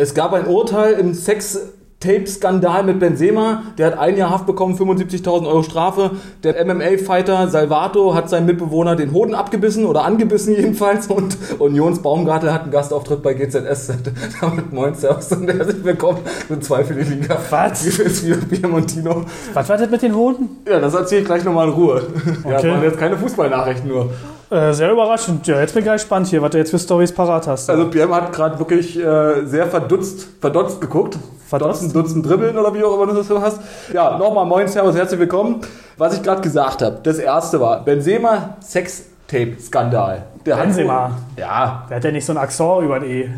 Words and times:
Es 0.00 0.14
gab 0.14 0.32
ein 0.32 0.46
Urteil 0.46 0.94
im 0.94 1.12
Sex 1.12 1.58
Tape-Skandal 2.00 2.84
mit 2.84 3.00
Benzema. 3.00 3.64
Der 3.76 3.88
hat 3.88 3.98
ein 3.98 4.16
Jahr 4.16 4.30
Haft 4.30 4.46
bekommen, 4.46 4.74
75.000 4.74 5.46
Euro 5.46 5.62
Strafe. 5.62 6.12
Der 6.42 6.64
MMA-Fighter 6.64 7.48
Salvato 7.48 8.14
hat 8.14 8.30
seinen 8.30 8.46
Mitbewohner 8.46 8.96
den 8.96 9.12
Hoden 9.12 9.34
abgebissen 9.34 9.84
oder 9.84 10.04
angebissen 10.04 10.54
jedenfalls. 10.56 11.08
Und 11.08 11.36
Unions 11.58 12.00
Baumgartel 12.00 12.50
hat 12.50 12.62
einen 12.62 12.70
Gastauftritt 12.70 13.22
bei 13.22 13.34
GZS. 13.34 13.92
Damit 14.40 14.72
moin, 14.72 14.94
servus 14.94 15.32
und 15.32 15.52
herzlich 15.52 15.84
willkommen 15.84 16.20
zu 16.48 16.58
zwei 16.60 16.82
für 16.82 16.94
die 16.94 17.02
Liga. 17.02 17.36
Was? 17.50 17.84
Wie 18.24 18.32
Piemontino? 18.32 19.26
Was 19.52 19.68
war 19.68 19.76
das 19.76 19.90
mit 19.90 20.00
den 20.00 20.14
Hoden? 20.14 20.48
Ja, 20.66 20.80
das 20.80 20.94
erzähle 20.94 21.20
ich 21.20 21.26
gleich 21.26 21.44
nochmal 21.44 21.68
in 21.68 21.74
Ruhe. 21.74 22.02
Ja, 22.48 22.56
Okay. 22.56 22.70
waren 22.70 22.82
jetzt 22.84 22.98
keine 22.98 23.18
Fußballnachrichten 23.18 23.86
nur. 23.90 24.08
Äh, 24.50 24.72
sehr 24.72 24.90
überraschend. 24.90 25.46
Ja, 25.46 25.60
jetzt 25.60 25.74
bin 25.74 25.80
ich 25.82 25.86
ganz 25.86 26.02
gespannt 26.02 26.26
hier, 26.26 26.42
was 26.42 26.50
du 26.50 26.58
jetzt 26.58 26.70
für 26.70 26.78
Stories 26.78 27.12
parat 27.12 27.46
hast. 27.46 27.70
Also 27.70 27.88
PM 27.88 28.12
hat 28.12 28.32
gerade 28.32 28.58
wirklich 28.58 28.98
äh, 28.98 29.44
sehr 29.46 29.66
verdutzt, 29.68 30.26
verdotzt 30.40 30.80
geguckt. 30.80 31.16
Verdotzt? 31.46 31.82
Dutzend, 31.82 31.94
Dutzend 31.96 32.26
dribbeln 32.28 32.58
oder 32.58 32.74
wie 32.74 32.82
auch 32.82 32.94
immer 32.96 33.06
du 33.06 33.14
das 33.14 33.28
so 33.28 33.40
hast. 33.40 33.60
Ja, 33.92 34.18
nochmal 34.18 34.46
moin, 34.46 34.66
servus, 34.66 34.96
herzlich 34.96 35.20
willkommen. 35.20 35.60
Was 35.98 36.14
ich 36.16 36.22
gerade 36.22 36.40
gesagt 36.40 36.82
habe, 36.82 36.98
das 37.02 37.18
erste 37.18 37.60
war 37.60 37.84
Benzema 37.84 38.56
Sextape-Skandal. 38.60 40.22
Der 40.46 40.56
hat- 40.56 40.64
Benzema. 40.64 41.12
Ja, 41.36 41.86
Der 41.88 41.96
hat 41.96 42.04
ja 42.04 42.10
nicht 42.10 42.24
so 42.26 42.32
ein 42.32 42.38
Accent 42.38 42.82
über 42.84 42.96
ein 42.96 43.04
E. 43.04 43.30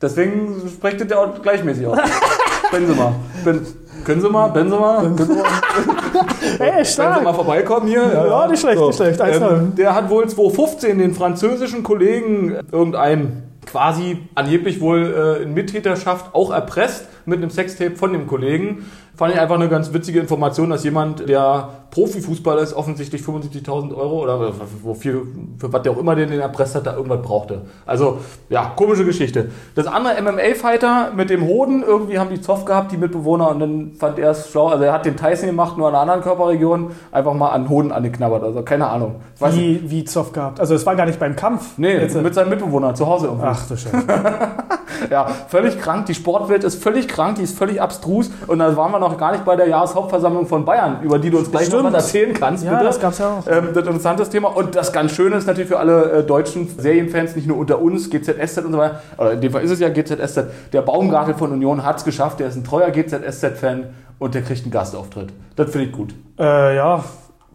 deswegen 0.00 0.68
spricht 0.68 1.08
der 1.10 1.18
auch 1.18 1.42
gleichmäßig 1.42 1.86
aus. 1.86 1.98
Benzema. 2.70 3.12
Ben, 3.44 3.66
können 4.04 4.20
Sie 4.20 4.28
mal, 4.28 4.48
Benzema? 4.48 5.00
Können 5.00 5.16
Sie 5.16 5.24
mal, 5.34 5.44
Ey, 6.58 6.70
können 6.70 6.84
Sie 6.84 7.00
mal 7.00 7.22
stark. 7.22 7.34
vorbeikommen 7.34 7.86
hier? 7.88 8.02
Ja, 8.12 8.46
nicht 8.48 8.60
schlecht, 8.60 8.80
nicht 8.80 8.96
schlecht. 8.96 9.20
Ähm, 9.20 9.74
der 9.76 9.94
hat 9.94 10.10
wohl 10.10 10.28
2015 10.28 10.98
den 10.98 11.14
französischen 11.14 11.82
Kollegen 11.82 12.56
irgendeinem 12.72 13.42
quasi 13.66 14.18
angeblich 14.34 14.80
wohl 14.80 15.38
äh, 15.40 15.42
in 15.42 15.54
Mittäterschaft 15.54 16.34
auch 16.34 16.50
erpresst 16.50 17.06
mit 17.30 17.38
einem 17.38 17.50
Sextape 17.50 17.96
von 17.96 18.12
dem 18.12 18.26
Kollegen. 18.26 18.84
Fand 19.16 19.34
ich 19.34 19.40
einfach 19.40 19.56
eine 19.56 19.68
ganz 19.68 19.92
witzige 19.92 20.20
Information, 20.20 20.70
dass 20.70 20.84
jemand, 20.84 21.28
der 21.28 21.68
Profifußballer 21.90 22.62
ist, 22.62 22.74
offensichtlich 22.74 23.22
75.000 23.22 23.94
Euro 23.94 24.22
oder 24.22 24.52
wofür, 24.82 25.22
für 25.58 25.72
was 25.72 25.82
der 25.82 25.92
auch 25.92 25.98
immer 25.98 26.14
den, 26.14 26.30
den 26.30 26.40
erpresst 26.40 26.74
hat, 26.74 26.86
da 26.86 26.94
irgendwas 26.94 27.20
brauchte. 27.22 27.62
Also, 27.84 28.18
ja, 28.48 28.72
komische 28.76 29.04
Geschichte. 29.04 29.50
Das 29.74 29.86
andere 29.86 30.20
MMA-Fighter 30.22 31.12
mit 31.16 31.30
dem 31.30 31.46
Hoden, 31.46 31.82
irgendwie 31.82 32.18
haben 32.18 32.30
die 32.30 32.40
Zoff 32.40 32.64
gehabt, 32.64 32.92
die 32.92 32.96
Mitbewohner, 32.96 33.50
und 33.50 33.60
dann 33.60 33.92
fand 33.98 34.18
er 34.18 34.30
es 34.30 34.50
schlau. 34.50 34.68
Also, 34.68 34.84
er 34.84 34.92
hat 34.92 35.04
den 35.04 35.16
Tyson 35.16 35.46
gemacht, 35.46 35.76
nur 35.76 35.88
an 35.88 35.94
einer 35.94 36.02
anderen 36.02 36.22
Körperregion, 36.22 36.92
einfach 37.12 37.34
mal 37.34 37.48
an 37.48 37.64
den 37.64 37.70
Hoden 37.70 37.92
angeknabbert. 37.92 38.42
Also, 38.42 38.62
keine 38.62 38.86
Ahnung. 38.86 39.16
Nicht. 39.40 39.56
Wie, 39.56 39.90
wie 39.90 40.04
Zoff 40.04 40.32
gehabt. 40.32 40.60
Also 40.60 40.74
es 40.74 40.84
war 40.86 40.96
gar 40.96 41.06
nicht 41.06 41.18
beim 41.18 41.36
Kampf. 41.36 41.78
Nee, 41.78 41.96
Jetzt, 41.96 42.14
äh, 42.14 42.22
mit 42.22 42.34
seinem 42.34 42.50
Mitbewohner 42.50 42.94
zu 42.94 43.06
Hause 43.06 43.26
irgendwie. 43.26 43.46
Ach 43.46 43.66
du 43.66 43.76
Scheiße. 43.76 44.06
Ja, 45.10 45.26
völlig 45.48 45.78
krank. 45.80 46.06
Die 46.06 46.14
Sportwelt 46.14 46.64
ist 46.64 46.82
völlig 46.82 47.08
krank, 47.08 47.36
die 47.36 47.42
ist 47.42 47.56
völlig 47.56 47.80
abstrus. 47.80 48.30
Und 48.46 48.58
da 48.58 48.76
waren 48.76 48.92
wir 48.92 48.98
noch 48.98 49.16
gar 49.18 49.32
nicht 49.32 49.44
bei 49.44 49.56
der 49.56 49.68
Jahreshauptversammlung 49.68 50.46
von 50.46 50.64
Bayern, 50.64 50.98
über 51.02 51.18
die 51.18 51.30
du 51.30 51.38
uns 51.38 51.50
gleich 51.50 51.70
noch 51.70 51.80
Stimmt. 51.80 51.92
was 51.94 52.04
erzählen 52.04 52.34
kannst. 52.34 52.64
Ja, 52.64 52.72
bitte. 52.72 52.84
das 52.84 53.00
gab's 53.00 53.18
ja 53.18 53.28
auch. 53.28 53.46
Ähm, 53.46 53.68
das 53.68 53.76
ist 53.76 53.76
ein 53.76 53.86
interessantes 53.88 54.30
Thema. 54.30 54.48
Und 54.48 54.74
das 54.74 54.92
ganz 54.92 55.12
Schöne 55.12 55.36
ist 55.36 55.46
natürlich 55.46 55.68
für 55.68 55.78
alle 55.78 56.12
äh, 56.12 56.22
deutschen 56.24 56.68
Serienfans, 56.78 57.36
nicht 57.36 57.48
nur 57.48 57.56
unter 57.56 57.80
uns, 57.80 58.10
GZSZ 58.10 58.58
und 58.64 58.72
so 58.72 58.78
weiter, 58.78 59.02
oder 59.18 59.32
in 59.32 59.40
dem 59.40 59.52
Fall 59.52 59.62
ist 59.62 59.70
es 59.70 59.80
ja 59.80 59.88
GZSZ, 59.88 60.44
der 60.72 60.82
Baumgartel 60.82 61.34
von 61.34 61.52
Union 61.52 61.84
hat 61.84 61.98
es 61.98 62.04
geschafft, 62.04 62.40
der 62.40 62.48
ist 62.48 62.56
ein 62.56 62.64
treuer 62.64 62.90
GZSZ-Fan 62.90 63.84
und 64.18 64.34
der 64.34 64.42
kriegt 64.42 64.62
einen 64.62 64.70
Gastauftritt. 64.70 65.32
Das 65.56 65.70
finde 65.70 65.86
ich 65.86 65.92
gut. 65.92 66.14
Äh, 66.38 66.76
ja, 66.76 67.02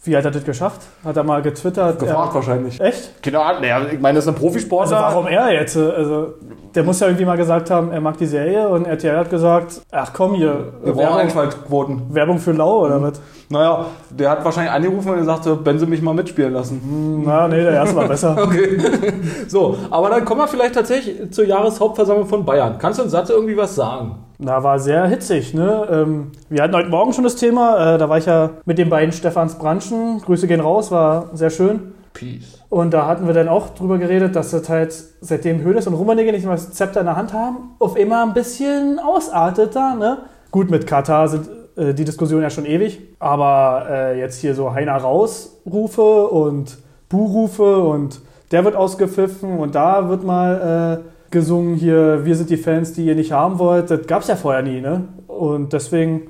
wie 0.05 0.15
hat 0.15 0.25
er 0.25 0.31
das 0.31 0.43
geschafft? 0.43 0.81
Hat 1.03 1.17
er 1.17 1.23
mal 1.23 1.41
getwittert? 1.41 1.99
Gefragt 1.99 2.31
er, 2.31 2.35
wahrscheinlich. 2.35 2.79
Echt? 2.79 3.21
Genau, 3.21 3.43
naja, 3.59 3.81
ich 3.91 3.99
meine, 3.99 4.15
das 4.17 4.25
ist 4.25 4.29
ein 4.29 4.35
Profisportler. 4.35 4.97
Also 5.05 5.15
warum 5.17 5.27
er 5.27 5.51
jetzt? 5.53 5.75
Also 5.77 6.33
der 6.73 6.83
muss 6.83 6.99
ja 6.99 7.07
irgendwie 7.07 7.25
mal 7.25 7.37
gesagt 7.37 7.69
haben, 7.71 7.91
er 7.91 8.01
mag 8.01 8.17
die 8.17 8.25
Serie 8.25 8.67
und 8.67 8.85
RTL 8.85 9.17
hat 9.17 9.29
gesagt, 9.29 9.81
ach 9.91 10.11
komm 10.13 10.35
hier, 10.35 10.73
Wir 10.83 10.93
brauchen 10.93 10.97
Werbung, 10.97 11.17
Einschaltquoten. 11.19 12.01
Werbung 12.13 12.39
für 12.39 12.51
Lau 12.51 12.85
oder 12.85 13.01
was? 13.01 13.21
Naja, 13.49 13.85
der 14.09 14.29
hat 14.31 14.43
wahrscheinlich 14.43 14.73
angerufen 14.73 15.09
und 15.11 15.17
gesagt, 15.19 15.47
wenn 15.63 15.79
sie 15.79 15.85
mich 15.85 16.01
mal 16.01 16.13
mitspielen 16.13 16.53
lassen. 16.53 17.23
Na, 17.25 17.47
nee, 17.47 17.61
der 17.61 17.71
erste 17.73 17.95
war 17.95 18.07
besser. 18.07 18.35
Okay. 18.45 18.77
So, 19.47 19.77
aber 19.91 20.09
dann 20.09 20.25
kommen 20.25 20.41
wir 20.41 20.47
vielleicht 20.47 20.75
tatsächlich 20.75 21.31
zur 21.31 21.45
Jahreshauptversammlung 21.45 22.27
von 22.27 22.45
Bayern. 22.45 22.77
Kannst 22.79 22.99
du 22.99 23.03
uns 23.03 23.11
dazu 23.11 23.33
irgendwie 23.33 23.55
was 23.57 23.75
sagen? 23.75 24.24
Na, 24.37 24.63
war 24.63 24.79
sehr 24.79 25.07
hitzig, 25.07 25.53
ne? 25.53 25.87
Ähm, 25.89 26.31
wir 26.49 26.61
hatten 26.61 26.75
heute 26.75 26.89
Morgen 26.89 27.13
schon 27.13 27.23
das 27.23 27.37
Thema, 27.37 27.95
äh, 27.95 27.97
da 27.97 28.09
war 28.09 28.17
ich 28.17 28.25
ja 28.25 28.51
mit 28.65 28.77
den 28.77 28.89
beiden 28.89 29.13
Stefans 29.13 29.55
Branschen. 29.55 30.19
Grüße 30.19 30.47
gehen 30.47 30.59
raus, 30.59 30.91
war 30.91 31.29
sehr 31.33 31.49
schön. 31.49 31.93
Peace. 32.13 32.61
Und 32.69 32.93
da 32.93 33.07
hatten 33.07 33.27
wir 33.27 33.33
dann 33.33 33.47
auch 33.47 33.69
drüber 33.69 33.97
geredet, 33.97 34.35
dass 34.35 34.51
das 34.51 34.67
halt 34.67 34.93
seitdem 35.21 35.63
Hönes 35.63 35.87
und 35.87 35.93
Rummenigge 35.93 36.31
nicht 36.31 36.45
mehr 36.45 36.55
das 36.55 36.71
Zepter 36.71 37.01
in 37.01 37.05
der 37.05 37.15
Hand 37.15 37.33
haben, 37.33 37.75
auf 37.79 37.97
immer 37.97 38.23
ein 38.23 38.33
bisschen 38.33 38.99
ausartet 38.99 39.75
da, 39.75 39.95
ne? 39.95 40.17
Gut, 40.51 40.69
mit 40.69 40.87
Katar 40.87 41.27
sind 41.27 41.49
äh, 41.77 41.93
die 41.93 42.05
Diskussionen 42.05 42.43
ja 42.43 42.49
schon 42.49 42.65
ewig, 42.65 43.01
aber 43.19 43.87
äh, 43.89 44.19
jetzt 44.19 44.39
hier 44.39 44.55
so 44.55 44.73
Heiner 44.73 44.97
rausrufe 44.97 46.27
und 46.27 46.77
Buhrufe 47.09 47.79
und 47.79 48.21
der 48.51 48.65
wird 48.65 48.75
ausgepfiffen 48.75 49.59
und 49.59 49.75
da 49.75 50.09
wird 50.09 50.23
mal 50.23 51.03
äh, 51.03 51.14
gesungen 51.31 51.75
hier, 51.75 52.25
wir 52.25 52.35
sind 52.35 52.49
die 52.49 52.57
Fans, 52.57 52.93
die 52.93 53.05
ihr 53.05 53.15
nicht 53.15 53.31
haben 53.31 53.59
wollt. 53.59 53.91
Das 53.91 54.07
gab's 54.07 54.27
ja 54.27 54.35
vorher 54.35 54.61
nie, 54.61 54.81
ne? 54.81 55.03
Und 55.27 55.73
deswegen 55.73 56.27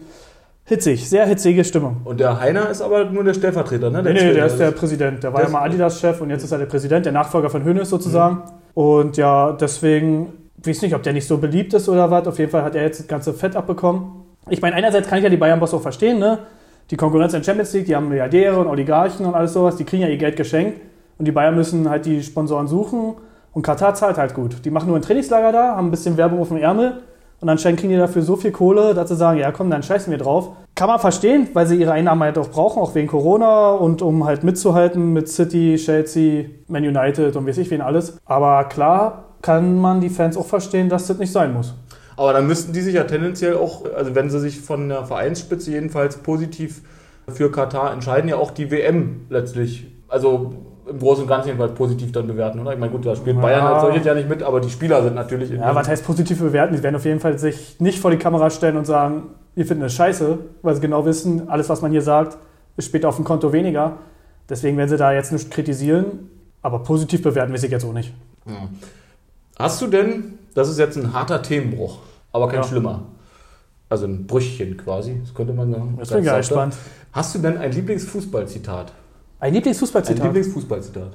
hitzig, 0.65 1.07
sehr 1.07 1.25
hitzige 1.25 1.63
Stimmung. 1.63 1.97
Und 2.03 2.19
der 2.19 2.39
Heiner 2.39 2.69
ist 2.69 2.81
aber 2.81 3.05
nur 3.05 3.23
der 3.23 3.33
Stellvertreter, 3.33 3.89
ne? 3.89 4.01
Nee, 4.03 4.13
nee, 4.13 4.33
der 4.33 4.47
ist 4.47 4.57
der. 4.57 4.71
Präsident. 4.71 5.23
Der 5.23 5.31
war 5.31 5.41
Der 5.41 5.49
ja 5.49 5.53
mal 5.53 5.65
Adidas-Chef 5.65 6.21
und 6.21 6.29
jetzt 6.29 6.43
ist 6.43 6.51
er 6.51 6.57
der 6.57 6.65
Präsident, 6.65 7.05
der 7.05 7.13
Nachfolger 7.13 7.49
von 7.49 7.63
Hönes 7.63 7.89
sozusagen. 7.89 8.41
Und 8.73 9.17
ja, 9.17 9.53
deswegen, 9.53 10.33
ich 10.59 10.67
weiß 10.67 10.81
nicht, 10.81 10.95
ob 10.95 11.03
der 11.03 11.13
nicht 11.13 11.27
so 11.27 11.37
beliebt 11.37 11.73
ist 11.73 11.87
oder 11.87 12.09
was. 12.09 12.27
Auf 12.27 12.39
jeden 12.39 12.51
Fall 12.51 12.63
hat 12.63 12.75
er 12.75 12.83
jetzt 12.83 12.99
das 12.99 13.07
ganze 13.07 13.33
Fett 13.33 13.55
abbekommen. 13.55 14.23
Ich 14.49 14.61
meine, 14.61 14.75
einerseits 14.75 15.07
kann 15.07 15.19
ich 15.19 15.23
ja 15.23 15.29
die 15.29 15.37
Bayern-Boss 15.37 15.73
auch 15.73 15.81
verstehen, 15.81 16.19
ne? 16.19 16.39
Die 16.91 16.97
Konkurrenz 16.97 17.33
in 17.33 17.39
der 17.39 17.45
Champions 17.45 17.73
League, 17.73 17.85
die 17.85 17.95
haben 17.95 18.09
Milliardäre 18.09 18.59
und 18.59 18.67
Oligarchen 18.67 19.25
und 19.25 19.33
alles 19.33 19.53
sowas, 19.53 19.75
die 19.75 19.85
kriegen 19.85 20.03
ja 20.03 20.09
ihr 20.09 20.17
Geld 20.17 20.35
geschenkt. 20.35 20.81
Und 21.17 21.25
die 21.25 21.31
Bayern 21.31 21.55
müssen 21.55 21.89
halt 21.89 22.05
die 22.05 22.21
Sponsoren 22.21 22.67
suchen. 22.67 23.15
Und 23.55 23.61
Katar 23.61 23.95
zahlt 23.95 24.17
halt 24.17 24.33
gut. 24.33 24.65
Die 24.65 24.69
machen 24.69 24.89
nur 24.89 24.97
ein 24.97 25.01
Trainingslager 25.01 25.53
da, 25.53 25.77
haben 25.77 25.87
ein 25.87 25.91
bisschen 25.91 26.17
Werbung 26.17 26.41
auf 26.41 26.49
dem 26.49 26.57
Ärmel. 26.57 27.01
Und 27.39 27.47
anscheinend 27.47 27.79
kriegen 27.79 27.93
die 27.93 27.97
dafür 27.97 28.21
so 28.21 28.35
viel 28.35 28.51
Kohle, 28.51 28.93
dass 28.93 29.07
sie 29.07 29.15
sagen, 29.15 29.39
ja 29.39 29.49
komm, 29.53 29.69
dann 29.69 29.81
scheißen 29.81 30.11
wir 30.11 30.17
drauf. 30.17 30.49
Kann 30.75 30.89
man 30.89 30.99
verstehen, 30.99 31.47
weil 31.53 31.65
sie 31.65 31.77
ihre 31.77 31.93
Einnahmen 31.93 32.21
halt 32.21 32.37
auch 32.37 32.49
brauchen, 32.49 32.81
auch 32.81 32.95
wegen 32.95 33.07
Corona 33.07 33.71
und 33.71 34.01
um 34.01 34.25
halt 34.25 34.43
mitzuhalten 34.43 35.13
mit 35.13 35.29
City, 35.29 35.75
Chelsea, 35.77 36.47
Man 36.67 36.83
United 36.83 37.37
und 37.37 37.47
weiß 37.47 37.57
ich 37.59 37.71
wen 37.71 37.79
alles. 37.79 38.17
Aber 38.25 38.65
klar 38.65 39.35
kann 39.41 39.79
man 39.79 40.01
die 40.01 40.09
Fans 40.09 40.35
auch 40.35 40.47
verstehen, 40.47 40.89
dass 40.89 41.07
das 41.07 41.17
nicht 41.17 41.31
sein 41.31 41.53
muss. 41.53 41.75
Aber 42.17 42.33
dann 42.33 42.47
müssten 42.47 42.73
die 42.73 42.81
sich 42.81 42.95
ja 42.95 43.05
tendenziell 43.05 43.55
auch, 43.55 43.85
also 43.95 44.15
wenn 44.15 44.29
sie 44.29 44.41
sich 44.41 44.59
von 44.59 44.89
der 44.89 45.05
Vereinsspitze 45.05 45.71
jedenfalls 45.71 46.17
positiv 46.17 46.81
für 47.29 47.49
Katar 47.53 47.93
entscheiden, 47.93 48.29
ja 48.29 48.35
auch 48.35 48.51
die 48.51 48.69
WM 48.69 49.27
letztlich, 49.29 49.87
also 50.09 50.74
im 50.89 50.99
Großen 50.99 51.23
und 51.23 51.27
Ganzen 51.27 51.47
jedenfalls 51.47 51.73
positiv 51.73 52.11
dann 52.11 52.27
bewerten, 52.27 52.59
oder? 52.59 52.73
Ich 52.73 52.79
meine, 52.79 52.91
gut, 52.91 53.05
da 53.05 53.15
spielt 53.15 53.35
Ja. 53.37 53.41
Bayern 53.41 53.65
als 53.65 53.81
solches 53.81 54.05
ja 54.05 54.13
nicht 54.13 54.29
mit, 54.29 54.43
aber 54.43 54.59
die 54.61 54.69
Spieler 54.69 55.01
sind 55.03 55.15
natürlich 55.15 55.51
in 55.51 55.59
Ja, 55.59 55.73
was 55.73 55.87
heißt 55.87 56.05
positiv 56.05 56.39
bewerten? 56.39 56.75
Die 56.75 56.83
werden 56.83 56.95
auf 56.95 57.05
jeden 57.05 57.19
Fall 57.19 57.37
sich 57.39 57.79
nicht 57.79 57.99
vor 57.99 58.11
die 58.11 58.17
Kamera 58.17 58.49
stellen 58.49 58.77
und 58.77 58.85
sagen, 58.85 59.23
wir 59.55 59.65
finden 59.65 59.83
das 59.83 59.93
scheiße, 59.93 60.37
weil 60.61 60.75
sie 60.75 60.81
genau 60.81 61.05
wissen, 61.05 61.49
alles, 61.49 61.69
was 61.69 61.81
man 61.81 61.91
hier 61.91 62.01
sagt, 62.01 62.37
ist 62.77 62.85
später 62.85 63.09
auf 63.09 63.15
dem 63.15 63.25
Konto 63.25 63.51
weniger. 63.53 63.93
Deswegen 64.49 64.77
werden 64.77 64.89
sie 64.89 64.97
da 64.97 65.11
jetzt 65.13 65.31
nicht 65.31 65.49
kritisieren, 65.49 66.29
aber 66.61 66.79
positiv 66.79 67.23
bewerten 67.23 67.53
weiß 67.53 67.63
ich 67.63 67.71
jetzt 67.71 67.85
auch 67.85 67.93
nicht. 67.93 68.13
Hast 69.57 69.81
du 69.81 69.87
denn, 69.87 70.37
das 70.53 70.69
ist 70.69 70.77
jetzt 70.77 70.97
ein 70.97 71.13
harter 71.13 71.41
Themenbruch, 71.41 71.99
aber 72.31 72.47
kein 72.47 72.57
Ja. 72.61 72.63
schlimmer. 72.63 73.03
Also 73.89 74.05
ein 74.07 74.27
Brüchchen 74.27 74.77
quasi, 74.77 75.19
das 75.21 75.33
könnte 75.33 75.53
man 75.53 75.71
sagen. 75.71 75.95
Das 75.99 76.09
bin 76.09 76.19
ich 76.19 76.25
ja 76.25 76.37
gespannt. 76.37 76.75
Hast 77.11 77.33
du 77.35 77.39
denn 77.39 77.57
ein 77.57 77.71
Lieblingsfußballzitat? 77.71 78.91
Ein 79.39 79.47
Ein 79.49 79.53
Lieblingsfußballzitat. 79.55 80.23
Lieblingsfußballzitat. 80.23 81.11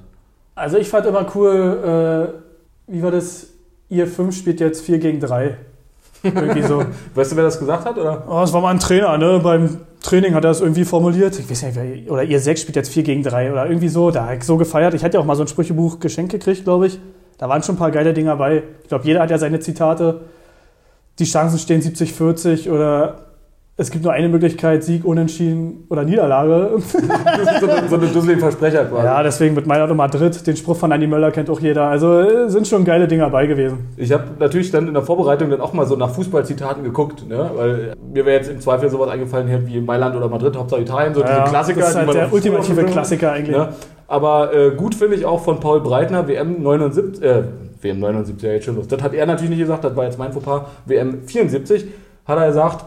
Also 0.54 0.76
ich 0.76 0.88
fand 0.88 1.06
immer 1.06 1.26
cool, 1.34 2.34
äh, 2.88 2.92
wie 2.92 3.02
war 3.02 3.10
das? 3.10 3.46
Ihr 3.88 4.06
5 4.06 4.36
spielt 4.36 4.60
jetzt 4.60 4.82
4 4.82 4.98
gegen 4.98 5.20
3. 5.20 5.56
Irgendwie 6.22 6.62
so. 6.62 6.84
Weißt 7.14 7.32
du, 7.32 7.36
wer 7.36 7.44
das 7.44 7.58
gesagt 7.58 7.84
hat? 7.84 7.96
Oder? 7.96 8.24
Oh, 8.28 8.40
das 8.40 8.52
war 8.52 8.60
mal 8.60 8.70
ein 8.70 8.78
Trainer, 8.78 9.16
ne? 9.18 9.40
Beim 9.42 9.78
Training 10.02 10.34
hat 10.34 10.44
er 10.44 10.50
das 10.50 10.60
irgendwie 10.60 10.84
formuliert. 10.84 11.38
Ich 11.38 11.50
weiß 11.50 11.62
nicht, 11.62 11.76
wer, 11.76 12.12
oder 12.12 12.22
ihr 12.22 12.38
6 12.38 12.60
spielt 12.60 12.76
jetzt 12.76 12.92
4 12.92 13.02
gegen 13.02 13.22
3 13.22 13.52
oder 13.52 13.66
irgendwie 13.66 13.88
so. 13.88 14.10
Da 14.10 14.26
hat 14.26 14.38
ich 14.38 14.44
so 14.44 14.56
gefeiert. 14.56 14.94
Ich 14.94 15.02
hatte 15.02 15.16
ja 15.16 15.20
auch 15.20 15.24
mal 15.24 15.34
so 15.34 15.42
ein 15.42 15.48
Sprüchebuch 15.48 15.98
geschenkt 15.98 16.32
gekriegt, 16.32 16.64
glaube 16.64 16.86
ich. 16.86 17.00
Da 17.38 17.48
waren 17.48 17.62
schon 17.62 17.76
ein 17.76 17.78
paar 17.78 17.90
geile 17.90 18.12
Dinger 18.12 18.36
bei. 18.36 18.62
Ich 18.82 18.88
glaube, 18.88 19.06
jeder 19.06 19.20
hat 19.20 19.30
ja 19.30 19.38
seine 19.38 19.60
Zitate. 19.60 20.20
Die 21.18 21.24
Chancen 21.24 21.58
stehen 21.58 21.80
70-40 21.80 22.70
oder 22.70 23.29
es 23.80 23.90
gibt 23.90 24.04
nur 24.04 24.12
eine 24.12 24.28
Möglichkeit, 24.28 24.84
Sieg, 24.84 25.06
Unentschieden 25.06 25.86
oder 25.88 26.04
Niederlage. 26.04 26.72
Das 27.40 27.54
ist 27.54 27.60
so 27.60 27.70
eine, 27.70 27.88
so 27.88 27.94
eine 27.96 28.06
dusseligen 28.08 28.40
Versprecher 28.40 28.84
quasi. 28.84 29.06
Ja, 29.06 29.22
deswegen 29.22 29.54
mit 29.54 29.66
Mailand 29.66 29.90
und 29.90 29.96
Madrid. 29.96 30.46
Den 30.46 30.56
Spruch 30.56 30.76
von 30.76 30.92
Andy 30.92 31.06
Möller 31.06 31.30
kennt 31.30 31.48
auch 31.48 31.60
jeder. 31.60 31.84
Also 31.84 32.20
äh, 32.20 32.50
sind 32.50 32.66
schon 32.66 32.84
geile 32.84 33.08
Dinger 33.08 33.30
bei 33.30 33.46
gewesen. 33.46 33.88
Ich 33.96 34.12
habe 34.12 34.24
natürlich 34.38 34.70
dann 34.70 34.88
in 34.88 34.94
der 34.94 35.02
Vorbereitung 35.02 35.48
dann 35.48 35.60
auch 35.60 35.72
mal 35.72 35.86
so 35.86 35.96
nach 35.96 36.10
Fußballzitaten 36.10 36.84
geguckt, 36.84 37.26
ne? 37.26 37.50
weil 37.54 37.94
mir 38.12 38.26
wäre 38.26 38.36
jetzt 38.36 38.50
im 38.50 38.60
Zweifel 38.60 38.90
sowas 38.90 39.08
eingefallen 39.10 39.48
hier 39.48 39.66
wie 39.66 39.80
Mailand 39.80 40.14
oder 40.14 40.28
Madrid, 40.28 40.56
Hauptsache 40.56 40.82
Italien, 40.82 41.14
so 41.14 41.22
Ja, 41.22 41.40
diese 41.40 41.50
Klassiker. 41.50 41.80
Das 41.80 41.88
ist 41.88 41.94
die 41.94 41.98
halt 41.98 42.06
man 42.08 42.16
der 42.16 42.32
ultimative 42.32 42.84
Klassiker 42.84 43.32
eigentlich. 43.32 43.56
Ne? 43.56 43.68
Aber 44.08 44.52
äh, 44.52 44.70
gut 44.72 44.94
finde 44.94 45.16
ich 45.16 45.24
auch 45.24 45.40
von 45.40 45.60
Paul 45.60 45.80
Breitner, 45.80 46.28
WM 46.28 46.62
79, 46.62 47.22
äh, 47.22 47.44
WM 47.80 48.00
79 48.00 48.42
ja 48.42 48.52
jetzt 48.52 48.64
schon 48.64 48.76
los. 48.76 48.88
Das 48.88 49.02
hat 49.02 49.14
er 49.14 49.24
natürlich 49.24 49.50
nicht 49.50 49.60
gesagt, 49.60 49.84
das 49.84 49.96
war 49.96 50.04
jetzt 50.04 50.18
mein 50.18 50.32
Fauxpas. 50.32 50.66
WM 50.84 51.22
74 51.22 51.86
hat 52.26 52.38
er 52.38 52.48
gesagt, 52.48 52.84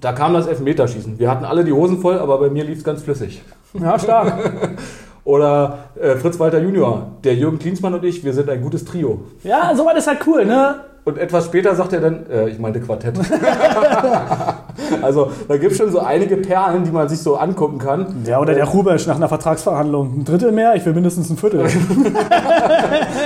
da 0.00 0.12
kam 0.12 0.34
das 0.34 0.46
Elfmeterschießen. 0.46 1.18
Wir 1.18 1.30
hatten 1.30 1.44
alle 1.44 1.64
die 1.64 1.72
Hosen 1.72 2.00
voll, 2.00 2.18
aber 2.18 2.38
bei 2.38 2.50
mir 2.50 2.64
lief 2.64 2.78
es 2.78 2.84
ganz 2.84 3.02
flüssig. 3.02 3.42
Ja, 3.74 3.98
stark. 3.98 4.78
Oder 5.26 5.78
äh, 6.00 6.14
Fritz 6.14 6.38
Walter 6.38 6.60
Junior, 6.60 7.08
der 7.24 7.34
Jürgen 7.34 7.58
Klinsmann 7.58 7.92
und 7.92 8.04
ich, 8.04 8.24
wir 8.24 8.32
sind 8.32 8.48
ein 8.48 8.62
gutes 8.62 8.84
Trio. 8.84 9.22
ja, 9.42 9.74
sowas 9.74 9.98
ist 9.98 10.06
halt 10.06 10.20
cool, 10.24 10.46
ne? 10.46 10.76
Und 11.04 11.18
etwas 11.18 11.46
später 11.46 11.74
sagt 11.74 11.92
er 11.92 12.00
dann, 12.00 12.26
äh, 12.30 12.48
ich 12.48 12.60
meinte 12.60 12.80
Quartett. 12.80 13.14
also 15.02 15.30
da 15.48 15.56
gibt 15.56 15.72
es 15.72 15.78
schon 15.78 15.90
so 15.90 15.98
einige 15.98 16.36
Perlen, 16.36 16.84
die 16.84 16.92
man 16.92 17.08
sich 17.08 17.18
so 17.18 17.36
angucken 17.36 17.78
kann. 17.78 18.24
Ja, 18.24 18.40
oder 18.40 18.54
der 18.54 18.66
Rubesch 18.66 19.08
nach 19.08 19.16
einer 19.16 19.28
Vertragsverhandlung. 19.28 20.20
Ein 20.20 20.24
Drittel 20.24 20.52
mehr, 20.52 20.76
ich 20.76 20.86
will 20.86 20.94
mindestens 20.94 21.28
ein 21.28 21.36
Viertel. 21.36 21.66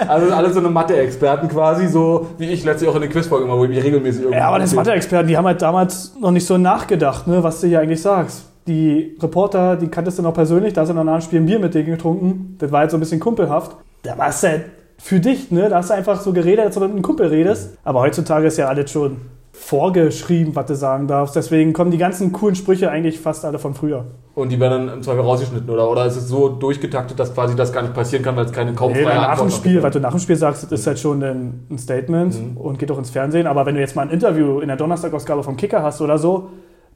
Also 0.09 0.33
alle 0.33 0.53
so 0.53 0.59
eine 0.59 0.71
Mathe-Experten 0.71 1.49
quasi, 1.49 1.87
so 1.87 2.29
wie 2.39 2.51
ich 2.51 2.65
letztlich 2.65 2.89
auch 2.91 2.95
in 2.97 3.03
den 3.03 3.11
Quizfolgen 3.11 3.47
immer, 3.47 3.59
wo 3.59 3.65
ich 3.65 3.71
mich 3.71 3.85
regelmäßig 3.85 4.23
irgendwie. 4.23 4.39
Ja, 4.39 4.49
aber 4.49 4.59
das 4.59 4.75
Mathe-Experten, 4.75 5.29
die 5.29 5.37
haben 5.37 5.47
halt 5.47 5.63
damals 5.63 6.15
noch 6.19 6.31
nicht 6.31 6.47
so 6.47 6.59
nachgedacht, 6.59 7.27
ne, 7.29 7.43
was 7.43 7.61
du 7.61 7.69
hier 7.69 7.81
eigentlich 7.81 8.03
sagst. 8.03 8.50
Die 8.67 9.17
Reporter, 9.21 9.77
die 9.77 9.89
kanntest 9.89 10.19
du 10.19 10.23
noch 10.23 10.35
persönlich, 10.35 10.75
da 10.75 10.83
hast 10.83 10.89
du 10.89 10.95
noch 10.95 11.05
nach 11.05 11.19
dem 11.19 11.23
Spiel 11.23 11.41
ein 11.41 11.47
Bier 11.47 11.59
mit 11.59 11.75
denen 11.75 11.87
getrunken. 11.87 12.57
Das 12.59 12.71
war 12.71 12.81
halt 12.81 12.91
so 12.91 12.97
ein 12.97 13.01
bisschen 13.01 13.21
kumpelhaft. 13.21 13.77
Da 14.03 14.17
war 14.17 14.29
es 14.29 14.43
halt 14.43 14.67
für 14.99 15.19
dich, 15.19 15.51
ne? 15.51 15.69
Da 15.69 15.77
hast 15.77 15.91
du 15.91 15.95
einfach 15.95 16.21
so 16.21 16.33
geredet, 16.33 16.65
als 16.65 16.77
ob 16.77 16.83
du 16.83 16.89
mit 16.89 16.97
einem 16.97 17.03
Kumpel 17.03 17.29
redest. 17.29 17.77
Aber 17.85 18.01
heutzutage 18.01 18.47
ist 18.47 18.59
ja 18.59 18.69
alles 18.69 18.91
schon 18.91 19.17
vorgeschrieben, 19.53 20.55
was 20.57 20.67
du 20.67 20.75
sagen 20.75 21.07
darfst. 21.07 21.37
Deswegen 21.37 21.73
kommen 21.73 21.91
die 21.91 21.99
ganzen 21.99 22.33
coolen 22.33 22.55
Sprüche 22.55 22.91
eigentlich 22.91 23.21
fast 23.21 23.45
alle 23.45 23.59
von 23.59 23.75
früher. 23.75 24.07
Und 24.35 24.51
die 24.51 24.61
werden 24.61 24.87
dann 24.87 24.97
im 24.97 25.03
Zweifel 25.03 25.21
rausgeschnitten, 25.21 25.69
oder? 25.69 25.91
Oder 25.91 26.07
ist 26.07 26.17
es 26.17 26.29
so 26.29 26.49
durchgetaktet, 26.49 27.19
dass 27.19 27.35
quasi 27.35 27.57
das 27.57 27.73
gar 27.73 27.83
nicht 27.83 27.95
passieren 27.95 28.25
kann, 28.25 28.37
weil 28.37 28.47
es 28.47 28.53
keine 28.53 28.71
Nee, 28.71 28.77
kaumfreie 28.77 29.05
nach 29.05 29.39
dem 29.39 29.51
Spiel, 29.51 29.83
was 29.83 29.93
du 29.93 30.01
nach 30.01 30.13
dem 30.13 30.21
Spiel 30.21 30.37
sagst, 30.37 30.65
das 30.65 30.81
ist 30.81 30.87
halt 30.87 30.99
schon 30.99 31.23
ein, 31.23 31.79
Statement 31.79 32.37
und 32.57 32.79
geht 32.79 32.91
auch 32.91 32.99
ins 32.99 33.11
Fernsehen. 33.11 33.47
Aber 33.47 33.67
wenn 33.67 33.75
du 33.75 33.81
jetzt 33.81 33.97
mal 33.97 34.03
ein 34.03 34.11
Interview 34.11 34.61
in 34.61 34.69
der 34.69 34.77
Donnerstagausgabe 34.77 35.43
vom 35.43 35.57
Kicker 35.57 35.83
hast 35.83 36.01
oder 36.01 36.19
so, 36.19 36.51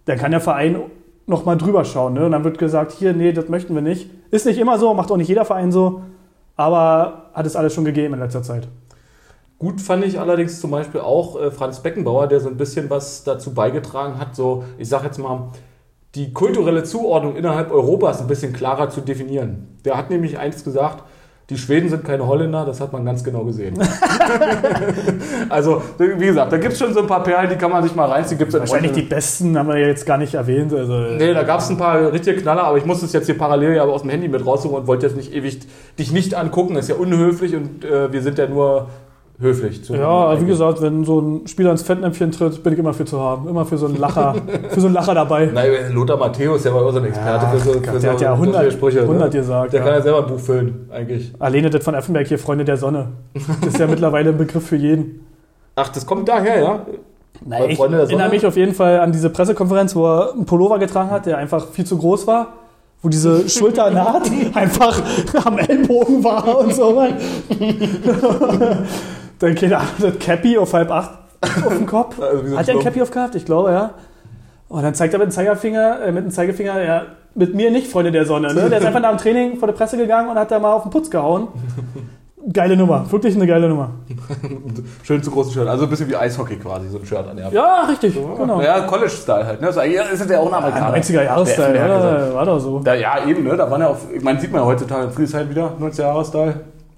dann 0.07 0.19
kann 0.19 0.31
der 0.31 0.41
Verein 0.41 0.77
noch 1.27 1.45
mal 1.45 1.57
drüber 1.57 1.85
schauen. 1.85 2.15
Ne? 2.15 2.27
Und 2.27 2.33
dann 2.33 2.45
wird 2.45 2.59
gesagt, 2.59 2.93
hier, 2.93 3.13
nee, 3.13 3.33
das 3.33 3.49
möchten 3.49 3.75
wir 3.75 3.83
nicht. 3.83 4.11
Ist 4.31 4.47
nicht 4.47 4.59
immer 4.59 4.79
so, 4.79 4.93
macht 4.95 5.11
auch 5.11 5.17
nicht 5.17 5.29
jeder 5.29 5.45
Verein 5.45 5.73
so. 5.73 6.03
Aber 6.57 7.31
hat 7.35 7.47
es 7.47 7.57
alles 7.57 7.75
schon 7.75 7.85
gegeben 7.85 8.15
in 8.15 8.21
letzter 8.21 8.43
Zeit. 8.43 8.69
Gut 9.59 9.81
fand 9.81 10.05
ich 10.05 10.21
allerdings 10.21 10.61
zum 10.61 10.71
Beispiel 10.71 11.01
auch 11.01 11.41
äh, 11.41 11.51
Franz 11.51 11.81
Beckenbauer, 11.81 12.27
der 12.27 12.41
so 12.41 12.49
ein 12.49 12.57
bisschen 12.57 12.91
was 12.91 13.25
dazu 13.25 13.55
beigetragen 13.55 14.19
hat, 14.19 14.37
so, 14.37 14.65
ich 14.79 14.89
sag 14.89 15.05
jetzt 15.05 15.19
mal, 15.19 15.49
die 16.15 16.33
kulturelle 16.33 16.85
Zuordnung 16.85 17.35
innerhalb 17.37 17.73
Europas 17.73 18.21
ein 18.21 18.27
bisschen 18.27 18.53
klarer 18.53 18.91
zu 18.91 19.01
definieren. 19.01 19.79
Der 19.85 19.97
hat 19.97 20.11
nämlich 20.11 20.39
eins 20.39 20.65
gesagt, 20.65 21.05
die 21.51 21.59
Schweden 21.59 21.91
sind 21.91 22.05
keine 22.05 22.27
Holländer, 22.27 22.65
das 22.65 22.81
hat 22.81 22.93
man 22.95 23.05
ganz 23.05 23.23
genau 23.23 23.45
gesehen. 23.45 23.75
also, 25.51 25.83
wie 25.99 26.25
gesagt, 26.25 26.51
da 26.51 26.57
gibt 26.57 26.73
es 26.73 26.79
schon 26.79 26.95
so 26.95 27.01
ein 27.01 27.07
paar 27.07 27.23
Perlen, 27.23 27.51
die 27.51 27.57
kann 27.57 27.71
man 27.71 27.83
sich 27.83 27.95
mal 27.95 28.09
reinziehen. 28.11 28.39
Gibt's 28.39 28.55
in 28.55 28.61
Wahrscheinlich 28.61 28.93
die 28.93 29.03
besten 29.03 29.59
haben 29.59 29.69
wir 29.69 29.77
ja 29.77 29.89
jetzt 29.89 30.07
gar 30.07 30.17
nicht 30.17 30.33
erwähnt. 30.33 30.73
Also, 30.73 30.95
Nee, 30.95 31.35
da 31.35 31.43
gab 31.43 31.61
es 31.61 31.69
ein 31.69 31.77
paar 31.77 32.13
richtige 32.13 32.41
Knaller, 32.41 32.65
aber 32.65 32.79
ich 32.79 32.87
muss 32.87 33.03
es 33.03 33.13
jetzt 33.13 33.27
hier 33.27 33.37
parallel 33.37 33.77
ja 33.77 33.83
aus 33.83 34.01
dem 34.01 34.11
Handy 34.11 34.29
mit 34.29 34.47
raussuchen 34.47 34.75
und 34.75 34.87
wollte 34.87 35.07
jetzt 35.07 35.17
nicht 35.17 35.35
ewig 35.35 35.61
dich 35.99 36.13
nicht 36.13 36.35
angucken. 36.35 36.75
Das 36.77 36.85
ist 36.85 36.89
ja 36.89 36.97
unhöflich 36.97 37.55
und 37.55 37.85
äh, 37.85 38.11
wir 38.11 38.23
sind 38.23 38.39
ja 38.39 38.47
nur 38.47 38.89
höflich. 39.41 39.85
zu- 39.85 39.95
ja, 39.95 40.41
wie 40.41 40.47
gesagt, 40.47 40.81
wenn 40.81 41.05
so 41.05 41.21
ein 41.21 41.47
Spieler 41.47 41.71
ins 41.71 41.83
Fettnäpfchen 41.83 42.33
tritt, 42.33 42.63
bin 42.63 42.73
ich 42.73 42.79
immer 42.79 42.95
für 42.95 43.05
zu 43.05 43.21
haben. 43.21 43.49
Immer 43.49 43.65
für 43.65 43.77
so 43.79 43.87
einen 43.87 43.97
Lacher, 43.99 44.35
für 44.71 44.81
so 44.81 44.87
einen 44.87 44.95
Lacher 44.95 45.15
dabei. 45.15 45.51
Nein, 45.53 45.71
Lothar 45.93 46.17
Matthäus, 46.17 46.63
der 46.63 46.75
war 46.75 46.83
auch 46.83 46.93
so 46.93 46.99
ein 46.99 47.05
Experte 47.07 47.47
für 47.47 47.59
so, 47.59 47.73
für 47.73 47.81
der 47.81 48.01
so 48.01 48.09
hat 48.11 48.21
ja 48.21 48.35
lustige 48.35 48.57
100, 48.59 48.73
Sprüche. 48.73 49.01
100 49.03 49.33
ne? 49.33 49.41
gesagt. 49.41 49.73
Der 49.73 49.81
ja. 49.81 49.87
kann 49.87 49.95
ja 49.97 50.03
selber 50.03 50.19
ein 50.19 50.27
Buch 50.27 50.41
füllen, 50.41 50.89
eigentlich. 50.93 51.33
Alleine 51.39 51.71
das 51.71 51.85
von 51.85 51.95
Effenberg 51.95 52.27
hier, 52.27 52.39
Freunde 52.39 52.65
der 52.65 52.77
Sonne. 52.77 53.09
Das 53.61 53.75
ist 53.75 53.79
ja 53.79 53.87
mittlerweile 53.89 54.31
ein 54.31 54.39
Begriff 54.39 54.67
für 54.67 54.77
jeden. 54.77 55.27
Ach, 55.77 55.89
das 55.89 56.07
kommt 56.07 56.29
daher, 56.29 56.63
ja? 56.63 56.87
Nein, 57.45 57.71
ich 57.71 57.79
erinnere 57.79 58.29
mich 58.29 58.47
auf 58.47 58.57
jeden 58.57 58.75
Fall 58.75 59.01
an 59.01 59.13
diese 59.13 59.29
Pressekonferenz, 59.29 59.95
wo 59.97 60.07
er 60.07 60.33
einen 60.33 60.47
Pullover 60.47 60.79
getragen 60.79 61.11
hat, 61.11 61.27
der 61.27 61.39
einfach 61.39 61.69
viel 61.69 61.85
zu 61.85 61.99
groß 61.99 62.27
war. 62.27 62.55
Wo 63.03 63.09
diese 63.11 63.49
Schulternaht 63.51 64.31
einfach 64.55 65.03
am 65.45 65.59
Ellbogen 65.59 66.25
war 66.25 66.59
und 66.59 66.75
so. 66.75 67.03
Dann 69.39 69.55
keine 69.55 69.79
Ahnung, 69.79 69.91
das 70.01 70.19
Cappy 70.19 70.59
auf 70.59 70.73
halb 70.73 70.91
acht 70.91 71.11
auf 71.65 71.77
dem 71.77 71.87
Kopf. 71.87 72.17
Also 72.21 72.47
so 72.49 72.59
Hat 72.59 72.69
er 72.69 72.75
ein. 72.75 72.81
Cappy 72.81 73.03
aufgehabt? 73.03 73.35
Ich 73.35 73.45
glaube, 73.45 73.71
ja. 73.73 73.91
Und 74.69 74.83
dann 74.83 74.95
zeigt 74.95 75.13
er 75.13 75.19
mit 75.19 75.29
dem 75.29 75.33
Zeigefinger, 75.33 76.01
äh, 76.07 76.13
mit 76.13 76.25
dem 76.25 76.31
Zeigefinger, 76.31 76.83
ja, 76.83 77.03
mit 77.35 77.55
mir 77.55 77.71
nicht, 77.71 77.91
Freunde 77.91 78.13
der 78.13 78.25
Sonne. 78.25 78.55
Ne? 78.55 78.69
Der 78.71 78.79
ist 78.79 78.87
einfach 78.87 79.01
nach 79.01 79.11
dem 79.11 79.19
Training 79.19 79.57
vor 79.59 79.67
der 79.69 79.75
Presse 79.75 79.97
gegangen 79.97 80.29
und 80.31 80.37
hat 80.39 80.51
da 80.51 80.59
mal 80.59 80.73
auf 80.73 80.83
den 80.83 80.91
Putz 80.91 81.11
gehauen. 81.11 81.49
Geile 82.53 82.77
Nummer, 82.77 83.11
wirklich 83.11 83.35
eine 83.37 83.47
geile 83.47 83.69
Nummer. 83.71 83.91
Schön 85.03 85.23
zu 85.23 85.31
großen 85.31 85.53
Shirt. 85.53 85.67
Also 85.67 85.85
ein 85.85 85.91
bisschen 85.91 86.09
wie 86.11 86.17
Eishockey 86.17 86.57
quasi, 86.57 86.89
so 86.89 86.99
ein 86.99 87.07
Shirt 87.07 87.27
an 87.27 87.37
der 87.37 87.49
Ja, 87.51 87.85
richtig, 87.89 88.15
genau. 88.15 88.61
Ja, 88.61 88.81
College-Style 88.83 89.47
halt. 89.47 89.61
Ne? 89.63 89.69
Das 89.69 89.77
ist 89.77 90.31
ja 90.31 90.39
auch 90.41 90.49
ein 90.49 90.55
Amerikaner. 90.55 90.97
90er-Jahres-Style, 90.99 91.69
Effenberg 91.75 91.97
gesagt. 92.03 92.23
oder? 92.27 92.35
War 92.35 92.45
doch 92.47 92.59
so. 92.59 92.79
Da, 92.81 92.95
ja, 92.95 93.27
eben, 93.27 93.45
ne? 93.45 93.57
Da 93.57 93.71
waren 93.71 93.81
ja 93.81 93.89
auch, 93.89 93.97
ich 94.15 94.23
meine, 94.23 94.41
sieht 94.41 94.53
man 94.53 94.61
ja 94.61 94.67
heutzutage 94.67 95.05
in 95.05 95.11
Friedrichshain 95.11 95.49
wieder, 95.49 95.73
90er-Jahre-Style. 95.81 96.55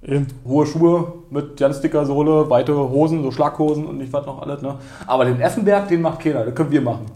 Eben. 0.06 0.26
Hohe 0.46 0.66
Schuhe 0.66 1.12
mit 1.30 1.56
ganz 1.56 1.80
dicker 1.80 2.06
Sohle, 2.06 2.48
weite 2.48 2.76
Hosen, 2.76 3.22
so 3.24 3.32
Schlaghosen 3.32 3.86
und 3.86 3.98
nicht 3.98 4.12
was 4.12 4.24
noch 4.24 4.40
alles, 4.40 4.62
ne? 4.62 4.76
Aber 5.06 5.24
den 5.24 5.40
Effenberg, 5.40 5.88
den 5.88 6.00
macht 6.00 6.20
keiner, 6.20 6.44
den 6.44 6.54
können 6.54 6.70
wir 6.70 6.80
machen. 6.80 7.06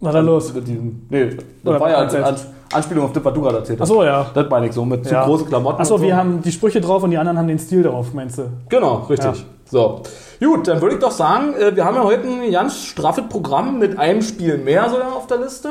Na 0.00 0.10
dann 0.10 0.26
los. 0.26 0.52
Mit 0.52 0.66
diesem, 0.66 1.06
nee, 1.08 1.26
das 1.30 1.44
Oder 1.64 1.80
war 1.80 1.90
ja 1.90 1.98
eine 1.98 2.26
An 2.26 2.36
Anspielung 2.72 3.04
auf 3.04 3.12
das, 3.12 3.24
was 3.24 3.34
du 3.34 3.40
gerade 3.40 3.58
erzählt 3.58 3.80
hast. 3.80 3.88
Achso, 3.88 4.02
ja. 4.02 4.26
Das 4.34 4.50
meine 4.50 4.66
ich 4.66 4.72
so, 4.72 4.84
mit 4.84 5.08
Ja. 5.08 5.22
zu 5.22 5.28
großen 5.28 5.46
Klamotten. 5.46 5.80
Achso, 5.80 5.96
so. 5.96 6.02
wir 6.02 6.16
haben 6.16 6.42
die 6.42 6.50
Sprüche 6.50 6.80
drauf 6.80 7.04
und 7.04 7.12
die 7.12 7.18
anderen 7.18 7.38
haben 7.38 7.46
den 7.46 7.58
Stil 7.60 7.84
drauf, 7.84 8.12
meinst 8.12 8.38
du? 8.38 8.50
Genau, 8.68 8.96
richtig. 9.08 9.38
Ja. 9.38 9.44
So. 9.64 10.02
Gut, 10.40 10.66
dann 10.66 10.82
würde 10.82 10.96
ich 10.96 11.00
doch 11.00 11.12
sagen, 11.12 11.54
äh, 11.54 11.76
wir 11.76 11.84
haben 11.84 11.94
ja 11.94 12.02
heute 12.02 12.26
ein 12.26 12.50
ganz 12.50 12.78
straffes 12.78 13.24
Programm 13.28 13.78
mit 13.78 13.98
einem 13.98 14.22
Spiel 14.22 14.58
mehr 14.58 14.88
sogar 14.90 15.14
auf 15.14 15.28
der 15.28 15.38
Liste. 15.38 15.70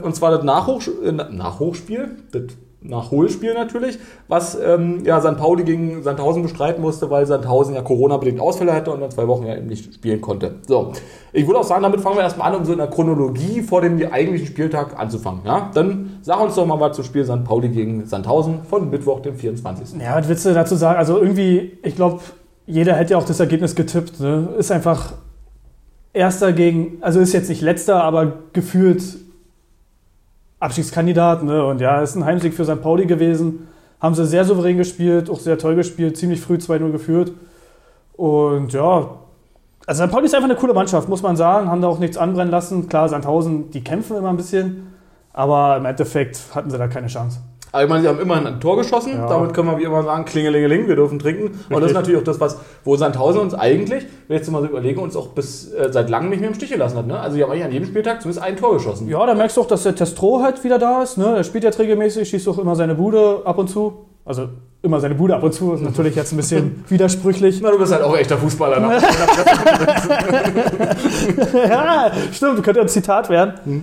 Und 0.00 0.16
zwar 0.16 0.32
das 0.32 0.42
Nachhoch 0.42 0.82
äh, 1.04 1.12
Nachhochspiel, 1.12 2.16
das 2.32 2.42
Nachholspiel 2.82 3.52
natürlich, 3.52 3.98
was 4.26 4.58
ähm, 4.58 5.04
ja 5.04 5.20
St. 5.20 5.36
Pauli 5.36 5.64
gegen 5.64 6.02
Sandhausen 6.02 6.42
bestreiten 6.42 6.80
musste, 6.80 7.10
weil 7.10 7.26
Sandhausen 7.26 7.74
ja 7.74 7.82
Corona-bedingt 7.82 8.40
Ausfälle 8.40 8.72
hatte 8.72 8.90
und 8.90 9.00
dann 9.00 9.10
zwei 9.10 9.28
Wochen 9.28 9.46
ja 9.46 9.56
eben 9.56 9.66
nicht 9.66 9.94
spielen 9.94 10.20
konnte. 10.20 10.54
So, 10.66 10.92
ich 11.32 11.46
würde 11.46 11.60
auch 11.60 11.64
sagen, 11.64 11.82
damit 11.82 12.00
fangen 12.00 12.16
wir 12.16 12.22
erstmal 12.22 12.52
an, 12.52 12.60
um 12.60 12.64
so 12.64 12.72
in 12.72 12.78
der 12.78 12.86
Chronologie 12.86 13.60
vor 13.60 13.82
dem 13.82 14.00
eigentlichen 14.10 14.46
Spieltag 14.46 14.98
anzufangen. 14.98 15.40
Ja? 15.44 15.70
Dann 15.74 16.18
sag 16.22 16.40
uns 16.40 16.54
doch 16.54 16.64
mal 16.64 16.80
was 16.80 16.96
zum 16.96 17.04
Spiel 17.04 17.24
St. 17.24 17.44
Pauli 17.44 17.68
gegen 17.68 18.06
Sandhausen 18.06 18.62
von 18.64 18.88
Mittwoch, 18.88 19.20
dem 19.20 19.36
24. 19.36 20.00
Ja, 20.00 20.16
was 20.16 20.28
willst 20.28 20.46
du 20.46 20.54
dazu 20.54 20.74
sagen? 20.74 20.98
Also 20.98 21.18
irgendwie, 21.18 21.78
ich 21.82 21.96
glaube, 21.96 22.20
jeder 22.66 22.94
hätte 22.94 23.12
ja 23.12 23.18
auch 23.18 23.26
das 23.26 23.40
Ergebnis 23.40 23.74
getippt. 23.74 24.20
Ne? 24.20 24.48
Ist 24.58 24.72
einfach 24.72 25.12
erster 26.12 26.52
gegen, 26.52 26.98
also 27.02 27.20
ist 27.20 27.32
jetzt 27.32 27.48
nicht 27.48 27.60
letzter, 27.60 28.02
aber 28.02 28.32
gefühlt 28.52 29.02
Abstiegskandidat. 30.60 31.42
Ne? 31.42 31.64
Und 31.64 31.80
ja, 31.80 32.00
ist 32.00 32.14
ein 32.14 32.24
Heimsieg 32.24 32.54
für 32.54 32.64
St. 32.64 32.80
Pauli 32.80 33.06
gewesen. 33.06 33.66
Haben 34.00 34.14
sie 34.14 34.24
sehr 34.24 34.44
souverän 34.44 34.78
gespielt, 34.78 35.28
auch 35.28 35.40
sehr 35.40 35.58
toll 35.58 35.74
gespielt, 35.74 36.16
ziemlich 36.16 36.40
früh 36.40 36.54
2-0 36.54 36.92
geführt. 36.92 37.32
Und 38.12 38.72
ja, 38.72 39.10
also 39.86 40.04
St. 40.04 40.12
Pauli 40.12 40.26
ist 40.26 40.34
einfach 40.34 40.48
eine 40.48 40.58
coole 40.58 40.74
Mannschaft, 40.74 41.08
muss 41.08 41.22
man 41.22 41.36
sagen. 41.36 41.68
Haben 41.68 41.82
da 41.82 41.88
auch 41.88 41.98
nichts 41.98 42.16
anbrennen 42.16 42.50
lassen. 42.50 42.88
Klar, 42.88 43.08
Sandhausen, 43.08 43.70
die 43.70 43.82
kämpfen 43.82 44.16
immer 44.16 44.28
ein 44.28 44.36
bisschen. 44.36 44.92
Aber 45.32 45.76
im 45.76 45.84
Endeffekt 45.84 46.38
hatten 46.54 46.70
sie 46.70 46.78
da 46.78 46.88
keine 46.88 47.08
Chance. 47.08 47.40
Aber 47.72 47.84
ich 47.84 47.88
meine, 47.88 48.02
sie 48.02 48.08
haben 48.08 48.20
immerhin 48.20 48.46
ein 48.46 48.60
Tor 48.60 48.76
geschossen. 48.76 49.14
Ja. 49.14 49.28
Damit 49.28 49.54
können 49.54 49.68
wir 49.68 49.78
wie 49.78 49.84
immer 49.84 50.02
sagen, 50.02 50.24
klingelingeling, 50.24 50.88
wir 50.88 50.96
dürfen 50.96 51.18
trinken. 51.18 51.44
Und 51.44 51.52
das 51.52 51.68
ist 51.68 51.74
Richtig. 51.82 51.94
natürlich 51.94 52.20
auch 52.20 52.24
das, 52.24 52.40
was, 52.40 52.58
wo 52.84 52.96
Sandhausen 52.96 53.40
uns 53.40 53.54
eigentlich, 53.54 54.06
wenn 54.26 54.36
ich 54.36 54.42
jetzt 54.42 54.50
mal 54.50 54.62
so 54.62 54.68
überlege, 54.68 55.00
uns 55.00 55.16
auch 55.16 55.28
bis 55.28 55.72
äh, 55.72 55.88
seit 55.92 56.10
langem 56.10 56.30
nicht 56.30 56.40
mehr 56.40 56.48
im 56.48 56.54
Stich 56.54 56.70
gelassen 56.70 56.98
hat. 56.98 57.06
Ne? 57.06 57.18
Also 57.18 57.36
sie 57.36 57.42
haben 57.42 57.50
eigentlich 57.50 57.64
an 57.64 57.72
jedem 57.72 57.86
Spieltag 57.86 58.22
zumindest 58.22 58.44
ein 58.44 58.56
Tor 58.56 58.74
geschossen. 58.74 59.08
Ja, 59.08 59.24
da 59.24 59.34
merkst 59.34 59.56
du 59.56 59.60
auch, 59.60 59.68
dass 59.68 59.84
der 59.84 59.94
Testro 59.94 60.42
halt 60.42 60.62
wieder 60.64 60.78
da 60.78 61.02
ist. 61.02 61.16
Ne? 61.16 61.34
Der 61.36 61.44
spielt 61.44 61.64
jetzt 61.64 61.78
regelmäßig, 61.78 62.28
schießt 62.28 62.48
auch 62.48 62.58
immer 62.58 62.74
seine 62.74 62.96
Bude 62.96 63.42
ab 63.44 63.58
und 63.58 63.68
zu. 63.68 64.06
Also 64.24 64.48
immer 64.82 65.00
seine 65.00 65.14
Bude 65.14 65.34
ab 65.34 65.42
und 65.42 65.52
zu. 65.52 65.72
Ist 65.72 65.82
natürlich 65.82 66.16
jetzt 66.16 66.32
ein 66.32 66.36
bisschen 66.36 66.84
widersprüchlich. 66.88 67.60
Na, 67.62 67.70
du 67.70 67.78
bist 67.78 67.92
halt 67.92 68.02
auch 68.02 68.16
echter 68.16 68.36
Fußballer. 68.36 68.80
Ne? 68.80 68.98
ja, 71.68 72.12
stimmt, 72.32 72.62
könnte 72.62 72.80
ein 72.80 72.88
Zitat 72.88 73.30
werden. 73.30 73.54
Hm. 73.64 73.82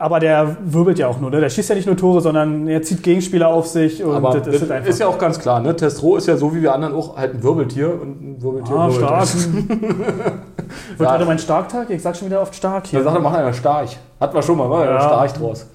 Aber 0.00 0.18
der 0.18 0.56
wirbelt 0.64 0.98
ja 0.98 1.08
auch 1.08 1.20
nur. 1.20 1.30
Ne? 1.30 1.40
Der 1.42 1.50
schießt 1.50 1.68
ja 1.68 1.74
nicht 1.74 1.84
nur 1.86 1.94
Tore, 1.94 2.22
sondern 2.22 2.66
er 2.66 2.80
zieht 2.80 3.02
Gegenspieler 3.02 3.48
auf 3.48 3.66
sich. 3.66 4.02
Und 4.02 4.14
Aber 4.14 4.32
das 4.32 4.44
das 4.44 4.54
ist 4.54 4.60
halt 4.62 4.70
einfach. 4.72 4.88
ist 4.88 4.98
ja 4.98 5.06
auch 5.06 5.18
ganz 5.18 5.38
klar. 5.38 5.60
Ne? 5.60 5.76
Testro 5.76 6.16
ist 6.16 6.26
ja 6.26 6.38
so 6.38 6.54
wie 6.54 6.62
wir 6.62 6.72
anderen 6.72 6.94
auch 6.94 7.18
halt 7.18 7.34
ein 7.34 7.42
Wirbeltier. 7.42 8.00
Und 8.00 8.22
ein 8.22 8.42
Wirbeltier 8.42 8.74
ah, 8.76 8.88
wirbelt. 8.88 9.06
stark. 9.06 9.28
Wird 10.96 11.00
Ja. 11.08 11.12
heute 11.12 11.24
mein 11.26 11.38
Starktag? 11.38 11.90
Ich 11.90 12.00
sag 12.00 12.16
schon 12.16 12.28
wieder 12.28 12.40
oft 12.40 12.54
stark 12.54 12.84
Da 12.84 12.90
hier. 12.90 13.02
sagt 13.02 13.14
er, 13.14 13.20
mach 13.20 13.34
einer 13.34 13.52
Starch. 13.52 13.98
Hatten 14.18 14.34
wir 14.34 14.42
schon 14.42 14.56
mal, 14.56 14.70
war 14.70 14.86
ja. 14.86 14.92
Ja. 14.92 15.00
Starch 15.02 15.32
draus. 15.34 15.66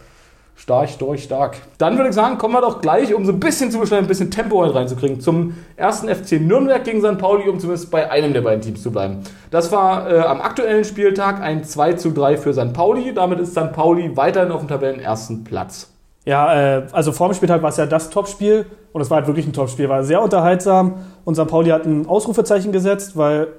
Starch, 0.58 0.98
durch, 0.98 1.24
stark. 1.24 1.58
Dann 1.78 1.98
würde 1.98 2.10
ich 2.10 2.16
sagen, 2.16 2.38
kommen 2.38 2.54
wir 2.54 2.62
doch 2.62 2.80
gleich, 2.82 3.14
um 3.14 3.26
so 3.26 3.34
ein 3.34 3.40
bisschen 3.40 3.72
zu 3.72 3.80
beschleunigen, 3.80 4.06
ein 4.06 4.08
bisschen 4.08 4.32
Tempo 4.32 4.64
halt 4.64 4.74
reinzukriegen, 4.74 5.20
zum 5.20 5.56
ersten 5.76 6.08
FC 6.08 6.40
Nürnberg 6.40 6.84
gegen 6.84 7.02
St. 7.02 7.18
Pauli, 7.18 7.50
um 7.50 7.60
zumindest 7.60 7.92
bei 7.92 8.10
einem 8.10 8.34
der 8.34 8.42
beiden 8.42 8.62
Teams 8.62 8.82
zu 8.82 8.92
bleiben. 8.92 9.20
Das 9.52 9.72
war 9.72 10.10
äh, 10.10 10.20
am 10.20 10.40
aktuellen 10.40 10.86
Spieltag 10.86 11.42
ein 11.42 11.66
2 11.66 11.94
zu 11.94 12.12
3 12.12 12.38
für 12.38 12.54
St. 12.54 12.74
Pauli. 12.74 13.14
Damit 13.14 13.40
ist 13.40 13.52
St. 13.52 13.74
Pauli 13.74 14.16
weiterhin 14.16 14.52
auf 14.52 14.62
dem 14.62 14.70
Tabellenersten 14.70 15.44
Platz. 15.44 15.92
Ja, 16.26 16.78
äh, 16.78 16.88
also 16.92 17.12
vor 17.12 17.30
dem 17.30 17.36
Spieltag 17.36 17.62
war 17.62 17.70
es 17.70 17.78
ja 17.78 17.86
das 17.86 18.10
Topspiel 18.10 18.66
und 18.94 19.02
es 19.02 19.10
war 19.10 19.18
halt 19.18 19.28
wirklich 19.28 19.46
ein 19.46 19.54
Topspiel, 19.54 19.90
war 19.90 20.04
sehr 20.04 20.22
unterhaltsam 20.22 20.96
und 21.24 21.36
St. 21.36 21.48
Pauli 21.48 21.70
hat 21.70 21.86
ein 21.86 22.08
Ausrufezeichen 22.08 22.72
gesetzt, 22.72 23.16
weil 23.16 23.50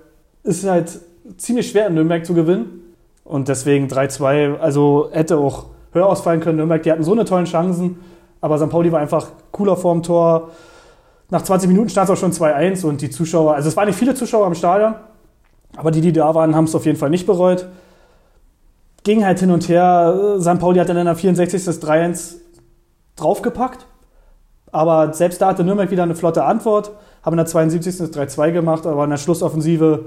es 0.43 0.59
ist 0.59 0.69
halt 0.69 0.99
ziemlich 1.37 1.71
schwer 1.71 1.87
in 1.87 1.95
Nürnberg 1.95 2.25
zu 2.25 2.35
gewinnen 2.35 2.95
und 3.23 3.49
deswegen 3.49 3.87
3-2, 3.87 4.59
also 4.59 5.11
hätte 5.13 5.37
auch 5.37 5.67
höher 5.97 6.07
ausfallen 6.07 6.41
können. 6.41 6.59
Nürnberg, 6.59 6.83
die 6.83 6.93
hatten 6.93 7.03
so 7.03 7.13
eine 7.13 7.25
tollen 7.25 7.47
Chancen, 7.47 7.99
aber 8.41 8.59
St. 8.59 8.71
Pauli 8.71 8.93
war 8.93 9.01
einfach 9.01 9.29
cooler 9.51 9.77
vorm 9.77 10.03
Tor. 10.03 10.51
Nach 11.31 11.43
20 11.43 11.69
Minuten 11.69 11.89
stand 11.89 12.09
es 12.09 12.17
auch 12.17 12.21
schon 12.21 12.33
2-1 12.33 12.87
und 12.87 13.01
die 13.01 13.11
Zuschauer, 13.11 13.55
also 13.55 13.69
es 13.69 13.77
waren 13.77 13.87
nicht 13.87 13.99
viele 13.99 14.15
Zuschauer 14.15 14.47
im 14.47 14.55
Stadion, 14.55 14.95
aber 15.77 15.91
die, 15.91 16.01
die 16.01 16.13
da 16.13 16.35
waren, 16.35 16.55
haben 16.55 16.65
es 16.65 16.75
auf 16.75 16.87
jeden 16.87 16.99
Fall 16.99 17.11
nicht 17.11 17.27
bereut. 17.27 17.67
Ging 19.03 19.25
halt 19.25 19.41
hin 19.41 19.51
und 19.51 19.69
her. 19.69 20.37
St. 20.41 20.59
Pauli 20.59 20.79
hat 20.79 20.89
dann 20.89 20.97
in 20.97 21.05
der 21.05 21.17
64. 21.17 21.65
das 21.65 21.83
3-1 21.83 22.37
draufgepackt. 23.17 23.87
Aber 24.73 25.13
selbst 25.15 25.41
da 25.41 25.49
hatte 25.49 25.65
Nürnberg 25.65 25.91
wieder 25.91 26.03
eine 26.03 26.15
flotte 26.15 26.45
Antwort, 26.45 26.93
haben 27.23 27.35
in 27.35 27.39
der 27.39 27.47
72. 27.47 27.99
das 27.99 28.13
3-2 28.13 28.53
gemacht, 28.53 28.87
aber 28.87 29.05
in 29.05 29.11
der 29.11 29.17
Schlussoffensive 29.17 30.07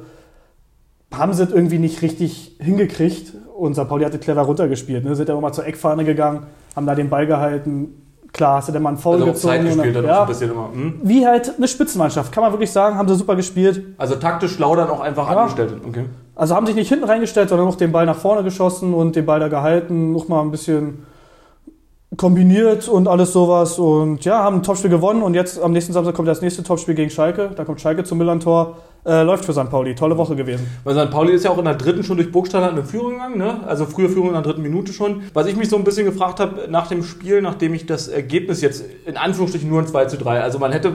haben 1.14 1.34
sie 1.34 1.44
es 1.44 1.52
irgendwie 1.52 1.80
nicht 1.80 2.02
richtig 2.02 2.56
hingekriegt. 2.60 3.34
Und 3.58 3.74
St. 3.76 3.88
Pauli 3.90 4.06
hatte 4.06 4.20
clever 4.20 4.42
runtergespielt. 4.44 5.04
Ne? 5.04 5.16
Sind 5.16 5.28
ja 5.28 5.34
immer 5.34 5.42
mal 5.42 5.54
zur 5.54 5.66
Eckfahne 5.66 6.06
gegangen, 6.06 6.44
haben 6.76 6.86
da 6.86 6.96
den 6.96 7.10
Ball 7.10 7.28
gehalten. 7.28 8.04
Klar, 8.32 8.58
hast 8.58 8.70
du 8.70 8.74
dann 8.74 8.84
mal 8.84 8.90
einen 8.90 8.98
Foul 9.00 9.16
Also 9.16 9.26
gezogen. 9.26 9.42
Zeit 9.54 9.60
und 9.62 9.66
gespielt 9.68 9.96
dann, 9.96 10.06
ja, 10.06 10.28
so 10.32 10.46
immer. 10.46 10.70
Hm? 10.72 10.94
wie 11.04 11.26
halt 11.26 11.54
eine 11.58 11.68
Spitzenmannschaft, 11.68 12.32
kann 12.32 12.44
man 12.44 12.54
wirklich 12.54 12.72
sagen, 12.72 12.96
haben 12.96 13.08
sie 13.10 13.16
super 13.16 13.36
gespielt. 13.36 13.84
Also 13.98 14.16
taktisch 14.16 14.54
schlau 14.54 14.76
dann 14.76 14.88
auch 14.90 15.00
einfach 15.02 15.30
Ja. 15.32 15.38
angestellt. 15.38 15.74
Okay. 15.88 16.06
Also 16.36 16.56
haben 16.56 16.68
sich 16.68 16.76
nicht 16.76 16.90
hinten 16.90 17.06
reingestellt, 17.06 17.50
sondern 17.50 17.68
auch 17.68 17.76
den 17.76 17.92
Ball 17.92 18.06
nach 18.06 18.16
vorne 18.16 18.44
geschossen 18.44 18.94
und 18.94 19.16
den 19.16 19.26
Ball 19.26 19.40
da 19.40 19.48
gehalten, 19.48 20.14
noch 20.14 20.28
mal 20.28 20.42
ein 20.42 20.52
bisschen 20.52 21.06
kombiniert 22.18 22.88
und 22.88 23.08
alles 23.08 23.34
sowas. 23.34 23.80
Und 23.80 24.24
ja, 24.26 24.44
haben 24.44 24.58
ein 24.58 24.64
Topspiel 24.64 24.90
gewonnen 24.90 25.22
und 25.22 25.34
jetzt 25.34 25.62
am 25.62 25.72
nächsten 25.72 25.94
Samstag 25.94 26.16
kommt 26.16 26.28
das 26.28 26.42
nächste 26.42 26.64
Topspiel 26.64 26.96
gegen 26.96 27.10
Schalke. 27.10 27.52
Da 27.56 27.66
kommt 27.66 27.82
Schalke 27.82 28.04
zum 28.04 28.18
Millern-Tor. 28.20 28.78
Äh, 29.06 29.24
läuft 29.24 29.46
für 29.46 29.54
St. 29.54 29.70
Pauli. 29.70 29.96
Tolle 29.96 30.18
Woche 30.18 30.36
gewesen. 30.36 30.68
Weil 30.84 30.94
St. 30.94 31.10
Pauli 31.10 31.32
ist 31.32 31.46
ja 31.46 31.52
auch 31.52 31.58
in 31.58 31.66
der 31.66 31.76
dritten 31.76 32.04
schon 32.04 32.18
durch 32.18 32.32
Burgstaller 32.32 32.70
eine 32.70 32.84
Führung 32.84 33.14
gegangen, 33.14 33.38
ne? 33.38 33.62
Also 33.66 33.86
frühe 33.86 34.10
Führung 34.10 34.28
in 34.28 34.34
der 34.34 34.42
dritten 34.42 34.62
Minute 34.62 34.92
schon. 34.92 35.24
Was 35.34 35.48
ich 35.48 35.56
mich 35.56 35.70
so 35.70 35.78
ein 35.78 35.86
bisschen 35.86 36.06
gefragt 36.06 36.42
habe 36.42 36.68
nach 36.70 36.88
dem 36.88 37.04
Spiel, 37.04 37.42
nachdem 37.42 37.74
ich 37.74 37.86
das 37.86 38.10
Ergebnis 38.10 38.62
jetzt 38.62 38.84
in 39.06 39.16
Anführungsstrichen 39.16 39.70
nur 39.70 39.80
ein 39.80 39.88
2 39.88 40.06
zu 40.06 40.18
3, 40.18 40.42
also 40.42 40.60
man 40.60 40.74
hätte, 40.74 40.94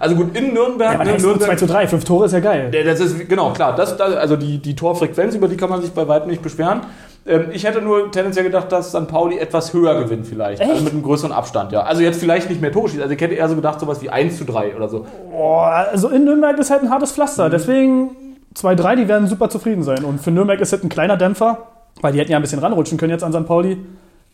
also 0.00 0.16
gut, 0.16 0.36
in 0.36 0.52
Nürnberg, 0.52 0.92
Ja, 0.92 0.98
man 0.98 1.06
ne, 1.06 1.18
nur 1.18 1.38
2 1.38 1.54
zu 1.54 1.66
3. 1.66 1.86
Fünf 1.86 2.04
Tore 2.04 2.26
ist 2.26 2.32
ja 2.32 2.40
geil. 2.40 2.72
Das 2.84 2.98
ist, 2.98 3.28
genau, 3.28 3.52
klar. 3.52 3.76
Das, 3.76 3.96
das, 3.96 4.14
also 4.16 4.34
die, 4.34 4.58
die 4.58 4.74
Torfrequenz, 4.74 5.36
über 5.36 5.46
die 5.46 5.56
kann 5.56 5.70
man 5.70 5.80
sich 5.80 5.92
bei 5.92 6.08
weitem 6.08 6.30
nicht 6.30 6.42
beschweren. 6.42 6.80
Ähm, 7.26 7.46
ich 7.52 7.64
hätte 7.64 7.80
nur 7.80 8.10
tendenziell 8.10 8.44
gedacht, 8.44 8.70
dass 8.70 8.90
St. 8.90 9.08
Pauli 9.08 9.38
etwas 9.38 9.72
höher 9.72 9.98
gewinnt 10.02 10.26
vielleicht. 10.26 10.60
Echt? 10.60 10.70
Also 10.70 10.84
mit 10.84 10.92
einem 10.92 11.02
größeren 11.02 11.32
Abstand, 11.32 11.72
ja. 11.72 11.82
Also 11.82 12.02
jetzt 12.02 12.20
vielleicht 12.20 12.48
nicht 12.48 12.60
mehr 12.60 12.72
Tore 12.72 12.88
schießt. 12.88 13.02
Also 13.02 13.14
ich 13.14 13.20
hätte 13.20 13.34
eher 13.34 13.48
so 13.48 13.56
gedacht, 13.56 13.80
sowas 13.80 14.02
wie 14.02 14.10
1 14.10 14.38
zu 14.38 14.44
3 14.44 14.76
oder 14.76 14.88
so. 14.88 15.06
Boah, 15.30 15.86
also 15.90 16.08
in 16.08 16.24
Nürnberg 16.24 16.58
ist 16.58 16.70
halt 16.70 16.82
ein 16.82 16.90
hartes 16.90 17.12
Pflaster. 17.12 17.48
Deswegen 17.48 18.10
2-3, 18.54 18.96
die 18.96 19.08
werden 19.08 19.26
super 19.26 19.48
zufrieden 19.48 19.82
sein. 19.82 20.04
Und 20.04 20.20
für 20.20 20.30
Nürnberg 20.30 20.60
ist 20.60 20.72
halt 20.72 20.84
ein 20.84 20.88
kleiner 20.88 21.16
Dämpfer, 21.16 21.66
weil 22.00 22.12
die 22.12 22.20
hätten 22.20 22.30
ja 22.30 22.38
ein 22.38 22.42
bisschen 22.42 22.60
ranrutschen 22.60 22.98
können 22.98 23.10
jetzt 23.10 23.24
an 23.24 23.32
St. 23.32 23.46
Pauli. 23.46 23.78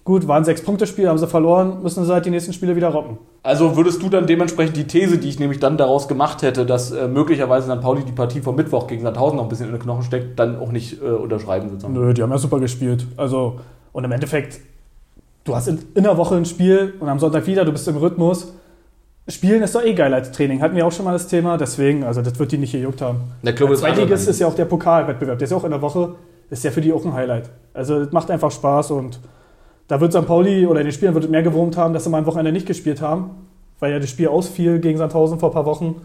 Gut, 0.04 0.26
war 0.26 0.38
ein 0.38 0.45
Sechs-Punkte-Spiel, 0.45 1.09
haben 1.09 1.19
sie 1.19 1.26
verloren, 1.26 1.83
müssen 1.83 2.04
sie 2.04 2.12
halt 2.12 2.25
die 2.25 2.30
nächsten 2.30 2.54
Spiele 2.54 2.75
wieder 2.75 2.88
rocken. 2.88 3.19
Also 3.42 3.76
würdest 3.76 4.02
du 4.02 4.09
dann 4.09 4.26
dementsprechend 4.26 4.76
die 4.76 4.85
These, 4.85 5.19
die 5.19 5.28
ich 5.28 5.38
nämlich 5.38 5.61
dann 5.61 5.76
daraus 5.76 6.09
gemacht 6.09 6.42
hätte, 6.42 6.64
dass 6.64 6.90
äh, 6.90 7.07
möglicherweise 7.07 7.71
St. 7.71 7.83
Pauli 7.83 8.02
die 8.04 8.12
Partie 8.12 8.40
vom 8.40 8.57
Mittwoch 8.57 8.87
gegen 8.87 9.02
Sandhausen 9.02 9.37
noch 9.37 9.45
ein 9.45 9.49
bisschen 9.50 9.66
in 9.66 9.73
den 9.73 9.80
Knochen 9.80 10.02
steckt, 10.02 10.38
dann 10.38 10.59
auch 10.59 10.73
nicht 10.73 11.02
äh, 11.02 11.07
unterschreiben 11.07 11.69
sozusagen? 11.69 11.95
Nö, 11.95 12.14
die 12.14 12.23
haben 12.23 12.30
ja 12.30 12.38
super 12.38 12.61
gespielt. 12.61 13.07
Also, 13.19 13.61
und 13.92 14.04
im 14.04 14.12
Endeffekt, 14.12 14.61
du 15.45 15.54
hast 15.54 15.69
in, 15.69 15.78
in 15.95 16.04
der 16.04 16.16
Woche 16.16 16.35
ein 16.35 16.47
Spiel 16.47 16.95
und 16.99 17.09
am 17.09 17.19
Sonntag 17.19 17.47
wieder, 17.47 17.66
du 17.66 17.73
bist 17.73 17.87
im 17.87 17.97
Rhythmus. 17.97 18.54
Spielen 19.28 19.62
ist 19.62 19.75
doch 19.75 19.85
eh 19.85 19.92
geil 19.92 20.12
als 20.14 20.33
Training. 20.33 20.62
Hatten 20.62 20.76
wir 20.76 20.87
auch 20.87 20.92
schon 20.92 21.04
mal 21.04 21.12
das 21.12 21.28
Thema, 21.28 21.59
deswegen, 21.59 22.04
also 22.04 22.23
das 22.23 22.38
wird 22.38 22.52
die 22.52 22.59
nicht 22.59 22.73
gejuckt 22.73 23.02
haben. 23.02 23.21
Der 23.42 23.54
Club 23.54 23.71
ist 23.71 23.80
Zweitligist 23.80 24.12
anders. 24.12 24.26
ist 24.26 24.40
ja 24.40 24.47
auch 24.47 24.54
der 24.54 24.64
Pokalwettbewerb, 24.64 25.38
der 25.38 25.45
ist 25.45 25.50
ja 25.50 25.57
auch 25.59 25.64
in 25.64 25.71
der 25.71 25.83
Woche, 25.83 26.14
ist 26.49 26.64
ja 26.64 26.71
für 26.71 26.80
die 26.80 26.92
auch 26.92 27.04
ein 27.04 27.12
Highlight. 27.12 27.50
Also 27.75 28.02
das 28.02 28.12
macht 28.12 28.30
einfach 28.30 28.50
Spaß 28.50 28.90
und 28.92 29.21
da 29.90 30.00
wird 30.00 30.12
St. 30.12 30.25
Pauli 30.25 30.68
oder 30.68 30.85
den 30.85 30.92
Spielern 30.92 31.14
wird 31.14 31.28
mehr 31.30 31.42
gewurmt 31.42 31.76
haben, 31.76 31.92
dass 31.92 32.04
sie 32.04 32.11
mal 32.11 32.18
am 32.18 32.26
Wochenende 32.26 32.52
nicht 32.52 32.64
gespielt 32.64 33.02
haben, 33.02 33.30
weil 33.80 33.90
ja 33.90 33.99
das 33.99 34.09
Spiel 34.09 34.28
ausfiel 34.28 34.78
gegen 34.78 34.97
Sandhausen 34.97 35.40
vor 35.40 35.50
ein 35.50 35.52
paar 35.52 35.66
Wochen. 35.66 35.97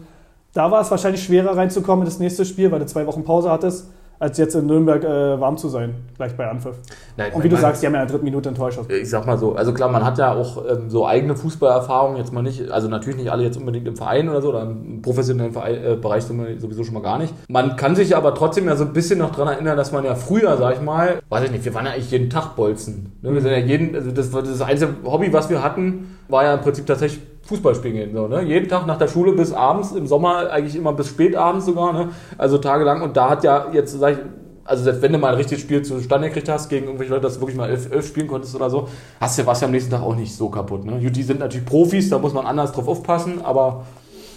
Da 0.52 0.72
war 0.72 0.80
es 0.80 0.90
wahrscheinlich 0.90 1.22
schwerer 1.22 1.56
reinzukommen 1.56 2.02
in 2.02 2.06
das 2.06 2.18
nächste 2.18 2.44
Spiel, 2.44 2.72
weil 2.72 2.80
du 2.80 2.86
zwei 2.86 3.06
Wochen 3.06 3.22
Pause 3.22 3.48
hattest, 3.48 3.88
als 4.18 4.38
jetzt 4.38 4.54
in 4.54 4.66
Nürnberg 4.66 5.04
äh, 5.04 5.40
warm 5.40 5.56
zu 5.56 5.68
sein, 5.68 5.94
gleich 6.16 6.34
bei 6.36 6.48
Anpfiff. 6.48 6.76
Nein, 7.16 7.32
Und 7.32 7.44
wie 7.44 7.48
du 7.48 7.56
sagst, 7.56 7.82
die 7.82 7.86
haben 7.86 7.94
ja 7.94 8.02
in 8.02 8.06
der 8.06 8.12
dritten 8.14 8.24
Minute 8.24 8.48
einen 8.48 8.56
Täuscher. 8.56 8.88
ich 8.88 9.10
sag 9.10 9.26
mal 9.26 9.38
so, 9.38 9.54
also 9.54 9.72
klar, 9.72 9.90
man 9.90 10.04
hat 10.04 10.18
ja 10.18 10.32
auch 10.32 10.64
ähm, 10.68 10.88
so 10.88 11.06
eigene 11.06 11.36
Fußballerfahrungen, 11.36 12.16
jetzt 12.16 12.32
mal 12.32 12.42
nicht, 12.42 12.70
also 12.70 12.88
natürlich 12.88 13.18
nicht 13.18 13.30
alle 13.30 13.42
jetzt 13.42 13.56
unbedingt 13.56 13.86
im 13.86 13.96
Verein 13.96 14.28
oder 14.28 14.40
so, 14.40 14.48
oder 14.50 14.62
im 14.62 15.02
professionellen 15.02 15.52
Verein, 15.52 15.74
äh, 15.84 15.96
Bereich 15.96 16.24
sowieso 16.24 16.84
schon 16.84 16.94
mal 16.94 17.02
gar 17.02 17.18
nicht. 17.18 17.34
Man 17.48 17.76
kann 17.76 17.94
sich 17.94 18.16
aber 18.16 18.34
trotzdem 18.34 18.66
ja 18.66 18.76
so 18.76 18.84
ein 18.84 18.92
bisschen 18.92 19.18
noch 19.18 19.34
dran 19.34 19.48
erinnern, 19.48 19.76
dass 19.76 19.92
man 19.92 20.04
ja 20.04 20.14
früher, 20.14 20.56
sag 20.56 20.74
ich 20.74 20.80
mal, 20.80 21.20
weiß 21.28 21.44
ich 21.44 21.50
nicht, 21.50 21.64
wir 21.64 21.74
waren 21.74 21.86
ja 21.86 21.92
eigentlich 21.92 22.10
jeden 22.10 22.30
Tag 22.30 22.56
Bolzen. 22.56 23.12
Ne? 23.22 23.34
Wir 23.34 23.40
sind 23.40 23.50
ja 23.50 23.58
jeden, 23.58 23.94
also 23.94 24.10
das 24.10 24.32
war 24.32 24.42
das 24.42 24.60
einzige 24.62 24.94
Hobby, 25.04 25.32
was 25.32 25.50
wir 25.50 25.62
hatten, 25.62 26.16
war 26.28 26.44
ja 26.44 26.54
im 26.54 26.60
Prinzip 26.60 26.86
tatsächlich 26.86 27.22
Fußball 27.46 27.74
spielen 27.74 27.94
gehen. 27.94 28.12
So, 28.12 28.26
ne? 28.26 28.42
Jeden 28.42 28.68
Tag 28.68 28.86
nach 28.86 28.98
der 28.98 29.08
Schule 29.08 29.32
bis 29.32 29.52
abends, 29.52 29.92
im 29.92 30.06
Sommer 30.06 30.50
eigentlich 30.50 30.76
immer 30.76 30.92
bis 30.92 31.08
spät 31.08 31.36
abends 31.36 31.66
sogar, 31.66 31.92
ne? 31.92 32.08
also 32.38 32.58
tagelang. 32.58 33.02
Und 33.02 33.16
da 33.16 33.30
hat 33.30 33.44
ja 33.44 33.66
jetzt, 33.72 33.98
sag 33.98 34.12
ich, 34.12 34.18
also 34.64 34.84
selbst 34.84 35.02
wenn 35.02 35.12
du 35.12 35.18
mal 35.18 35.28
ein 35.28 35.36
richtiges 35.36 35.62
Spiel 35.62 35.82
zustande 35.82 36.28
gekriegt 36.28 36.48
hast, 36.48 36.68
gegen 36.68 36.86
irgendwelche 36.86 37.12
Leute, 37.12 37.22
dass 37.22 37.34
du 37.34 37.40
wirklich 37.40 37.56
mal 37.56 37.70
elf, 37.70 37.90
elf 37.90 38.06
spielen 38.06 38.26
konntest 38.26 38.54
oder 38.56 38.68
so, 38.68 38.88
hast 39.20 39.38
du, 39.38 39.46
warst 39.46 39.62
du 39.62 39.66
am 39.66 39.72
nächsten 39.72 39.90
Tag 39.90 40.02
auch 40.02 40.16
nicht 40.16 40.34
so 40.34 40.48
kaputt. 40.48 40.84
Ne? 40.84 40.98
Die 40.98 41.22
sind 41.22 41.40
natürlich 41.40 41.66
Profis, 41.66 42.10
da 42.10 42.18
muss 42.18 42.34
man 42.34 42.46
anders 42.46 42.72
drauf 42.72 42.88
aufpassen, 42.88 43.40
aber 43.44 43.84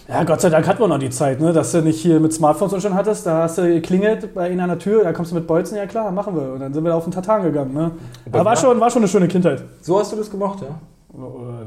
Ja, 0.07 0.23
Gott 0.23 0.41
sei 0.41 0.49
Dank 0.49 0.67
hatten 0.67 0.79
wir 0.79 0.87
noch 0.87 0.99
die 0.99 1.09
Zeit, 1.09 1.39
ne? 1.41 1.51
dass 1.51 1.71
du 1.71 1.81
nicht 1.81 1.99
hier 1.99 2.19
mit 2.19 2.31
Smartphones 2.33 2.73
und 2.73 2.81
schon 2.81 2.93
hattest. 2.93 3.25
Da 3.25 3.43
hast 3.43 3.57
du 3.57 3.63
geklingelt 3.63 4.33
bei 4.35 4.49
ihnen 4.49 4.59
an 4.59 4.69
der 4.69 4.79
Tür, 4.79 5.03
da 5.03 5.13
kommst 5.13 5.31
du 5.31 5.35
mit 5.35 5.47
Bolzen, 5.47 5.77
ja 5.77 5.87
klar, 5.87 6.11
machen 6.11 6.35
wir. 6.35 6.53
Und 6.53 6.59
dann 6.59 6.73
sind 6.73 6.83
wir 6.83 6.95
auf 6.95 7.05
den 7.05 7.11
Tatan 7.13 7.41
gegangen. 7.41 7.73
Ne? 7.73 7.91
Aber 8.31 8.45
war 8.45 8.55
schon, 8.55 8.79
war 8.79 8.91
schon 8.91 9.01
eine 9.01 9.07
schöne 9.07 9.27
Kindheit. 9.27 9.63
so 9.81 9.99
hast 9.99 10.11
du 10.11 10.15
das 10.15 10.29
gemacht, 10.29 10.59
ja? 10.61 10.75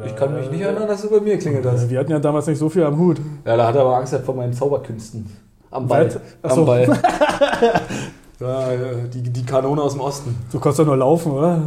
Ich 0.04 0.16
kann 0.16 0.34
mich 0.34 0.50
nicht 0.50 0.60
erinnern, 0.60 0.86
dass 0.86 1.02
du 1.02 1.10
bei 1.10 1.20
mir 1.20 1.36
klingelt 1.36 1.66
hast. 1.66 1.90
Wir 1.90 1.98
hatten 1.98 2.12
ja 2.12 2.20
damals 2.20 2.46
nicht 2.46 2.58
so 2.58 2.68
viel 2.68 2.84
am 2.84 2.96
Hut. 2.96 3.20
Ja, 3.44 3.56
da 3.56 3.66
hat 3.66 3.74
er 3.74 3.80
aber 3.80 3.96
Angst 3.96 4.14
vor 4.24 4.34
meinen 4.36 4.52
Zauberkünsten. 4.52 5.26
Am 5.70 5.88
Ball. 5.88 6.06
Was? 6.06 6.20
Ach 6.42 6.50
so. 6.52 6.60
Am 6.60 6.66
Ball. 6.66 6.86
ja, 8.40 8.68
die, 9.12 9.22
die 9.22 9.44
Kanone 9.44 9.82
aus 9.82 9.94
dem 9.94 10.00
Osten. 10.00 10.36
Du 10.52 10.60
konntest 10.60 10.78
doch 10.78 10.86
nur 10.86 10.96
laufen, 10.96 11.32
oder? 11.32 11.60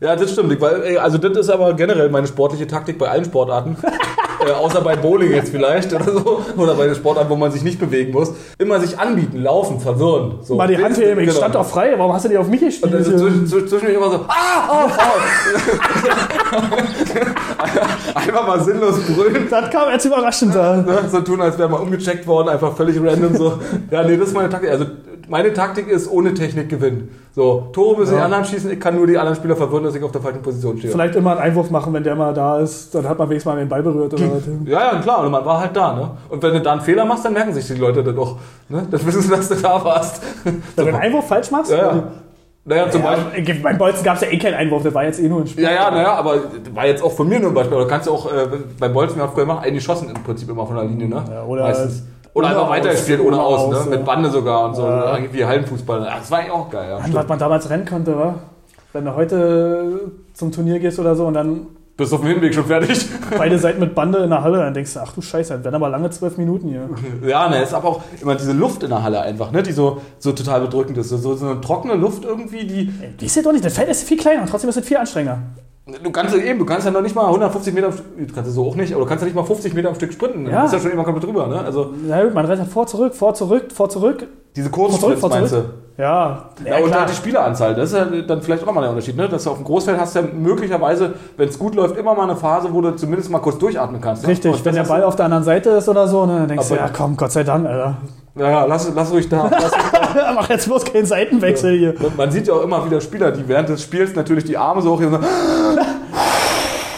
Ja, 0.00 0.16
das 0.16 0.32
stimmt. 0.32 0.52
Ich, 0.52 0.60
weil, 0.60 0.98
also 0.98 1.18
das 1.18 1.36
ist 1.36 1.50
aber 1.50 1.74
generell 1.74 2.08
meine 2.08 2.26
sportliche 2.26 2.66
Taktik 2.66 2.98
bei 2.98 3.08
allen 3.08 3.24
Sportarten. 3.26 3.76
äh, 4.46 4.50
außer 4.50 4.80
bei 4.80 4.96
Bowling 4.96 5.32
jetzt 5.32 5.50
vielleicht 5.50 5.92
oder 5.92 6.10
so. 6.10 6.42
Oder 6.56 6.74
bei 6.74 6.86
den 6.86 6.94
Sportarten, 6.94 7.28
wo 7.28 7.36
man 7.36 7.52
sich 7.52 7.62
nicht 7.62 7.78
bewegen 7.78 8.12
muss. 8.12 8.32
Immer 8.58 8.80
sich 8.80 8.98
anbieten, 8.98 9.42
laufen, 9.42 9.78
verwirren. 9.78 10.38
So. 10.42 10.56
Mal 10.56 10.68
die 10.68 10.82
Hand 10.82 10.96
heben, 10.96 11.20
ich 11.20 11.26
genau. 11.26 11.38
stand 11.38 11.54
doch 11.54 11.66
frei, 11.66 11.92
warum 11.98 12.14
hast 12.14 12.24
du 12.24 12.30
die 12.30 12.38
auf 12.38 12.48
mich 12.48 12.62
Und 12.62 12.68
gespielt? 12.68 12.94
dann 12.94 13.04
zwischen, 13.04 13.46
zwischen- 13.46 13.68
zwischendurch 13.68 13.96
immer 13.96 14.10
so, 14.10 14.24
ah, 14.26 14.86
oh, 14.86 14.88
faul. 14.88 15.20
Einfach 18.14 18.46
mal 18.46 18.60
sinnlos 18.60 19.00
brüllen. 19.06 19.46
das 19.50 19.70
kam 19.70 19.90
jetzt 19.90 20.04
überraschend 20.04 20.54
da. 20.54 20.76
Ne? 20.76 20.98
So 21.10 21.20
tun, 21.20 21.40
als 21.40 21.58
wäre 21.58 21.68
mal 21.68 21.78
umgecheckt 21.78 22.26
worden, 22.26 22.48
einfach 22.48 22.74
völlig 22.76 23.00
random 23.02 23.36
so. 23.36 23.58
Ja, 23.90 24.02
nee, 24.02 24.16
das 24.16 24.28
ist 24.28 24.34
meine 24.34 24.48
Taktik. 24.48 24.70
Also 24.70 24.86
meine 25.28 25.52
Taktik 25.52 25.88
ist 25.88 26.10
ohne 26.10 26.34
Technik 26.34 26.68
gewinnen. 26.68 27.08
So, 27.32 27.68
Tore 27.72 27.98
müssen 28.00 28.12
die 28.14 28.18
Ja. 28.18 28.24
anderen 28.24 28.44
schießen, 28.44 28.68
ich 28.72 28.80
kann 28.80 28.96
nur 28.96 29.06
die 29.06 29.16
anderen 29.16 29.36
Spieler 29.36 29.54
verwirren, 29.54 29.84
dass 29.84 29.94
ich 29.94 30.02
auf 30.02 30.10
der 30.10 30.20
falschen 30.20 30.42
Position 30.42 30.76
stehe. 30.78 30.90
Vielleicht 30.92 31.14
immer 31.14 31.30
einen 31.32 31.40
Einwurf 31.40 31.70
machen, 31.70 31.92
wenn 31.92 32.02
der 32.02 32.16
mal 32.16 32.34
da 32.34 32.58
ist. 32.58 32.92
Dann 32.94 33.08
hat 33.08 33.16
man 33.18 33.28
wenigstens 33.28 33.52
mal 33.52 33.58
den 33.58 33.68
Ball 33.68 33.82
berührt 33.82 34.12
oder 34.12 34.24
was. 34.24 34.42
Ja, 34.64 34.92
ja, 34.94 35.00
klar, 35.00 35.24
und 35.24 35.30
man 35.30 35.44
war 35.44 35.60
halt 35.60 35.76
da, 35.76 35.94
ne? 35.94 36.10
Und 36.28 36.42
wenn 36.42 36.52
du 36.54 36.60
da 36.60 36.72
einen 36.72 36.80
Fehler 36.80 37.04
machst, 37.04 37.24
dann 37.24 37.32
merken 37.32 37.52
sich 37.52 37.66
die 37.68 37.74
Leute 37.74 38.02
das 38.02 38.14
doch. 38.14 38.38
Ne? 38.68 38.84
Dann 38.90 39.06
wissen 39.06 39.22
sie, 39.22 39.30
dass 39.30 39.48
du 39.48 39.54
da 39.54 39.84
warst. 39.84 40.20
Wenn 40.42 40.60
du 40.76 40.82
einen 40.86 40.96
Einwurf 40.96 41.28
falsch 41.28 41.50
machst? 41.52 41.70
Ja, 41.70 41.76
ja. 41.78 42.02
Naja, 42.64 42.90
zum 42.90 43.02
Beispiel. 43.02 43.48
Ja, 43.48 43.54
beim 43.62 43.78
Bolzen 43.78 44.04
gab 44.04 44.16
es 44.16 44.20
ja 44.22 44.28
eh 44.28 44.38
keinen 44.38 44.54
Einwurf, 44.54 44.82
das 44.82 44.92
war 44.94 45.04
jetzt 45.04 45.18
eh 45.18 45.28
nur 45.28 45.40
ein 45.40 45.46
Spiel. 45.46 45.64
Ja, 45.64 45.70
ja, 45.72 45.90
naja, 45.90 46.12
aber 46.14 46.34
war 46.74 46.86
jetzt 46.86 47.02
auch 47.02 47.12
von 47.12 47.28
mir 47.28 47.40
nur 47.40 47.50
ein 47.50 47.54
Beispiel. 47.54 47.76
Oder 47.76 47.86
kannst 47.88 48.06
du 48.06 48.12
auch 48.12 48.26
äh, 48.30 48.46
beim 48.78 48.92
Bolzen, 48.92 49.16
wir 49.16 49.22
haben 49.24 49.32
früher 49.32 49.46
gemacht, 49.46 49.64
eingeschossen 49.66 50.08
im 50.08 50.22
Prinzip 50.22 50.48
immer 50.50 50.66
von 50.66 50.76
der 50.76 50.84
Linie, 50.84 51.08
ne? 51.08 51.24
Ja, 51.30 51.42
oder- 51.44 51.62
Meistens. 51.62 52.04
Oder 52.32 52.48
einfach 52.48 52.70
weitergespielt 52.70 53.20
ohne 53.20 53.42
aus, 53.42 53.58
aus, 53.74 53.86
ne? 53.86 53.90
ja. 53.90 53.96
Mit 53.96 54.04
Bande 54.06 54.30
sogar 54.30 54.66
und 54.66 54.76
so. 54.76 54.82
Ja. 54.86 55.14
Eigentlich 55.14 55.32
wie 55.32 55.44
Hallenfußball. 55.44 56.04
Ja, 56.04 56.16
Das 56.18 56.30
war 56.30 56.38
eigentlich 56.38 56.52
auch 56.52 56.70
geil, 56.70 56.88
ja. 56.90 56.98
Mann, 57.00 57.12
was 57.12 57.26
man 57.26 57.38
damals 57.40 57.68
rennen 57.70 57.84
konnte, 57.84 58.16
wa? 58.16 58.34
Wenn 58.92 59.04
du 59.04 59.14
heute 59.16 60.00
zum 60.34 60.52
Turnier 60.52 60.78
gehst 60.78 61.00
oder 61.00 61.16
so 61.16 61.26
und 61.26 61.34
dann 61.34 61.66
Bist 62.00 62.14
auf 62.14 62.20
dem 62.20 62.30
Hinweg 62.30 62.54
schon 62.54 62.64
fertig? 62.64 63.06
beide 63.38 63.58
Seiten 63.58 63.78
mit 63.78 63.94
Bande 63.94 64.20
in 64.20 64.30
der 64.30 64.42
Halle, 64.42 64.56
dann 64.56 64.72
denkst 64.72 64.94
du, 64.94 65.00
ach 65.00 65.12
du 65.12 65.20
Scheiße, 65.20 65.52
das 65.52 65.64
werden 65.64 65.74
aber 65.74 65.90
lange 65.90 66.08
zwölf 66.08 66.38
Minuten 66.38 66.68
hier. 66.68 66.88
Ja, 67.28 67.46
ne, 67.50 67.62
ist 67.62 67.74
aber 67.74 67.88
auch 67.88 68.02
immer 68.22 68.34
diese 68.36 68.52
Luft 68.52 68.82
in 68.82 68.88
der 68.88 69.02
Halle 69.02 69.20
einfach, 69.20 69.52
ne? 69.52 69.62
Die 69.62 69.72
so, 69.72 70.00
so 70.18 70.32
total 70.32 70.62
bedrückend 70.62 70.96
ist. 70.96 71.10
So, 71.10 71.36
so 71.36 71.44
eine 71.44 71.60
trockene 71.60 71.96
Luft 71.96 72.24
irgendwie, 72.24 72.66
die. 72.66 72.86
Die 73.20 73.26
ist 73.26 73.36
ja 73.36 73.42
doch 73.42 73.52
nicht, 73.52 73.66
das 73.66 73.74
Feld 73.74 73.90
ist 73.90 74.08
viel 74.08 74.16
kleiner 74.16 74.46
trotzdem 74.46 74.70
ist 74.70 74.78
es 74.78 74.86
viel 74.86 74.96
anstrengender. 74.96 75.42
Du 76.02 76.10
kannst 76.10 76.34
ja 76.34 76.42
eben, 76.42 76.58
du 76.58 76.64
kannst 76.64 76.86
ja 76.86 76.92
noch 76.92 77.02
nicht 77.02 77.14
mal 77.14 77.26
150 77.26 77.74
Meter, 77.74 77.90
du 77.90 78.34
kannst 78.34 78.50
so 78.54 78.66
auch 78.66 78.76
nicht, 78.76 78.94
aber 78.94 79.02
du 79.02 79.08
kannst 79.08 79.20
ja 79.22 79.26
nicht 79.26 79.34
mal 79.34 79.44
50 79.44 79.74
Meter 79.74 79.88
am 79.90 79.94
Stück 79.94 80.12
sprinten. 80.14 80.46
Ja. 80.46 80.56
Du 80.56 80.62
bist 80.62 80.72
ja 80.72 80.80
schon 80.80 80.92
immer 80.92 81.04
komplett 81.04 81.24
drüber, 81.24 81.48
ne? 81.48 81.60
Also 81.60 81.92
Na 82.06 82.22
gut, 82.22 82.32
man 82.32 82.46
rennt 82.46 82.60
halt 82.60 82.70
vor, 82.70 82.86
zurück, 82.86 83.14
vor, 83.14 83.34
zurück, 83.34 83.72
vor, 83.72 83.90
zurück. 83.90 84.26
diese 84.56 84.70
Vor, 84.70 84.90
zurück, 84.90 85.18
vor, 85.18 85.30
zurück. 85.30 85.74
Ja, 86.00 86.44
Ja, 86.64 86.78
und 86.78 86.94
halt 86.98 87.10
die 87.10 87.14
Spieleranzahl, 87.14 87.74
das 87.74 87.92
ist 87.92 87.98
ja 87.98 88.04
dann 88.22 88.40
vielleicht 88.40 88.66
auch 88.66 88.72
mal 88.72 88.80
der 88.80 88.90
Unterschied, 88.90 89.16
ne? 89.16 89.28
Dass 89.28 89.44
du 89.44 89.50
auf 89.50 89.56
dem 89.56 89.64
Großfeld 89.64 90.00
hast 90.00 90.14
ja 90.16 90.22
möglicherweise, 90.22 91.12
wenn 91.36 91.48
es 91.48 91.58
gut 91.58 91.74
läuft, 91.74 91.96
immer 91.98 92.14
mal 92.14 92.22
eine 92.24 92.36
Phase, 92.36 92.72
wo 92.72 92.80
du 92.80 92.92
zumindest 92.96 93.30
mal 93.30 93.40
kurz 93.40 93.58
durchatmen 93.58 94.00
kannst. 94.00 94.22
Ne? 94.22 94.30
Richtig, 94.30 94.52
Und 94.54 94.64
wenn 94.64 94.74
der 94.74 94.84
Ball 94.84 95.04
auf 95.04 95.16
der 95.16 95.26
anderen 95.26 95.44
Seite 95.44 95.70
ist 95.70 95.88
oder 95.88 96.08
so, 96.08 96.24
ne, 96.24 96.38
dann 96.38 96.48
denkst 96.48 96.68
du, 96.68 96.74
Aber- 96.74 96.82
ja 96.84 96.90
komm, 96.90 97.16
Gott 97.16 97.32
sei 97.32 97.44
Dank, 97.44 97.66
Alter. 97.66 97.96
Ja, 98.36 98.48
ja, 98.48 98.64
lass, 98.64 98.90
lass 98.94 99.12
ruhig 99.12 99.28
da. 99.28 99.48
Lass 99.50 99.72
ruhig 99.72 99.82
da. 100.14 100.32
Mach 100.34 100.48
jetzt 100.48 100.66
bloß 100.66 100.84
keinen 100.84 101.04
Seitenwechsel 101.04 101.76
hier. 101.76 101.94
Man 102.16 102.30
sieht 102.30 102.46
ja 102.46 102.54
auch 102.54 102.62
immer 102.62 102.84
wieder 102.86 103.00
Spieler, 103.00 103.32
die 103.32 103.46
während 103.46 103.68
des 103.68 103.82
Spiels 103.82 104.14
natürlich 104.14 104.44
die 104.44 104.56
Arme 104.56 104.80
so 104.80 104.92
hoch 104.92 105.00
und 105.00 105.10
so. 105.12 105.18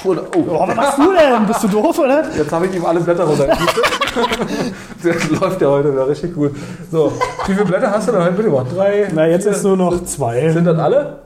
Oder, 0.05 0.23
oh, 0.37 0.45
Oh, 0.49 0.67
was 0.69 0.75
machst 0.77 0.99
du 0.99 1.13
denn? 1.13 1.47
Bist 1.47 1.63
du 1.65 1.69
doof, 1.69 1.99
oder? 1.99 2.25
jetzt 2.37 2.53
habe 2.53 2.67
ich 2.67 2.75
ihm 2.75 2.85
alle 2.85 3.01
Blätter 3.01 3.25
runtergekippt. 3.25 3.81
Das 5.03 5.31
läuft 5.41 5.61
ja 5.61 5.69
heute 5.69 5.93
wieder 5.93 6.07
richtig 6.09 6.35
gut. 6.35 6.53
So, 6.91 7.13
wie 7.47 7.55
viele 7.55 7.65
Blätter 7.65 7.91
hast 7.91 8.07
du 8.09 8.13
denn 8.13 8.23
heute 8.23 8.33
mitgebracht? 8.35 8.67
Drei? 8.77 9.09
Na, 9.13 9.27
jetzt 9.27 9.43
vier? 9.45 9.53
ist 9.53 9.65
nur 9.65 9.77
noch 9.77 10.05
zwei. 10.05 10.49
Sind 10.51 10.65
das 10.65 10.79
alle? 10.79 11.19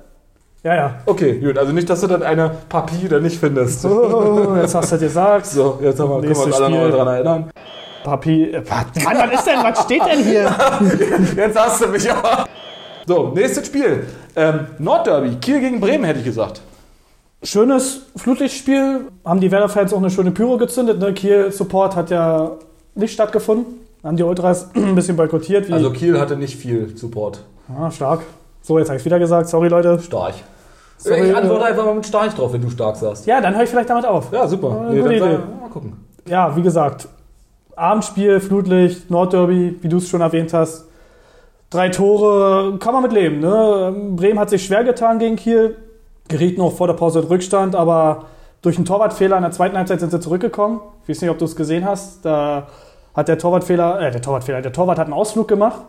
Ja, 0.63 0.75
ja. 0.75 0.95
Okay, 1.05 1.39
gut. 1.41 1.59
Also 1.59 1.73
nicht, 1.73 1.89
dass 1.91 2.01
du 2.01 2.07
dann 2.07 2.23
eine 2.23 2.51
Papier 2.69 3.09
da 3.09 3.19
nicht 3.21 3.39
findest. 3.39 3.85
Oh, 3.85 4.57
jetzt 4.61 4.75
hast 4.75 4.93
du 4.93 4.99
gesagt. 4.99 5.47
So, 5.47 5.79
jetzt 5.83 6.01
haben 6.01 6.09
wir, 6.11 6.21
können 6.23 6.35
wir 6.35 6.45
uns 6.45 6.55
alle 6.61 6.71
noch 6.71 6.79
Spiel. 6.81 6.91
daran 6.93 7.09
erinnern. 7.15 7.51
Papi. 8.05 8.45
äh, 8.53 8.63
Mann, 9.05 9.17
was 9.19 9.33
ist 9.41 9.47
denn? 9.47 9.63
Was 9.63 9.83
steht 9.83 10.03
denn 10.07 10.25
hier? 10.25 10.55
Jetzt 11.37 11.59
hast 11.59 11.83
du 11.83 11.89
mich 11.89 12.09
aber. 12.11 12.47
So, 13.07 13.33
nächstes 13.35 13.67
Spiel. 13.67 14.07
Ähm, 14.37 14.61
Nordderby. 14.79 15.37
Kiel 15.41 15.59
gegen 15.61 15.81
Bremen, 15.81 16.05
hätte 16.05 16.21
ich 16.21 16.25
gesagt. 16.25 16.61
Schönes 17.47 18.01
Flutlichtspiel. 18.17 19.03
Haben 19.25 19.39
die 19.41 19.53
Werder-Fans 19.53 19.93
auch 19.93 19.99
eine 19.99 20.11
schöne 20.11 20.33
Pyro 20.33 20.57
gezündet. 20.59 20.99
Ne? 20.99 21.13
Kiel-Support 21.15 21.95
hat 21.95 22.11
ja 22.11 22.53
nicht 22.97 23.13
stattgefunden. 23.13 23.67
Haben 24.03 24.17
die 24.17 24.25
Ultras 24.25 24.71
ein 24.75 24.97
bisschen 24.97 25.17
boykottiert. 25.17 25.71
Also 25.71 25.91
Kiel 25.93 26.19
hatte 26.19 26.37
nicht 26.37 26.57
viel 26.57 26.97
Support. 26.97 27.41
ah, 27.79 27.89
stark. 27.93 28.23
So, 28.63 28.81
jetzt 28.81 28.89
habe 28.89 28.99
ich 28.99 29.05
wieder 29.05 29.21
gesagt. 29.21 29.49
Sorry, 29.49 29.69
Leute. 29.69 30.01
Stark. 30.01 30.35
Sorry, 30.99 31.31
ich 31.31 31.37
antworte 31.37 31.63
äh, 31.63 31.69
einfach 31.69 31.85
mal 31.85 31.95
mit 31.95 32.07
stark 32.07 32.35
drauf, 32.35 32.53
wenn 32.53 32.63
du 32.63 32.71
stark 32.71 32.97
sagst. 32.97 33.27
Ja, 33.27 33.41
dann 33.41 33.55
höre 33.55 33.63
ich 33.63 33.71
vielleicht 33.71 33.91
damit 33.91 34.07
auf. 34.07 34.33
Ja, 34.33 34.49
super. 34.49 34.89
Äh, 34.91 34.97
gute 34.97 35.03
dann 35.03 35.13
Idee. 35.13 35.19
sag- 35.21 35.61
mal 35.61 35.71
gucken. 35.71 35.93
ja, 36.27 36.57
wie 36.57 36.63
gesagt, 36.63 37.07
Abendspiel, 37.77 38.41
Flutlicht, 38.41 39.09
Nordderby, 39.09 39.77
wie 39.83 39.89
du 39.89 39.99
es 39.99 40.09
schon 40.09 40.21
erwähnt 40.21 40.53
hast. 40.53 40.87
Drei 41.71 41.91
Tore, 41.91 42.77
kann 42.81 42.93
man 42.93 43.03
mit 43.05 43.13
leben. 43.13 43.39
Ne? 43.39 43.95
Bremen 44.17 44.39
hat 44.41 44.51
sich 44.51 44.65
schwer 44.65 44.83
getan 44.83 45.19
gegen 45.21 45.37
Kiel, 45.37 45.77
geriet 46.29 46.59
noch 46.59 46.73
vor 46.73 46.87
der 46.87 46.95
Pause 46.95 47.21
in 47.21 47.27
Rückstand, 47.27 47.75
aber 47.77 48.25
durch 48.63 48.77
einen 48.77 48.85
Torwartfehler 48.87 49.37
in 49.37 49.43
der 49.43 49.53
zweiten 49.53 49.77
Halbzeit 49.77 50.01
sind 50.01 50.11
sie 50.11 50.21
zurückgekommen. 50.21 50.81
Ich 51.05 51.09
weiß 51.11 51.21
nicht, 51.23 51.31
ob 51.31 51.39
du 51.39 51.45
es 51.45 51.55
gesehen 51.57 51.85
hast. 51.85 52.25
Da 52.25 52.67
hat 53.15 53.29
der 53.29 53.39
Torwartfehler, 53.39 54.01
äh, 54.01 54.11
der 54.11 54.23
Torwartfehler, 54.23 54.63
der 54.63 54.73
Torwart 54.73 54.99
hat 54.99 55.07
einen 55.07 55.15
Ausflug 55.15 55.49
gemacht 55.49 55.81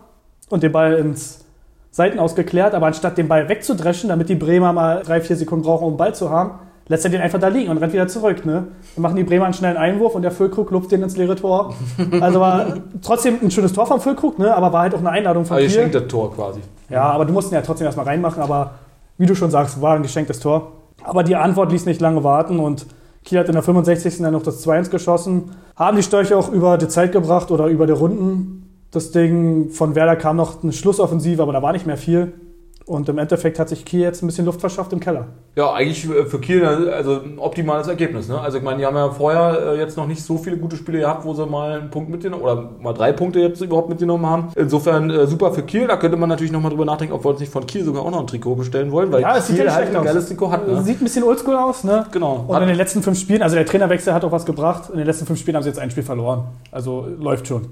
und 0.50 0.64
den 0.64 0.72
Ball 0.72 0.94
ins 0.94 1.44
Seitenaus 1.92 2.36
geklärt, 2.36 2.76
aber 2.76 2.86
anstatt 2.86 3.18
den 3.18 3.28
Ball 3.28 3.50
wegzudreschen, 3.50 4.10
damit 4.10 4.30
die 4.30 4.36
Bremer 4.36 4.74
mal 4.74 5.02
drei, 5.04 5.22
vier 5.22 5.36
Sekunden 5.36 5.66
brauchen, 5.66 5.86
um 5.86 5.94
den 5.94 5.98
Ball 5.98 6.14
zu 6.14 6.30
haben, 6.30 6.52
lässt 6.90 7.04
er 7.04 7.12
den 7.12 7.22
einfach 7.22 7.40
da 7.40 7.48
liegen 7.48 7.70
und 7.72 7.78
rennt 7.80 7.92
wieder 7.92 8.08
zurück. 8.08 8.46
Ne? 8.46 8.68
Dann 8.96 9.02
machen 9.02 9.16
die 9.16 9.24
Bremer 9.24 9.46
einen 9.46 9.54
schnellen 9.54 9.78
Einwurf 9.78 10.14
und 10.16 10.22
der 10.22 10.32
Füllkrug 10.32 10.70
lupft 10.72 10.92
den 10.92 11.02
ins 11.02 11.18
leere 11.18 11.36
Tor. 11.36 11.74
Also 12.22 12.40
war 12.40 12.66
trotzdem 13.02 13.40
ein 13.42 13.52
schönes 13.52 13.74
Tor 13.74 13.88
vom 13.88 14.00
Füllkrug, 14.00 14.38
ne? 14.40 14.54
aber 14.56 14.72
war 14.72 14.82
halt 14.84 14.94
auch 14.94 15.00
eine 15.00 15.10
Einladung 15.10 15.44
von 15.46 15.58
Also 15.58 15.68
Kiel. 15.68 15.76
schenke 15.76 16.00
das 16.02 16.08
Tor 16.10 16.34
quasi. 16.34 16.60
Ja, 16.90 17.04
aber 17.04 17.26
du 17.26 17.34
musst 17.34 17.52
ihn 17.52 17.56
ja 17.56 17.62
trotzdem 17.62 17.86
erstmal 17.86 18.06
reinmachen, 18.06 18.42
aber 18.42 18.72
wie 19.18 19.26
du 19.26 19.36
schon 19.36 19.52
sagst, 19.52 19.82
war 19.82 19.96
ein 19.96 20.04
geschenktes 20.04 20.40
Tor. 20.40 20.74
Aber 21.04 21.24
die 21.24 21.36
Antwort 21.36 21.72
ließ 21.72 21.86
nicht 21.86 22.02
lange 22.02 22.24
warten 22.24 22.60
und 22.60 22.86
Kiel 23.24 23.40
hat 23.40 23.48
in 23.48 23.54
der 23.54 23.64
65. 23.64 24.20
dann 24.20 24.34
noch 24.34 24.44
das 24.44 24.66
2-1 24.66 24.90
geschossen. 24.90 25.52
Haben 25.76 25.98
die 25.98 26.04
Störche 26.04 26.38
auch 26.38 26.50
über 26.50 26.78
die 26.78 26.88
Zeit 26.88 27.12
gebracht 27.12 27.52
oder 27.52 27.68
über 27.68 27.86
die 27.86 27.94
Runden. 27.94 28.86
Das 28.92 29.12
Ding 29.12 29.70
von 29.72 29.96
Werder 29.96 30.16
kam 30.16 30.38
noch 30.38 30.64
eine 30.64 30.72
Schlussoffensive, 30.72 31.42
aber 31.42 31.52
da 31.52 31.62
war 31.62 31.74
nicht 31.74 31.86
mehr 31.86 31.98
viel. 31.98 32.34
Und 32.88 33.10
im 33.10 33.18
Endeffekt 33.18 33.60
hat 33.60 33.68
sich 33.68 33.84
Kiel 33.84 34.00
jetzt 34.00 34.24
ein 34.24 34.28
bisschen 34.28 34.46
Luft 34.46 34.62
verschafft 34.62 34.94
im 34.94 35.02
Keller. 35.02 35.28
Ja, 35.58 35.74
eigentlich 35.74 36.10
äh, 36.10 36.24
für 36.24 36.40
Kiel 36.40 36.64
also 36.64 37.20
ein 37.20 37.38
optimales 37.38 37.90
Ergebnis. 37.90 38.30
Ne? 38.30 38.40
Also 38.40 38.60
ich 38.60 38.64
meine, 38.64 38.78
die 38.78 38.86
haben 38.86 38.96
ja 38.96 39.10
vorher 39.10 39.74
äh, 39.74 39.78
jetzt 39.78 39.98
noch 39.98 40.08
nicht 40.08 40.24
so 40.24 40.38
viele 40.38 40.56
gute 40.56 40.78
Spiele 40.78 41.00
gehabt, 41.00 41.26
wo 41.26 41.34
sie 41.34 41.46
mal 41.46 41.80
einen 41.80 41.90
Punkt 41.90 42.10
mitgenommen 42.10 42.44
oder 42.44 42.70
mal 42.80 42.94
drei 42.94 43.12
Punkte 43.12 43.42
jetzt 43.42 43.60
überhaupt 43.60 43.90
mitgenommen 43.90 44.26
haben. 44.26 44.48
Insofern 44.56 45.10
äh, 45.10 45.28
super 45.28 45.52
für 45.52 45.64
Kiel. 45.64 45.86
Da 45.88 45.98
könnte 45.98 46.16
man 46.16 46.30
natürlich 46.30 46.54
nochmal 46.54 46.72
drüber 46.72 46.86
nachdenken, 46.86 47.14
ob 47.14 47.26
wir 47.26 47.32
uns 47.32 47.42
nicht 47.42 47.52
von 47.52 47.68
Kiel 47.68 47.84
sogar 47.84 48.04
auch 48.04 48.12
noch 48.12 48.22
ein 48.22 48.28
Trikot 48.28 48.56
bestellen 48.56 48.90
wollen, 48.94 49.12
weil 49.12 49.22
Ja, 49.22 49.36
es 49.36 49.48
sieht 49.48 49.58
Kiel 49.58 49.66
ja 49.66 49.74
halt 49.74 49.94
ein 49.94 50.04
geiles 50.06 50.28
Trikot 50.30 50.50
hat. 50.50 50.66
Ne? 50.66 50.82
Sieht 50.84 51.02
ein 51.02 51.04
bisschen 51.04 51.24
oldschool 51.26 51.58
aus, 51.58 51.84
ne? 51.84 52.06
Genau. 52.12 52.46
Und 52.48 52.62
in 52.62 52.70
den 52.70 52.78
letzten 52.78 53.04
fünf 53.04 53.20
Spielen, 53.20 53.42
also 53.42 53.58
der 53.58 53.66
Trainerwechsel 53.66 54.14
hat 54.14 54.24
auch 54.24 54.32
was 54.32 54.46
gebracht. 54.46 54.90
In 54.92 54.98
den 54.98 55.08
letzten 55.08 55.26
fünf 55.26 55.42
Spielen 55.42 55.58
haben 55.58 55.64
sie 55.64 55.70
jetzt 55.70 55.80
ein 55.80 55.92
Spiel 55.92 56.04
verloren. 56.04 56.46
Also 56.72 57.06
läuft 57.20 57.48
schon. 57.50 57.68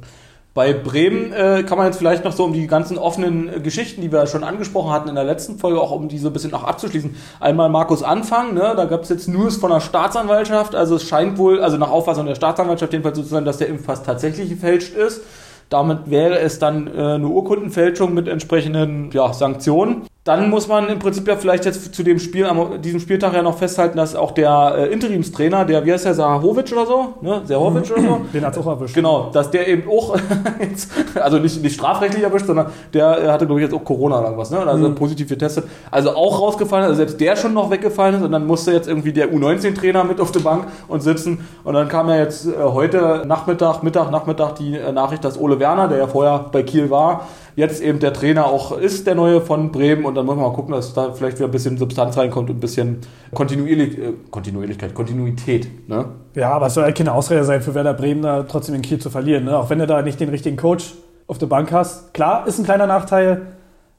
Bei 0.55 0.71
Bremen 0.71 1.33
äh, 1.33 1.63
kann 1.63 1.77
man 1.77 1.87
jetzt 1.87 1.97
vielleicht 1.97 2.23
noch 2.23 2.31
so 2.31 2.45
um 2.45 2.53
die 2.53 2.65
ganzen 2.65 2.97
offenen 2.97 3.53
äh, 3.53 3.59
Geschichten, 3.59 3.99
die 3.99 4.09
wir 4.09 4.25
schon 4.25 4.45
angesprochen 4.45 4.89
hatten 4.89 5.09
in 5.09 5.15
der 5.15 5.25
letzten 5.25 5.57
Folge, 5.57 5.81
auch 5.81 5.91
um 5.91 6.07
die 6.07 6.17
so 6.17 6.29
ein 6.29 6.33
bisschen 6.33 6.53
auch 6.53 6.63
abzuschließen. 6.63 7.13
Einmal 7.41 7.67
Markus 7.67 8.03
Anfang, 8.03 8.53
ne? 8.53 8.73
da 8.77 8.85
gab 8.85 9.03
es 9.03 9.09
jetzt 9.09 9.27
News 9.27 9.57
von 9.57 9.69
der 9.69 9.81
Staatsanwaltschaft. 9.81 10.73
Also 10.73 10.95
es 10.95 11.03
scheint 11.03 11.37
wohl, 11.37 11.61
also 11.61 11.75
nach 11.75 11.91
Auffassung 11.91 12.25
der 12.25 12.35
Staatsanwaltschaft 12.35 12.93
jedenfalls 12.93 13.17
so 13.17 13.23
zu 13.23 13.29
sein, 13.29 13.43
dass 13.43 13.57
der 13.57 13.67
Impfpass 13.67 14.03
tatsächlich 14.03 14.47
gefälscht 14.47 14.95
ist. 14.95 15.23
Damit 15.67 16.09
wäre 16.09 16.39
es 16.39 16.57
dann 16.57 16.87
äh, 16.87 17.01
eine 17.01 17.27
Urkundenfälschung 17.27 18.13
mit 18.13 18.29
entsprechenden 18.29 19.11
ja, 19.11 19.33
Sanktionen. 19.33 20.03
Dann 20.25 20.49
muss 20.49 20.67
man 20.67 20.89
im 20.89 20.97
Prinzip 20.97 21.27
ja 21.27 21.35
vielleicht 21.35 21.65
jetzt 21.65 21.93
zu 21.93 22.01
dem 22.01 22.17
Spiel, 22.17 22.47
am 22.47 22.81
diesem 22.81 22.99
Spieltag 22.99 23.35
ja 23.35 23.43
noch 23.43 23.59
festhalten, 23.59 23.95
dass 23.95 24.15
auch 24.15 24.31
der 24.31 24.73
äh, 24.75 24.87
Interimstrainer, 24.91 25.65
der, 25.65 25.85
wie 25.85 25.93
heißt 25.93 26.05
der, 26.05 26.15
Sahovic 26.15 26.71
oder 26.71 26.87
so? 26.87 27.13
Ne? 27.21 27.41
Sahovic 27.45 27.91
oder 27.91 28.01
so? 28.01 28.21
Den 28.33 28.43
hat 28.43 28.57
es 28.57 28.57
auch 28.57 28.65
erwischt. 28.65 28.95
Genau, 28.95 29.29
dass 29.31 29.51
der 29.51 29.67
eben 29.67 29.87
auch, 29.87 30.17
jetzt, 30.59 30.89
also 31.13 31.37
nicht, 31.37 31.61
nicht 31.61 31.75
strafrechtlich 31.75 32.23
erwischt, 32.23 32.47
sondern 32.47 32.71
der 32.91 33.23
äh, 33.23 33.27
hatte, 33.27 33.45
glaube 33.45 33.61
ich, 33.61 33.65
jetzt 33.67 33.75
auch 33.79 33.83
Corona 33.83 34.17
oder 34.17 34.29
irgendwas, 34.29 34.49
ne? 34.49 34.57
Also 34.65 34.89
Mhm. 34.89 34.95
positiv 34.95 35.29
getestet. 35.29 35.65
Also 35.91 36.15
auch 36.15 36.41
rausgefallen, 36.41 36.85
also 36.85 36.95
selbst 36.95 37.21
der 37.21 37.35
schon 37.35 37.53
noch 37.53 37.69
weggefallen 37.69 38.15
ist 38.15 38.23
und 38.23 38.31
dann 38.31 38.47
musste 38.47 38.71
jetzt 38.71 38.87
irgendwie 38.87 39.13
der 39.13 39.31
U19-Trainer 39.31 40.03
mit 40.05 40.19
auf 40.19 40.31
der 40.31 40.39
Bank 40.39 40.65
und 40.87 41.03
sitzen. 41.03 41.47
Und 41.63 41.75
dann 41.75 41.87
kam 41.87 42.09
ja 42.09 42.17
jetzt 42.17 42.47
äh, 42.47 42.51
heute 42.59 43.21
Nachmittag, 43.27 43.83
Mittag, 43.83 44.09
Nachmittag 44.09 44.55
die 44.55 44.75
äh, 44.75 44.91
Nachricht, 44.91 45.23
dass 45.23 45.39
Ole 45.39 45.59
Werner, 45.59 45.87
der 45.87 45.99
ja 45.99 46.07
vorher 46.07 46.45
bei 46.51 46.63
Kiel 46.63 46.89
war, 46.89 47.27
jetzt 47.55 47.81
eben 47.81 47.99
der 47.99 48.13
Trainer 48.13 48.47
auch 48.47 48.77
ist, 48.77 49.07
der 49.07 49.15
neue 49.15 49.41
von 49.41 49.71
Bremen. 49.71 50.05
Und 50.05 50.15
dann 50.15 50.25
muss 50.25 50.35
man 50.35 50.45
mal 50.45 50.53
gucken, 50.53 50.73
dass 50.73 50.93
da 50.93 51.13
vielleicht 51.13 51.37
wieder 51.37 51.47
ein 51.47 51.51
bisschen 51.51 51.77
Substanz 51.77 52.17
reinkommt 52.17 52.49
und 52.49 52.57
ein 52.57 52.59
bisschen 52.59 52.99
Kontinuierlich, 53.33 53.97
äh, 53.97 54.13
Kontinuierlichkeit, 54.29 54.93
Kontinuität, 54.93 55.87
ne? 55.87 56.05
Ja, 56.35 56.51
aber 56.51 56.67
es 56.67 56.73
soll 56.73 56.85
ja 56.85 56.91
keine 56.91 57.13
Ausrede 57.13 57.43
sein 57.43 57.61
für 57.61 57.73
Werder 57.73 57.93
Bremen, 57.93 58.21
da 58.21 58.43
trotzdem 58.43 58.75
in 58.75 58.81
Kiel 58.81 58.99
zu 58.99 59.09
verlieren. 59.09 59.45
Ne? 59.45 59.57
Auch 59.57 59.69
wenn 59.69 59.79
du 59.79 59.87
da 59.87 60.01
nicht 60.01 60.19
den 60.19 60.29
richtigen 60.29 60.57
Coach 60.57 60.93
auf 61.27 61.37
der 61.37 61.47
Bank 61.47 61.71
hast. 61.71 62.13
Klar, 62.13 62.45
ist 62.47 62.59
ein 62.59 62.65
kleiner 62.65 62.87
Nachteil, 62.87 63.47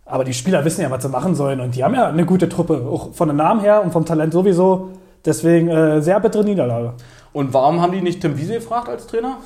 aber 0.04 0.24
die 0.24 0.34
Spieler 0.34 0.64
wissen 0.64 0.82
ja, 0.82 0.90
was 0.90 1.02
sie 1.02 1.08
machen 1.08 1.34
sollen. 1.34 1.60
Und 1.60 1.74
die 1.74 1.82
haben 1.82 1.94
ja 1.94 2.06
eine 2.06 2.24
gute 2.24 2.48
Truppe, 2.48 2.86
auch 2.90 3.14
von 3.14 3.28
den 3.28 3.36
Namen 3.36 3.60
her 3.60 3.82
und 3.82 3.92
vom 3.92 4.04
Talent 4.04 4.32
sowieso. 4.32 4.90
Deswegen 5.24 5.68
äh, 5.68 6.00
sehr 6.02 6.20
bittere 6.20 6.44
Niederlage. 6.44 6.92
Und 7.36 7.52
warum 7.52 7.82
haben 7.82 7.92
die 7.92 8.00
nicht 8.00 8.22
Tim 8.22 8.38
Wiese 8.38 8.54
gefragt 8.54 8.88
als 8.88 9.06
Trainer? 9.06 9.36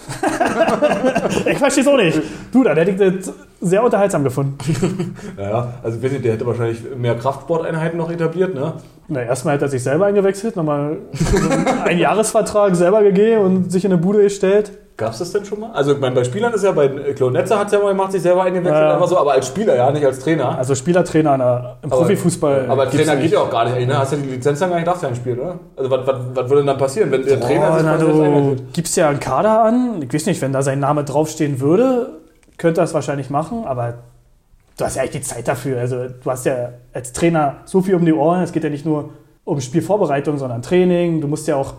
Ich 1.45 1.59
verstehe 1.59 1.83
es 1.83 1.89
auch 1.89 1.97
nicht. 1.97 2.23
Du, 2.53 2.63
da 2.63 2.73
hätte 2.73 2.93
ich 2.93 2.97
das 2.97 3.35
sehr 3.61 3.83
unterhaltsam 3.83 4.23
gefunden. 4.23 5.17
Ja, 5.37 5.75
also 5.83 5.97
ich 5.99 6.05
weiß 6.05 6.13
nicht, 6.13 6.25
der 6.25 6.35
hätte 6.35 6.47
wahrscheinlich 6.47 6.79
mehr 6.97 7.17
Kraftsporteinheiten 7.17 7.99
noch 7.99 8.09
etabliert, 8.09 8.55
ne? 8.55 8.75
Na, 9.09 9.23
erstmal 9.23 9.55
hat 9.55 9.63
er 9.63 9.69
sich 9.69 9.83
selber 9.83 10.07
eingewechselt, 10.07 10.55
nochmal 10.55 10.99
einen 11.85 11.99
Jahresvertrag 11.99 12.77
selber 12.77 13.03
gegeben 13.03 13.43
und 13.43 13.73
sich 13.73 13.85
in 13.85 13.93
eine 13.93 14.01
Bude 14.01 14.23
gestellt. 14.23 14.71
Gab's 15.01 15.19
das 15.19 15.33
denn 15.33 15.45
schon 15.47 15.61
mal? 15.61 15.71
Also 15.73 15.93
ich 15.95 15.99
meine, 15.99 16.15
bei 16.15 16.25
Spielern 16.25 16.53
ist 16.53 16.63
ja, 16.63 16.73
bei 16.73 16.89
Klonetzer 16.89 17.59
hat 17.59 17.69
es 17.69 17.73
ja 17.73 17.79
mal 17.79 17.89
gemacht, 17.89 18.13
sich 18.13 18.21
selber 18.21 18.43
eingewechselt, 18.43 18.75
Ja. 18.83 18.95
einfach 18.95 19.09
so, 19.09 19.19
aber 19.19 19.33
als 19.33 19.47
Spieler, 19.47 19.75
ja, 19.75 19.91
nicht 19.91 20.05
als 20.05 20.19
Trainer. 20.19 20.59
Also 20.59 20.75
Spielertrainer 20.75 21.39
der, 21.39 21.77
im 21.83 21.89
Profifußball. 21.91 22.67
Aber 22.69 22.91
Trainer 22.91 23.15
nicht. 23.15 23.23
geht 23.23 23.33
ja 23.33 23.41
auch 23.41 23.51
gar 23.51 23.65
nicht, 23.65 23.89
ne? 23.89 23.99
Hast 23.99 24.13
ja 24.13 24.19
die 24.19 24.29
Lizenz 24.29 24.59
dann 24.59 24.71
gar 24.71 24.79
nicht, 24.79 25.03
ja 25.03 25.09
nicht 25.09 25.19
spielen, 25.19 25.41
oder? 25.41 25.59
Also 25.77 25.91
was, 25.91 26.07
was, 26.07 26.17
was 26.35 26.49
würde 26.51 26.57
denn 26.57 26.67
dann 26.67 26.79
passieren, 26.79 27.11
wenn 27.11 27.25
der 27.25 27.41
Trainer 27.41 27.69
Boah, 27.69 27.77
sich 27.79 27.87
na, 27.87 27.97
du 27.97 28.57
gibst 28.75 28.97
ja 28.97 29.09
einen 29.09 29.21
Kader 29.21 29.63
an. 29.65 30.03
Ich 30.03 30.13
weiß 30.13 30.27
nicht, 30.27 30.43
wenn 30.43 30.53
da 30.53 30.61
sein 30.63 30.79
Name 30.81 31.03
draufstehen 31.05 31.61
würde, 31.61 32.11
könnte 32.59 32.83
er 32.83 32.85
es 32.85 32.93
wahrscheinlich 32.93 33.31
machen, 33.31 33.65
aber 33.65 33.95
du 34.77 34.85
hast 34.85 34.97
ja 34.97 35.03
echt 35.03 35.15
die 35.15 35.23
Zeit 35.23 35.49
dafür. 35.49 35.79
Also 35.81 36.09
du 36.09 36.31
hast 36.31 36.45
ja 36.47 36.71
als 36.93 37.13
Trainer 37.13 37.57
so 37.65 37.81
viel 37.81 37.95
um 37.95 38.05
die 38.05 38.13
Ohren. 38.13 38.43
Es 38.43 38.53
geht 38.53 38.65
ja 38.65 38.71
nicht 38.71 38.85
nur 38.85 39.11
um 39.45 39.61
Spielvorbereitung, 39.61 40.37
sondern 40.39 40.61
Training. 40.63 41.21
Du 41.21 41.27
musst 41.29 41.49
ja 41.49 41.57
auch 41.57 41.75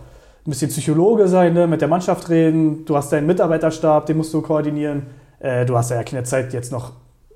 ein 0.46 0.50
bisschen 0.50 0.70
Psychologe 0.70 1.28
sein, 1.28 1.54
ne? 1.54 1.68
mit 1.68 1.82
der 1.82 1.88
Mannschaft 1.88 2.30
reden. 2.30 2.84
Du 2.86 2.96
hast 2.96 3.12
deinen 3.12 3.28
Mitarbeiterstab, 3.28 4.06
den 4.08 4.18
musst 4.18 4.34
du 4.34 4.42
koordinieren. 4.42 5.04
Äh, 5.40 5.66
du 5.66 5.78
hast 5.78 5.92
ja 5.92 6.04
keine 6.04 6.24
Zeit, 6.24 6.54
jetzt 6.54 6.72
noch 6.72 6.94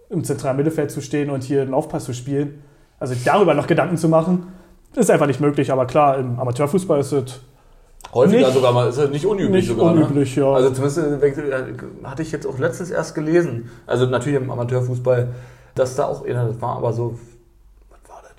im 0.10 0.24
zentralen 0.24 0.58
Mittelfeld 0.58 0.91
zu 0.91 1.02
stehen 1.02 1.30
und 1.30 1.44
hier 1.44 1.62
einen 1.62 1.74
Aufpass 1.74 2.06
zu 2.06 2.13
spielen. 2.13 2.62
Also 3.00 3.15
darüber 3.26 3.54
noch 3.54 3.68
Gedanken 3.68 3.98
zu 3.98 4.10
machen, 4.10 4.48
ist 4.96 5.12
einfach 5.12 5.28
nicht 5.28 5.39
möglich. 5.41 5.72
Aber 5.72 5.86
klar, 5.86 6.18
im 6.18 6.39
Amateurfußball 6.39 7.00
ist 7.00 7.12
es 7.12 7.41
Häufiger 8.13 8.46
nicht- 8.48 8.54
sogar 8.54 8.72
mal, 8.72 8.88
ist 8.89 8.98
ja 9.00 9.08
nicht 9.08 9.26
unüblich 9.26 9.52
nicht 9.52 9.68
sogar, 9.68 9.91
unüblich, 9.94 10.36
ne? 10.38 10.44
ja. 10.44 10.54
Also 10.54 10.70
zumindest 10.72 10.98
äh, 11.24 11.74
hatte 12.04 12.22
ich 12.22 12.32
jetzt 12.32 12.46
auch 12.48 12.58
letztens 12.60 12.91
erst 12.91 13.15
gelesen, 13.15 13.70
also 13.88 14.06
natürlich 14.06 14.39
im 14.39 14.50
Amateurfußball, 14.50 15.30
dass 15.74 15.96
da 15.96 16.06
auch, 16.06 16.24
das 16.26 16.62
war 16.62 16.78
aber 16.78 16.94
so? 16.94 17.18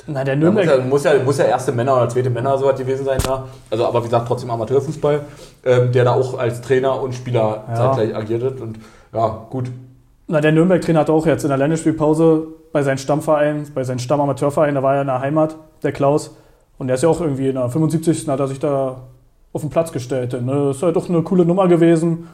Na, 0.06 0.22
der 0.24 0.36
Da 0.36 0.46
muss, 0.50 0.54
Nürnberg. 0.54 0.78
ja, 0.78 0.84
muss, 0.84 1.04
ja, 1.04 1.12
muss 1.24 1.38
ja 1.38 1.44
erste 1.46 1.72
Männer 1.72 1.94
oder 1.96 2.08
zweite 2.08 2.30
Männer 2.30 2.56
so 2.58 2.66
was 2.66 2.78
gewesen 2.78 3.04
sein 3.04 3.18
da. 3.24 3.44
Also, 3.70 3.86
aber 3.86 4.00
wie 4.00 4.04
gesagt, 4.04 4.28
trotzdem 4.28 4.50
Amateurfußball, 4.50 5.20
ähm, 5.64 5.92
der 5.92 6.04
da 6.04 6.12
auch 6.14 6.38
als 6.38 6.60
Trainer 6.60 7.00
und 7.00 7.14
Spieler 7.14 7.64
Ja. 7.68 7.74
zeitgleich 7.74 8.14
agiert 8.16 8.42
hat. 8.44 8.60
Und 8.60 8.78
ja, 9.12 9.46
gut. 9.50 9.70
Na, 10.28 10.40
der 10.40 10.52
Nürnberg-Trainer 10.52 11.00
hat 11.00 11.10
auch 11.10 11.26
jetzt 11.26 11.42
in 11.44 11.48
der 11.48 11.58
Länderspielpause 11.58 12.46
bei 12.72 12.82
seinem 12.82 12.98
Stammverein, 12.98 13.66
bei 13.74 13.84
seinem 13.84 13.98
Stammamateurverein, 14.00 14.74
da 14.74 14.82
war 14.82 14.94
er 14.96 15.00
in 15.02 15.06
der 15.06 15.20
Heimat, 15.20 15.56
der 15.82 15.92
Klaus. 15.92 16.36
Und 16.78 16.88
der 16.88 16.94
ist 16.96 17.02
ja 17.02 17.08
auch 17.08 17.20
irgendwie 17.20 17.48
in 17.48 17.54
der 17.54 17.68
75. 17.70 18.28
hat 18.28 18.38
er 18.40 18.48
sich 18.48 18.58
da 18.60 18.96
auf 19.52 19.60
den 19.62 19.70
Platz 19.70 19.92
gestellt. 19.92 20.32
Ne? 20.44 20.66
Das 20.68 20.76
ist 20.76 20.82
halt 20.82 20.94
doch 20.96 21.08
eine 21.08 21.22
coole 21.22 21.44
Nummer 21.46 21.68
gewesen. 21.68 22.28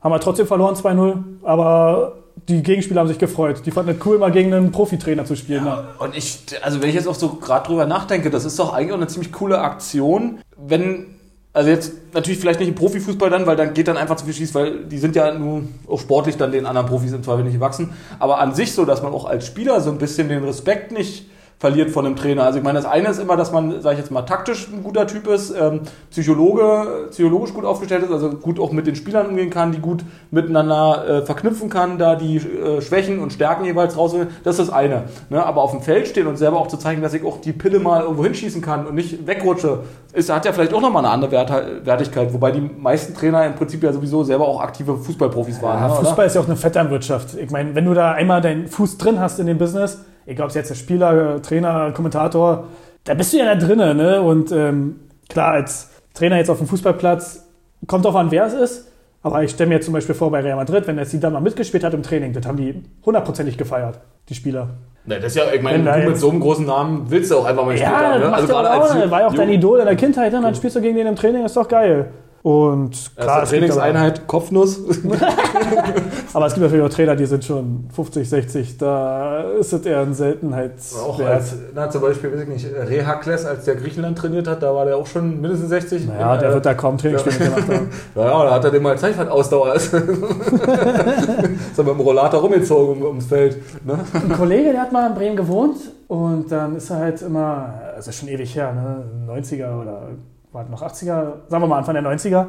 Haben 0.00 0.12
wir 0.12 0.20
trotzdem 0.20 0.46
verloren 0.46 0.74
2-0, 0.74 1.14
aber 1.44 2.12
die 2.48 2.62
Gegenspieler 2.62 3.00
haben 3.00 3.08
sich 3.08 3.18
gefreut. 3.18 3.62
Die 3.64 3.70
fanden 3.70 3.96
es 3.98 4.06
cool, 4.06 4.18
mal 4.18 4.30
gegen 4.30 4.52
einen 4.52 4.70
Profitrainer 4.70 5.24
zu 5.24 5.36
spielen. 5.36 5.64
Ja, 5.64 5.88
und 5.98 6.16
ich, 6.16 6.38
also 6.62 6.80
wenn 6.80 6.88
ich 6.88 6.94
jetzt 6.94 7.08
auch 7.08 7.14
so 7.14 7.30
gerade 7.30 7.66
drüber 7.66 7.86
nachdenke, 7.86 8.30
das 8.30 8.44
ist 8.44 8.58
doch 8.58 8.72
eigentlich 8.72 8.92
auch 8.92 8.96
eine 8.96 9.08
ziemlich 9.08 9.32
coole 9.32 9.58
Aktion, 9.58 10.38
wenn 10.56 11.16
also 11.52 11.70
jetzt 11.70 12.12
natürlich 12.12 12.38
vielleicht 12.38 12.60
nicht 12.60 12.68
im 12.68 12.74
Profifußball 12.74 13.30
dann, 13.30 13.46
weil 13.46 13.56
dann 13.56 13.72
geht 13.72 13.88
dann 13.88 13.96
einfach 13.96 14.16
zu 14.16 14.26
viel 14.26 14.34
Schieß, 14.34 14.54
weil 14.54 14.84
die 14.84 14.98
sind 14.98 15.16
ja 15.16 15.32
nur 15.32 15.62
auch 15.88 15.98
sportlich 15.98 16.36
dann 16.36 16.52
den 16.52 16.66
anderen 16.66 16.86
Profis 16.86 17.12
im 17.12 17.22
Zweifel 17.22 17.44
nicht 17.44 17.54
gewachsen. 17.54 17.94
Aber 18.18 18.40
an 18.40 18.54
sich 18.54 18.74
so, 18.74 18.84
dass 18.84 19.02
man 19.02 19.14
auch 19.14 19.24
als 19.24 19.46
Spieler 19.46 19.80
so 19.80 19.90
ein 19.90 19.96
bisschen 19.96 20.28
den 20.28 20.44
Respekt 20.44 20.92
nicht 20.92 21.24
verliert 21.58 21.90
von 21.90 22.04
einem 22.04 22.16
Trainer. 22.16 22.42
Also 22.44 22.58
ich 22.58 22.64
meine, 22.64 22.78
das 22.78 22.86
eine 22.86 23.08
ist 23.08 23.18
immer, 23.18 23.36
dass 23.36 23.50
man, 23.50 23.80
sage 23.80 23.94
ich 23.94 24.00
jetzt 24.00 24.10
mal, 24.10 24.22
taktisch 24.22 24.68
ein 24.70 24.82
guter 24.82 25.06
Typ 25.06 25.26
ist, 25.26 25.54
ähm, 25.58 25.80
Psychologe, 26.10 27.08
psychologisch 27.10 27.54
gut 27.54 27.64
aufgestellt 27.64 28.04
ist, 28.04 28.10
also 28.10 28.30
gut 28.30 28.60
auch 28.60 28.72
mit 28.72 28.86
den 28.86 28.94
Spielern 28.94 29.28
umgehen 29.28 29.48
kann, 29.48 29.72
die 29.72 29.78
gut 29.78 30.04
miteinander 30.30 31.08
äh, 31.08 31.22
verknüpfen 31.22 31.70
kann, 31.70 31.96
da 31.96 32.14
die 32.14 32.36
äh, 32.36 32.82
Schwächen 32.82 33.20
und 33.20 33.32
Stärken 33.32 33.64
jeweils 33.64 33.96
rausholen. 33.96 34.28
Das 34.44 34.58
ist 34.58 34.68
das 34.68 34.74
eine. 34.74 35.04
Ne? 35.30 35.44
Aber 35.44 35.62
auf 35.62 35.70
dem 35.70 35.80
Feld 35.80 36.08
stehen 36.08 36.26
und 36.26 36.36
selber 36.36 36.58
auch 36.58 36.68
zu 36.68 36.76
zeigen, 36.76 37.00
dass 37.00 37.14
ich 37.14 37.24
auch 37.24 37.40
die 37.40 37.54
Pille 37.54 37.78
mal 37.78 38.02
irgendwo 38.02 38.24
hinschießen 38.24 38.60
kann 38.60 38.86
und 38.86 38.94
nicht 38.94 39.26
wegrutsche, 39.26 39.80
ist, 40.12 40.30
hat 40.30 40.44
ja 40.44 40.52
vielleicht 40.52 40.74
auch 40.74 40.80
nochmal 40.82 41.04
eine 41.04 41.12
andere 41.12 41.30
Wert 41.30 41.46
Wertigkeit, 41.84 42.32
wobei 42.32 42.50
die 42.50 42.60
meisten 42.60 43.14
Trainer 43.14 43.46
im 43.46 43.54
Prinzip 43.54 43.82
ja 43.82 43.92
sowieso 43.92 44.24
selber 44.24 44.46
auch 44.46 44.60
aktive 44.60 44.96
Fußballprofis 44.96 45.62
waren. 45.62 45.80
Ja, 45.80 45.88
ne, 45.88 45.94
Fußball 45.94 46.14
oder? 46.14 46.24
ist 46.26 46.34
ja 46.34 46.40
auch 46.42 46.46
eine 46.46 46.56
Vetternwirtschaft. 46.56 47.34
Ich 47.38 47.50
meine, 47.50 47.74
wenn 47.74 47.84
du 47.84 47.94
da 47.94 48.12
einmal 48.12 48.40
deinen 48.40 48.66
Fuß 48.66 48.98
drin 48.98 49.20
hast 49.20 49.38
in 49.38 49.46
dem 49.46 49.58
Business, 49.58 50.04
egal 50.26 50.44
ob 50.44 50.50
es 50.50 50.56
jetzt 50.56 50.70
der 50.70 50.74
Spieler, 50.74 51.40
Trainer, 51.42 51.92
Kommentator, 51.92 52.64
da 53.04 53.14
bist 53.14 53.32
du 53.32 53.38
ja 53.38 53.44
da 53.44 53.54
drinnen. 53.54 53.96
Ne? 53.96 54.20
Und 54.20 54.52
ähm, 54.52 55.00
klar, 55.28 55.52
als 55.52 55.90
Trainer 56.14 56.36
jetzt 56.36 56.50
auf 56.50 56.58
dem 56.58 56.66
Fußballplatz, 56.66 57.46
kommt 57.86 58.04
drauf 58.04 58.16
an, 58.16 58.30
wer 58.30 58.46
es 58.46 58.54
ist. 58.54 58.92
Aber 59.22 59.42
ich 59.42 59.50
stelle 59.50 59.68
mir 59.68 59.76
jetzt 59.76 59.86
zum 59.86 59.94
Beispiel 59.94 60.14
vor 60.14 60.30
bei 60.30 60.40
Real 60.40 60.56
Madrid, 60.56 60.86
wenn 60.86 60.98
er 60.98 61.04
sie 61.04 61.18
dann 61.18 61.32
mal 61.32 61.40
mitgespielt 61.40 61.82
hat 61.82 61.94
im 61.94 62.02
Training, 62.02 62.32
das 62.32 62.46
haben 62.46 62.56
die 62.56 62.82
hundertprozentig 63.04 63.58
gefeiert, 63.58 63.98
die 64.28 64.34
Spieler. 64.36 64.68
Na, 65.04 65.16
das 65.16 65.34
ist 65.34 65.36
ja, 65.36 65.52
ich 65.52 65.62
meine, 65.62 65.82
du 65.82 66.10
mit 66.10 66.18
so 66.18 66.30
einem 66.30 66.38
großen 66.38 66.64
Namen 66.64 67.06
willst 67.08 67.32
du 67.32 67.38
auch 67.38 67.44
einfach 67.44 67.64
mal 67.64 67.76
spielen. 67.76 67.90
Ja, 67.92 68.18
ne? 68.18 68.32
also 68.32 68.46
gerade 68.46 68.70
als 68.70 68.90
auch, 68.90 69.10
war 69.10 69.20
ja 69.22 69.26
auch 69.26 69.34
dein 69.34 69.48
Idol 69.50 69.80
in 69.80 69.86
der 69.86 69.96
Kindheit, 69.96 70.32
ne? 70.32 70.40
dann 70.42 70.54
spielst 70.54 70.76
du 70.76 70.80
gegen 70.80 70.96
den 70.96 71.08
im 71.08 71.16
Training, 71.16 71.44
ist 71.44 71.56
doch 71.56 71.66
geil. 71.66 72.10
Und 72.46 73.10
klar, 73.16 73.40
also 73.40 73.50
Trainingseinheit 73.50 74.28
Kopfnuss. 74.28 74.78
aber 76.32 76.46
es 76.46 76.54
gibt 76.54 76.62
natürlich 76.62 76.84
auch 76.84 76.94
Trainer, 76.94 77.16
die 77.16 77.26
sind 77.26 77.44
schon 77.44 77.88
50, 77.92 78.28
60. 78.28 78.78
Da 78.78 79.50
ist 79.58 79.72
es 79.72 79.84
eher 79.84 80.02
ein 80.02 80.14
Seltenheitswert. 80.14 81.04
Auch 81.04 81.18
als, 81.18 81.56
na, 81.74 81.90
zum 81.90 82.02
Beispiel, 82.02 82.32
weiß 82.32 82.42
ich 82.42 82.46
nicht, 82.46 82.66
Rehakles, 82.72 83.44
als 83.44 83.64
der 83.64 83.74
Griechenland 83.74 84.16
trainiert 84.16 84.46
hat, 84.46 84.62
da 84.62 84.72
war 84.72 84.84
der 84.84 84.96
auch 84.96 85.08
schon 85.08 85.40
mindestens 85.40 85.70
60. 85.70 86.06
Naja, 86.06 86.36
der 86.36 86.50
äh, 86.50 86.54
wird 86.54 86.66
da 86.66 86.74
kaum 86.74 86.96
Trainingsspiele 86.96 87.36
gemacht 87.36 87.68
haben. 87.68 87.90
Naja, 88.14 88.44
da 88.44 88.50
hat 88.52 88.64
er 88.64 88.70
den 88.70 88.82
mal 88.84 88.96
Zeitfahrtausdauer. 88.96 89.74
ist 89.74 89.92
er 89.92 90.04
mit 90.04 91.78
dem 91.78 92.00
Rollator 92.00 92.40
rumgezogen 92.42 93.02
ums 93.02 93.26
Feld. 93.26 93.56
Ne? 93.84 93.98
Ein 94.12 94.32
Kollege, 94.36 94.70
der 94.70 94.82
hat 94.82 94.92
mal 94.92 95.08
in 95.08 95.16
Bremen 95.16 95.36
gewohnt 95.36 95.78
und 96.06 96.52
dann 96.52 96.76
ist 96.76 96.90
er 96.90 96.98
halt 96.98 97.22
immer, 97.22 97.74
ist 97.98 98.14
schon 98.14 98.28
ewig 98.28 98.54
her, 98.54 98.72
ne? 98.72 99.02
90er 99.34 99.82
oder 99.82 100.10
war 100.56 100.64
noch 100.64 100.82
80er, 100.82 101.48
sagen 101.48 101.62
wir 101.62 101.66
mal 101.66 101.78
Anfang 101.78 101.94
der 101.94 102.02
90er. 102.02 102.46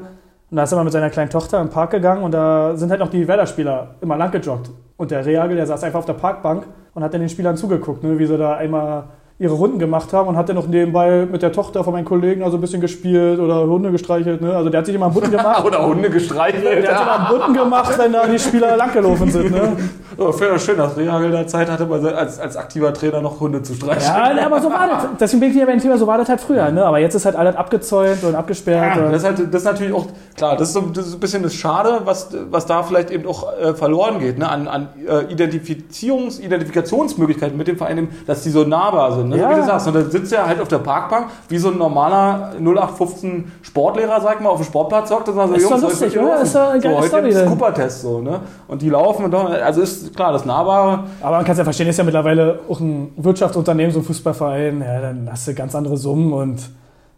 Und 0.50 0.56
da 0.56 0.64
ist 0.64 0.72
er 0.72 0.78
mal 0.78 0.86
mit 0.86 0.94
seiner 0.94 1.10
kleinen 1.10 1.30
Tochter 1.30 1.60
im 1.60 1.70
Park 1.70 1.92
gegangen 1.92 2.24
und 2.24 2.32
da 2.32 2.76
sind 2.78 2.90
halt 2.90 3.02
noch 3.02 3.10
die 3.10 3.28
Werder-Spieler 3.28 3.96
immer 4.00 4.16
lang 4.16 4.32
gejoggt. 4.32 4.72
Und 4.96 5.12
der 5.12 5.26
Reagel, 5.26 5.58
der 5.58 5.68
saß 5.68 5.84
einfach 5.84 6.00
auf 6.00 6.06
der 6.06 6.14
Parkbank 6.14 6.66
und 6.94 7.04
hat 7.04 7.14
dann 7.14 7.20
den 7.20 7.30
Spielern 7.30 7.58
zugeguckt, 7.58 8.04
ne, 8.04 8.18
wie 8.18 8.26
sie 8.26 8.38
da 8.38 8.56
einmal 8.56 9.04
ihre 9.40 9.54
Runden 9.54 9.78
gemacht 9.78 10.14
haben 10.14 10.30
und 10.30 10.36
hat 10.36 10.50
dann 10.50 10.56
noch 10.56 10.68
nebenbei 10.68 11.28
mit 11.32 11.44
der 11.44 11.52
Tochter 11.52 11.84
von 11.84 11.94
meinen 11.94 12.06
Kollegen 12.06 12.42
also 12.42 12.58
ein 12.58 12.62
bisschen 12.62 12.82
gespielt 12.82 13.40
oder 13.40 13.68
Hunde 13.68 13.92
gestreichelt. 13.92 14.42
Ne? 14.42 14.56
Also 14.56 14.70
der 14.70 14.80
hat 14.80 14.88
sich 14.88 14.96
immer 14.96 15.06
einen 15.06 15.14
Butten 15.14 15.30
gemacht. 15.30 15.64
oder 15.66 15.86
Hunde 15.86 16.10
gestreichelt. 16.10 16.84
Der 16.84 16.96
hat 16.96 17.04
immer 17.04 17.30
einen 17.30 17.40
Butten 17.40 17.54
gemacht, 17.54 17.98
wenn 18.00 18.14
da 18.14 18.26
die 18.26 18.40
Spieler 18.40 18.76
langgelaufen 18.76 19.30
sind. 19.30 19.52
Ne? 19.52 19.78
Oh, 20.20 20.34
schön, 20.34 20.78
dass 20.78 20.98
Rehagel 20.98 21.30
der 21.30 21.46
Zeit 21.46 21.70
hatte, 21.70 21.88
als, 21.88 22.40
als 22.40 22.58
aktiver 22.58 22.92
Trainer 22.92 23.22
noch 23.22 23.40
Hunde 23.40 23.62
zu 23.62 23.76
streicheln. 23.76 24.38
Ja, 24.38 24.48
aber 24.48 24.60
so 24.60 24.72
war 24.72 24.88
das. 24.88 25.06
Deswegen 25.20 25.42
bin 25.42 25.50
ich 25.50 25.56
hier 25.56 25.68
beim 25.68 25.80
Thema, 25.80 25.96
so 26.00 26.08
war 26.08 26.18
das 26.18 26.28
halt 26.28 26.42
früher. 26.42 26.72
Ne? 26.72 26.84
Aber 26.84 26.98
jetzt 26.98 27.14
ist 27.14 27.26
halt 27.26 27.36
alles 27.36 27.56
abgezäunt 27.56 28.24
und 28.24 28.34
abgesperrt. 28.34 28.98
Ja, 28.98 29.12
das, 29.12 29.22
ist 29.22 29.28
halt, 29.28 29.54
das 29.54 29.62
ist 29.62 29.66
natürlich 29.66 29.94
auch, 29.94 30.08
klar, 30.36 30.58
das 30.58 30.70
ist, 30.70 30.74
so, 30.74 30.82
das 30.82 31.08
ist 31.08 31.14
ein 31.14 31.20
bisschen 31.20 31.44
das 31.44 31.54
Schade, 31.54 32.02
was, 32.06 32.30
was 32.50 32.66
da 32.66 32.82
vielleicht 32.82 33.12
eben 33.12 33.28
auch 33.28 33.46
äh, 33.60 33.76
verloren 33.76 34.18
geht, 34.18 34.40
ne? 34.40 34.50
an, 34.50 34.68
an 34.68 34.90
äh, 35.08 35.32
Identifizierungs-, 35.32 36.42
Identifikationsmöglichkeiten 36.42 37.56
mit 37.56 37.68
dem 37.68 37.78
Verein, 37.78 38.10
dass 38.26 38.42
die 38.42 38.50
so 38.50 38.64
nahbar 38.64 39.14
sind. 39.14 39.27
Ne? 39.30 39.38
Ja. 39.38 39.52
Wie 39.52 39.56
du 39.56 39.66
sagst. 39.66 39.88
Und 39.88 39.96
dann 39.96 40.10
sitzt 40.10 40.34
er 40.34 40.48
halt 40.48 40.60
auf 40.60 40.68
der 40.68 40.80
Parkbank, 40.80 41.28
wie 41.50 41.58
so 41.58 41.70
ein 41.70 41.78
normaler 41.78 42.54
0815 42.60 43.52
Sportlehrer, 43.62 44.22
sag 44.22 44.42
mal, 44.42 44.50
auf 44.50 44.58
dem 44.58 44.66
Sportplatz 44.66 45.12
und 45.12 45.26
sagt 45.26 45.50
so, 45.50 45.54
ist 45.54 45.70
Jungs, 45.70 45.82
lustig, 45.82 46.18
oder? 46.18 46.42
Ist 46.42 46.56
doch 46.56 46.70
ein 46.70 46.82
so, 46.82 46.90
heute 46.90 47.08
Story 47.08 47.30
ist 47.30 47.46
Cooper-Test 47.46 48.02
so, 48.02 48.22
ne? 48.22 48.40
Und 48.68 48.82
die 48.82 48.90
laufen 48.90 49.26
und 49.26 49.32
doch, 49.32 49.50
also 49.50 49.82
ist 49.82 50.16
klar, 50.16 50.34
das 50.34 50.46
Nahbare. 50.46 51.04
Aber 51.22 51.38
man 51.38 51.46
kann 51.46 51.54
es 51.54 51.58
ja 51.58 51.64
verstehen, 51.64 51.88
ist 51.88 51.98
ja 51.98 52.04
mittlerweile 52.04 52.60
auch 52.70 52.80
ein 52.80 53.12
Wirtschaftsunternehmen, 53.18 53.92
so 53.92 54.00
ein 54.00 54.06
Fußballverein, 54.06 54.82
ja, 54.82 55.02
dann 55.02 55.30
hast 55.32 55.48
du 55.48 55.54
ganz 55.54 55.76
andere 55.76 55.98
Summen 55.98 56.34
und 56.34 56.70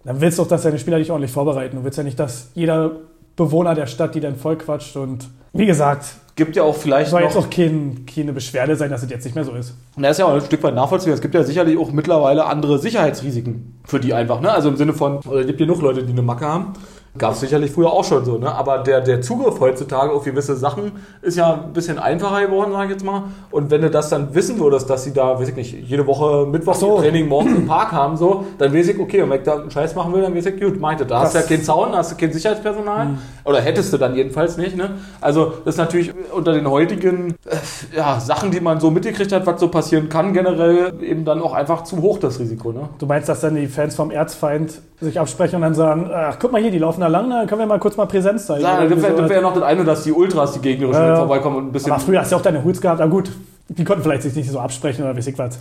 dann 0.05 0.21
willst 0.21 0.39
du 0.39 0.43
auch, 0.43 0.47
dass 0.47 0.63
deine 0.63 0.79
Spieler 0.79 0.97
dich 0.97 1.11
ordentlich 1.11 1.31
vorbereiten. 1.31 1.77
Du 1.77 1.83
willst 1.83 1.97
ja 1.97 2.03
nicht, 2.03 2.19
dass 2.19 2.49
jeder 2.55 2.91
Bewohner 3.35 3.75
der 3.75 3.85
Stadt 3.85 4.15
die 4.15 4.19
dann 4.19 4.35
voll 4.35 4.57
quatscht 4.57 4.95
und 4.97 5.29
wie 5.53 5.65
gesagt, 5.65 6.05
gibt 6.39 6.55
ja 6.55 6.63
auch 6.63 6.75
vielleicht. 6.75 7.11
Soll 7.11 7.21
jetzt 7.21 7.35
auch 7.35 7.49
kein, 7.49 8.05
keine 8.05 8.33
Beschwerde 8.33 8.75
sein, 8.75 8.89
dass 8.89 9.03
es 9.03 9.09
jetzt 9.11 9.25
nicht 9.25 9.35
mehr 9.35 9.43
so 9.43 9.53
ist. 9.53 9.75
Und 9.95 10.03
das 10.03 10.13
ist 10.13 10.19
ja 10.19 10.25
auch 10.25 10.33
ein 10.33 10.41
Stück 10.41 10.63
weit 10.63 10.73
nachvollziehbar. 10.73 11.13
Es 11.13 11.21
gibt 11.21 11.35
ja 11.35 11.43
sicherlich 11.43 11.77
auch 11.77 11.91
mittlerweile 11.91 12.45
andere 12.45 12.79
Sicherheitsrisiken 12.79 13.79
für 13.83 13.99
die 13.99 14.13
einfach. 14.13 14.41
Ne? 14.41 14.51
Also 14.51 14.69
im 14.69 14.77
Sinne 14.77 14.93
von, 14.93 15.17
es 15.17 15.45
gibt 15.45 15.59
genug 15.59 15.81
Leute, 15.81 16.03
die 16.03 16.11
eine 16.11 16.21
Macke 16.21 16.47
haben. 16.47 16.73
Gab 17.19 17.33
es 17.33 17.41
sicherlich 17.41 17.71
früher 17.71 17.91
auch 17.91 18.03
schon 18.03 18.25
so, 18.25 18.37
ne? 18.37 18.53
Aber 18.53 18.79
der, 18.79 19.01
der 19.01 19.21
Zugriff 19.21 19.59
heutzutage 19.59 20.11
auf 20.11 20.23
gewisse 20.23 20.55
Sachen 20.55 20.93
ist 21.21 21.37
ja 21.37 21.53
ein 21.53 21.73
bisschen 21.73 21.99
einfacher 21.99 22.45
geworden, 22.45 22.71
sage 22.71 22.85
ich 22.85 22.91
jetzt 22.91 23.03
mal. 23.03 23.23
Und 23.51 23.69
wenn 23.69 23.81
du 23.81 23.89
das 23.89 24.09
dann 24.09 24.33
wissen 24.33 24.59
würdest, 24.59 24.89
dass 24.89 25.03
sie 25.03 25.13
da, 25.13 25.39
weiß 25.39 25.49
ich 25.49 25.55
nicht, 25.55 25.73
jede 25.73 26.07
Woche 26.07 26.47
Mittwoch 26.47 26.75
so. 26.75 26.99
Training 26.99 27.27
morgens 27.27 27.57
im 27.57 27.67
Park 27.67 27.91
haben, 27.91 28.17
so, 28.17 28.45
dann 28.57 28.73
weiß 28.73 28.87
ich, 28.87 28.99
okay, 28.99 29.21
und 29.21 29.29
wenn 29.29 29.39
ich 29.39 29.45
da 29.45 29.59
einen 29.59 29.69
Scheiß 29.69 29.95
machen 29.95 30.13
will, 30.13 30.21
dann 30.21 30.35
weiß 30.35 30.45
ich, 30.45 30.59
gut, 30.59 30.79
meinte, 30.79 31.05
da 31.05 31.15
das 31.15 31.25
hast 31.25 31.35
du 31.35 31.39
ja 31.39 31.45
keinen 31.45 31.63
Zaun, 31.63 31.93
hast 31.93 32.11
du 32.13 32.15
kein 32.15 32.31
Sicherheitspersonal. 32.31 33.05
Mhm. 33.05 33.17
Oder 33.43 33.61
hättest 33.61 33.91
du 33.91 33.97
dann 33.97 34.15
jedenfalls 34.15 34.57
nicht, 34.57 34.77
ne? 34.77 34.91
Also, 35.19 35.53
das 35.65 35.75
ist 35.75 35.79
natürlich 35.79 36.13
unter 36.31 36.53
den 36.53 36.69
heutigen 36.69 37.35
äh, 37.45 37.97
ja, 37.97 38.19
Sachen, 38.19 38.51
die 38.51 38.61
man 38.61 38.79
so 38.79 38.91
mitgekriegt 38.91 39.31
hat, 39.33 39.45
was 39.45 39.59
so 39.59 39.67
passieren 39.67 40.07
kann, 40.07 40.33
generell 40.33 40.93
eben 41.01 41.25
dann 41.25 41.41
auch 41.41 41.53
einfach 41.53 41.83
zu 41.83 42.01
hoch, 42.01 42.17
das 42.19 42.39
Risiko, 42.39 42.71
ne? 42.71 42.89
Du 42.97 43.05
meinst, 43.05 43.27
dass 43.27 43.41
dann 43.41 43.55
die 43.55 43.67
Fans 43.67 43.95
vom 43.95 44.09
Erzfeind 44.09 44.81
sich 45.01 45.19
absprechen 45.19 45.57
und 45.57 45.61
dann 45.61 45.73
sagen, 45.75 46.09
ach, 46.13 46.37
guck 46.39 46.51
mal 46.51 46.61
hier, 46.61 46.71
die 46.71 46.77
laufen 46.77 47.01
da 47.01 47.07
lang, 47.09 47.29
dann 47.29 47.47
können 47.47 47.61
wir 47.61 47.67
mal 47.67 47.79
kurz 47.79 47.97
mal 47.97 48.05
Präsenz 48.05 48.45
zeigen. 48.45 48.61
Ja, 48.61 48.85
das 48.85 49.01
wäre 49.01 49.29
wär 49.29 49.35
ja 49.35 49.41
noch 49.41 49.53
das 49.53 49.63
eine, 49.63 49.83
dass 49.83 50.03
die 50.03 50.11
Ultras, 50.11 50.53
die 50.53 50.59
gegnerischen, 50.59 51.03
äh, 51.03 51.15
vorbeikommen 51.15 51.57
und 51.57 51.65
ein 51.67 51.71
bisschen... 51.71 51.91
Aber 51.91 52.01
früher 52.01 52.21
hast 52.21 52.31
du 52.31 52.35
auch 52.35 52.41
deine 52.41 52.63
Hoods 52.63 52.81
gehabt, 52.81 53.01
aber 53.01 53.09
gut, 53.09 53.31
die 53.67 53.83
konnten 53.83 54.03
vielleicht 54.03 54.23
sich 54.23 54.35
nicht 54.35 54.49
so 54.49 54.59
absprechen 54.59 55.03
oder 55.03 55.15
weiß 55.15 55.27
ich 55.27 55.37
was. 55.37 55.59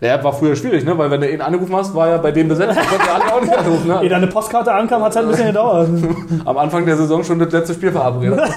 Ja, 0.00 0.22
war 0.24 0.32
früher 0.32 0.56
schwierig, 0.56 0.84
ne? 0.84 0.96
weil 0.96 1.10
wenn 1.10 1.20
du 1.20 1.30
ihn 1.30 1.42
angerufen 1.42 1.76
hast, 1.76 1.94
war 1.94 2.08
er 2.08 2.18
bei 2.18 2.32
dem 2.32 2.48
besetzt, 2.48 2.74
dann 2.74 2.86
konnte 2.86 3.06
er 3.06 3.34
auch 3.34 3.40
nicht 3.42 3.56
anrufen. 3.56 3.86
Ne? 3.86 4.00
Ehe 4.02 4.08
deine 4.08 4.26
Postkarte 4.28 4.72
ankam, 4.72 5.02
hat 5.02 5.10
es 5.10 5.16
halt 5.16 5.26
ein 5.26 5.30
bisschen 5.30 5.46
gedauert. 5.48 5.88
Am 6.46 6.56
Anfang 6.56 6.86
der 6.86 6.96
Saison 6.96 7.22
schon 7.22 7.38
das 7.38 7.52
letzte 7.52 7.74
Spiel 7.74 7.92
verabredet. 7.92 8.40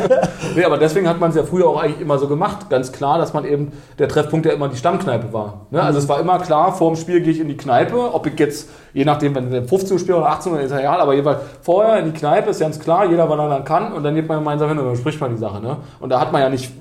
nee, 0.56 0.64
aber 0.64 0.78
deswegen 0.78 1.08
hat 1.08 1.20
man 1.20 1.30
es 1.30 1.36
ja 1.36 1.42
früher 1.42 1.66
auch 1.66 1.82
eigentlich 1.82 2.00
immer 2.00 2.18
so 2.18 2.28
gemacht. 2.28 2.70
Ganz 2.70 2.92
klar, 2.92 3.18
dass 3.18 3.32
man 3.32 3.44
eben, 3.44 3.72
der 3.98 4.08
Treffpunkt 4.08 4.46
ja 4.46 4.52
immer 4.52 4.68
die 4.68 4.76
Stammkneipe 4.76 5.32
war. 5.32 5.66
Ne? 5.70 5.82
Also 5.82 5.98
es 5.98 6.08
war 6.08 6.20
immer 6.20 6.38
klar, 6.38 6.72
vor 6.74 6.92
dem 6.92 6.96
Spiel 6.96 7.20
gehe 7.20 7.32
ich 7.32 7.40
in 7.40 7.48
die 7.48 7.56
Kneipe, 7.56 8.14
ob 8.14 8.26
ich 8.26 8.38
jetzt, 8.38 8.68
je 8.92 9.04
nachdem, 9.04 9.34
wenn 9.34 9.52
ich 9.52 9.68
15 9.68 9.92
Uhr 9.92 9.98
spiele 9.98 10.16
oder 10.18 10.28
18 10.28 10.52
Uhr, 10.52 10.60
ist 10.60 10.70
ja 10.70 10.80
egal, 10.80 11.00
aber 11.00 11.12
jedenfalls 11.14 11.40
vorher 11.62 11.98
in 11.98 12.12
die 12.12 12.18
Kneipe 12.18 12.50
ist 12.50 12.60
ganz 12.60 12.78
klar, 12.78 13.06
jeder, 13.06 13.28
wann 13.28 13.38
er 13.38 13.48
dann 13.48 13.64
kann 13.64 13.92
und 13.92 14.02
dann 14.02 14.14
geht 14.14 14.28
man 14.28 14.38
gemeinsam 14.38 14.68
hin 14.68 14.78
und 14.78 14.86
dann 14.86 14.96
spricht 14.96 15.20
man 15.20 15.30
die 15.30 15.38
Sache. 15.38 15.60
Ne? 15.60 15.76
Und 16.00 16.10
da 16.10 16.20
hat 16.20 16.32
man 16.32 16.42
ja 16.42 16.48
nicht 16.48 16.72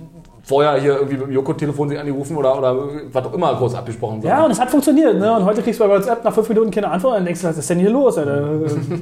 vorher 0.45 0.79
hier 0.79 0.93
irgendwie 0.95 1.17
mit 1.17 1.27
dem 1.27 1.31
Joko-Telefon 1.31 1.89
sich 1.89 1.99
angerufen 1.99 2.37
oder, 2.37 2.57
oder 2.57 2.75
was 3.11 3.25
auch 3.25 3.33
immer 3.33 3.55
groß 3.55 3.73
abgesprochen 3.75 4.21
wird. 4.21 4.31
Ja, 4.31 4.45
und 4.45 4.51
es 4.51 4.59
hat 4.59 4.69
funktioniert. 4.69 5.17
Ne? 5.17 5.35
Und 5.35 5.43
heute 5.43 5.61
kriegst 5.63 5.79
du 5.79 5.83
bei 5.87 5.89
WhatsApp 5.89 6.23
nach 6.23 6.33
fünf 6.33 6.47
Minuten 6.49 6.69
keine 6.69 6.91
Antwort 6.91 7.13
und 7.13 7.19
dann 7.19 7.25
denkst 7.25 7.41
du, 7.41 7.47
was 7.47 7.57
ist 7.57 7.69
denn 7.69 7.79
hier 7.79 7.89
los? 7.89 8.17
Alter? 8.17 8.59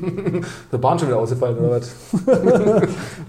Der 0.71 0.77
Bahn 0.77 0.97
schon 0.97 1.09
wieder 1.09 1.19
ausgefallen, 1.19 1.57
oder 1.57 1.71
was? 1.71 1.95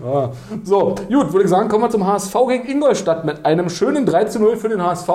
ja. 0.04 0.30
So, 0.62 0.94
gut, 1.08 1.32
würde 1.32 1.44
ich 1.44 1.50
sagen, 1.50 1.68
kommen 1.68 1.84
wir 1.84 1.90
zum 1.90 2.06
HSV 2.06 2.34
gegen 2.48 2.68
Ingolstadt 2.68 3.24
mit 3.24 3.44
einem 3.44 3.68
schönen 3.68 4.06
3 4.06 4.24
zu 4.24 4.38
0 4.38 4.56
für 4.56 4.68
den 4.68 4.82
HSV, 4.82 5.08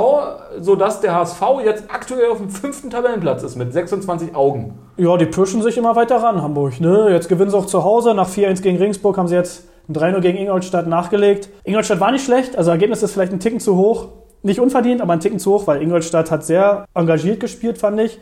sodass 0.60 1.00
der 1.00 1.16
HSV 1.16 1.42
jetzt 1.64 1.86
aktuell 1.88 2.30
auf 2.32 2.38
dem 2.38 2.50
fünften 2.50 2.90
Tabellenplatz 2.90 3.44
ist 3.44 3.56
mit 3.56 3.72
26 3.72 4.36
Augen. 4.36 4.78
Ja, 4.98 5.16
die 5.16 5.26
pushen 5.26 5.62
sich 5.62 5.78
immer 5.78 5.96
weiter 5.96 6.18
ran, 6.18 6.42
Hamburg. 6.42 6.82
Ne? 6.82 7.10
Jetzt 7.12 7.30
gewinnen 7.30 7.50
sie 7.50 7.58
auch 7.58 7.66
zu 7.66 7.84
Hause. 7.84 8.14
Nach 8.14 8.28
4-1 8.28 8.62
gegen 8.62 8.78
Ringsburg 8.78 9.18
haben 9.18 9.28
sie 9.28 9.36
jetzt 9.36 9.69
ein 9.90 9.96
3-0 9.96 10.20
gegen 10.22 10.38
Ingolstadt 10.38 10.88
nachgelegt. 10.88 11.50
Ingolstadt 11.64 12.00
war 12.00 12.12
nicht 12.12 12.24
schlecht, 12.24 12.56
also 12.58 12.72
Ergebnis 12.72 13.02
ist 13.04 13.14
vielleicht 13.14 13.34
ein 13.34 13.40
Ticken 13.40 13.60
zu 13.60 13.76
hoch. 13.76 14.10
Nicht 14.44 14.60
unverdient, 14.60 15.02
aber 15.02 15.14
ein 15.14 15.20
Ticken 15.20 15.40
zu 15.40 15.52
hoch, 15.52 15.68
weil 15.68 15.82
Ingolstadt 15.82 16.32
hat 16.32 16.46
sehr 16.46 16.86
engagiert 16.94 17.40
gespielt, 17.40 17.78
fand 17.78 18.00
ich. 18.00 18.20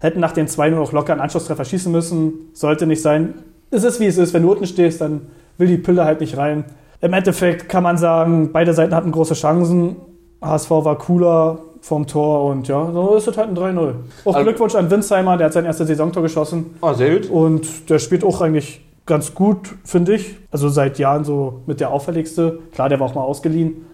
Hätten 0.00 0.20
nach 0.20 0.32
dem 0.32 0.46
2-0 0.46 0.78
auch 0.80 0.92
locker 0.92 1.12
einen 1.12 1.20
Anschlusstreffer 1.20 1.64
schießen 1.64 1.90
müssen. 1.92 2.50
Sollte 2.54 2.86
nicht 2.86 3.02
sein. 3.02 3.34
Es 3.70 3.84
ist 3.84 4.00
wie 4.00 4.06
es 4.06 4.16
ist. 4.16 4.32
Wenn 4.32 4.42
du 4.44 4.52
unten 4.52 4.66
stehst, 4.66 5.00
dann 5.00 5.22
will 5.58 5.66
die 5.66 5.76
Pille 5.76 6.04
halt 6.04 6.20
nicht 6.20 6.36
rein. 6.38 6.64
Im 7.00 7.12
Endeffekt 7.12 7.68
kann 7.68 7.82
man 7.82 7.98
sagen, 7.98 8.50
beide 8.52 8.72
Seiten 8.72 8.94
hatten 8.94 9.10
große 9.12 9.34
Chancen. 9.34 9.96
HSV 10.40 10.70
war 10.70 10.96
cooler 10.98 11.58
vom 11.80 12.06
Tor 12.06 12.44
und 12.44 12.66
ja, 12.68 12.90
so 12.92 13.16
ist 13.16 13.26
es 13.28 13.36
halt 13.36 13.48
ein 13.50 13.56
3-0. 13.56 13.94
Auch 14.24 14.34
Also- 14.34 14.44
Glückwunsch 14.44 14.74
an 14.76 14.90
Winsheimer, 14.90 15.36
der 15.36 15.46
hat 15.46 15.52
sein 15.52 15.64
erstes 15.64 15.88
Saisontor 15.88 16.22
geschossen 16.22 16.74
Ah, 16.80 16.94
sehr 16.94 17.16
gut. 17.18 17.28
und 17.30 17.90
der 17.90 17.98
spielt 17.98 18.24
auch 18.24 18.40
eigentlich 18.40 18.80
ganz 19.08 19.34
gut, 19.34 19.74
finde 19.84 20.14
ich. 20.14 20.36
Also 20.52 20.68
seit 20.68 20.98
Jahren 21.00 21.24
so 21.24 21.62
mit 21.66 21.80
der 21.80 21.90
auffälligste. 21.90 22.60
Klar, 22.72 22.88
der 22.88 23.00
war 23.00 23.08
auch 23.08 23.14
mal 23.16 23.22
ausgeliehen, 23.22 23.86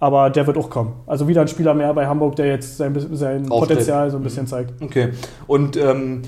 aber 0.00 0.30
der 0.30 0.46
wird 0.48 0.58
auch 0.58 0.70
kommen. 0.70 0.94
Also 1.06 1.28
wieder 1.28 1.42
ein 1.42 1.48
Spieler 1.48 1.74
mehr 1.74 1.94
bei 1.94 2.06
Hamburg, 2.08 2.34
der 2.34 2.46
jetzt 2.46 2.76
sein, 2.76 2.92
sein 3.12 3.48
Auftritt. 3.50 3.68
Potenzial 3.70 4.10
so 4.10 4.16
ein 4.16 4.22
bisschen 4.24 4.48
zeigt. 4.48 4.82
Okay. 4.82 5.10
Und 5.46 5.76
ähm, 5.76 6.22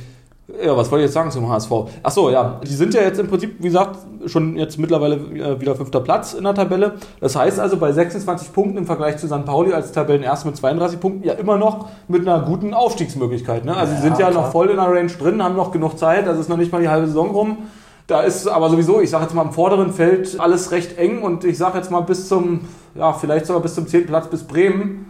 ja, 0.64 0.76
was 0.76 0.92
wollte 0.92 1.02
ich 1.02 1.08
jetzt 1.08 1.14
sagen 1.14 1.32
zum 1.32 1.48
HSV? 1.48 1.72
Ach 2.04 2.10
so, 2.12 2.30
ja, 2.30 2.60
die 2.62 2.72
sind 2.72 2.94
ja 2.94 3.02
jetzt 3.02 3.18
im 3.18 3.26
Prinzip, 3.26 3.56
wie 3.58 3.64
gesagt, 3.66 3.98
schon 4.26 4.56
jetzt 4.56 4.78
mittlerweile 4.78 5.16
äh, 5.16 5.60
wieder 5.60 5.74
fünfter 5.74 5.98
Platz 6.00 6.34
in 6.34 6.44
der 6.44 6.54
Tabelle. 6.54 6.94
Das 7.20 7.34
heißt 7.34 7.58
also 7.58 7.76
bei 7.78 7.90
26 7.90 8.52
Punkten 8.52 8.78
im 8.78 8.86
Vergleich 8.86 9.16
zu 9.16 9.26
St. 9.26 9.44
Pauli 9.44 9.72
als 9.72 9.90
Tabellenerster 9.90 10.46
mit 10.46 10.56
32 10.56 11.00
Punkten 11.00 11.26
ja 11.26 11.32
immer 11.34 11.58
noch 11.58 11.88
mit 12.06 12.20
einer 12.28 12.40
guten 12.46 12.74
Aufstiegsmöglichkeit. 12.74 13.64
Ne? 13.64 13.76
Also 13.76 13.92
sie 13.94 13.98
Ja, 13.98 14.02
sind 14.04 14.18
ja 14.20 14.30
klar. 14.30 14.42
noch 14.44 14.52
voll 14.52 14.68
in 14.70 14.76
der 14.76 14.86
Range 14.86 15.10
drin, 15.10 15.42
haben 15.42 15.56
noch 15.56 15.72
genug 15.72 15.98
Zeit, 15.98 16.28
also 16.28 16.40
ist 16.40 16.48
noch 16.48 16.56
nicht 16.56 16.70
mal 16.70 16.80
die 16.80 16.88
halbe 16.88 17.08
Saison 17.08 17.30
rum. 17.32 17.58
Da 18.06 18.20
ist 18.20 18.46
aber 18.46 18.70
sowieso, 18.70 19.00
ich 19.00 19.10
sage 19.10 19.24
jetzt 19.24 19.34
mal 19.34 19.42
im 19.42 19.52
vorderen 19.52 19.92
Feld 19.92 20.38
alles 20.38 20.70
recht 20.70 20.96
eng 20.96 21.22
und 21.22 21.44
ich 21.44 21.58
sage 21.58 21.76
jetzt 21.78 21.90
mal 21.90 22.00
bis 22.00 22.28
zum, 22.28 22.60
ja, 22.94 23.12
vielleicht 23.12 23.46
sogar 23.46 23.62
bis 23.62 23.74
zum 23.74 23.88
10. 23.88 24.06
Platz 24.06 24.28
bis 24.28 24.44
Bremen 24.44 25.06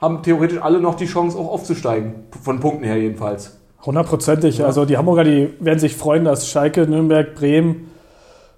haben 0.00 0.22
theoretisch 0.22 0.60
alle 0.62 0.80
noch 0.80 0.94
die 0.94 1.06
Chance 1.06 1.36
auch 1.36 1.48
aufzusteigen. 1.48 2.14
Von 2.42 2.60
Punkten 2.60 2.84
her 2.84 2.96
jedenfalls. 2.96 3.58
Hundertprozentig. 3.84 4.58
Ja. 4.58 4.66
Also 4.66 4.84
die 4.84 4.96
Hamburger, 4.96 5.24
die 5.24 5.50
werden 5.60 5.78
sich 5.78 5.96
freuen, 5.96 6.24
dass 6.24 6.48
Schalke, 6.48 6.86
Nürnberg, 6.86 7.34
Bremen 7.34 7.90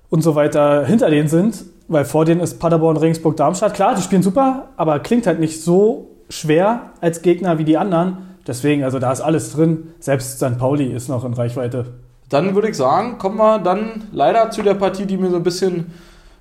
und 0.08 0.22
so 0.22 0.34
weiter 0.34 0.84
hinter 0.84 1.10
denen 1.10 1.28
sind, 1.28 1.64
weil 1.88 2.04
vor 2.04 2.24
denen 2.24 2.40
ist 2.40 2.58
Paderborn, 2.58 2.96
Regensburg, 2.96 3.36
Darmstadt. 3.36 3.74
Klar, 3.74 3.94
die 3.94 4.02
spielen 4.02 4.22
super, 4.22 4.68
aber 4.76 5.00
klingt 5.00 5.26
halt 5.26 5.40
nicht 5.40 5.62
so 5.62 6.10
schwer 6.28 6.92
als 7.00 7.22
Gegner 7.22 7.58
wie 7.58 7.64
die 7.64 7.76
anderen. 7.76 8.18
Deswegen, 8.46 8.84
also 8.84 8.98
da 8.98 9.10
ist 9.12 9.20
alles 9.20 9.52
drin. 9.52 9.88
Selbst 9.98 10.38
St. 10.38 10.58
Pauli 10.58 10.92
ist 10.92 11.08
noch 11.08 11.24
in 11.24 11.34
Reichweite. 11.34 11.86
Dann 12.30 12.54
würde 12.54 12.68
ich 12.70 12.76
sagen, 12.76 13.18
kommen 13.18 13.36
wir 13.38 13.58
dann 13.58 14.04
leider 14.12 14.50
zu 14.50 14.62
der 14.62 14.74
Partie, 14.74 15.04
die 15.04 15.16
mir 15.16 15.30
so 15.30 15.36
ein 15.36 15.42
bisschen 15.42 15.92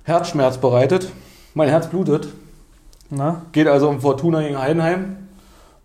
Herzschmerz 0.04 0.56
bereitet. 0.56 1.10
Mein 1.54 1.68
Herz 1.68 1.88
blutet. 1.88 2.28
Na? 3.10 3.42
Geht 3.50 3.66
also 3.66 3.88
um 3.88 4.00
Fortuna 4.00 4.40
gegen 4.40 4.56
Heidenheim. 4.56 5.16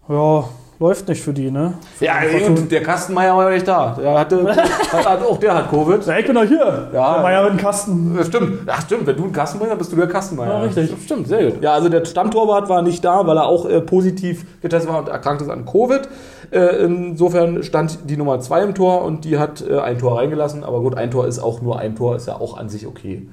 Ja, 0.07 0.43
läuft 0.77 1.07
nicht 1.07 1.23
für 1.23 1.33
die, 1.33 1.49
ne? 1.49 1.73
Ja, 1.99 2.17
Fortuna. 2.21 2.61
und 2.61 2.71
der 2.71 2.83
Kastenmeier 2.83 3.35
war 3.35 3.45
ja 3.49 3.55
nicht 3.55 3.67
da. 3.67 3.97
Der 3.99 4.19
hatte, 4.19 4.55
hat, 4.55 5.05
hat, 5.09 5.25
auch 5.25 5.37
der 5.39 5.55
hat 5.55 5.71
Covid. 5.71 6.05
Ja, 6.05 6.19
ich 6.19 6.25
bin 6.27 6.35
doch 6.35 6.43
hier. 6.43 6.89
Ja. 6.93 7.13
Der 7.13 7.21
Meier 7.23 7.43
mit 7.45 7.53
dem 7.53 7.63
Kasten. 7.63 8.15
Ja, 8.15 8.23
Stimmt, 8.23 8.59
Ach, 8.67 8.81
stimmt. 8.83 9.07
Wenn 9.07 9.17
du 9.17 9.23
ein 9.23 9.31
Kastenmeier 9.31 9.75
bist, 9.75 9.89
bist 9.89 9.93
du 9.93 9.95
der 9.95 10.07
Kastenmeier. 10.07 10.53
Ja, 10.53 10.61
richtig. 10.61 10.91
Stimmt, 11.03 11.27
sehr 11.27 11.49
gut. 11.49 11.63
Ja, 11.63 11.73
also 11.73 11.89
der 11.89 12.05
Stammtorwart 12.05 12.69
war 12.69 12.83
nicht 12.83 13.03
da, 13.03 13.25
weil 13.25 13.37
er 13.37 13.47
auch 13.47 13.67
äh, 13.67 13.81
positiv 13.81 14.45
getestet 14.61 14.91
war 14.91 14.99
und 14.99 15.09
erkrankt 15.09 15.41
ist 15.41 15.49
an 15.49 15.65
Covid. 15.65 16.07
Äh, 16.55 16.85
insofern 16.85 17.63
stand 17.63 18.09
die 18.09 18.15
Nummer 18.15 18.39
2 18.39 18.63
im 18.63 18.75
Tor 18.75 19.03
und 19.03 19.25
die 19.25 19.37
hat 19.37 19.61
äh, 19.61 19.77
ein 19.77 19.99
Tor 19.99 20.17
reingelassen. 20.17 20.63
Aber 20.63 20.79
gut, 20.79 20.95
ein 20.95 21.11
Tor 21.11 21.27
ist 21.27 21.39
auch 21.39 21.61
nur 21.61 21.79
ein 21.79 21.97
Tor, 21.97 22.15
ist 22.15 22.27
ja 22.27 22.39
auch 22.39 22.57
an 22.57 22.69
sich 22.69 22.87
okay. 22.87 23.27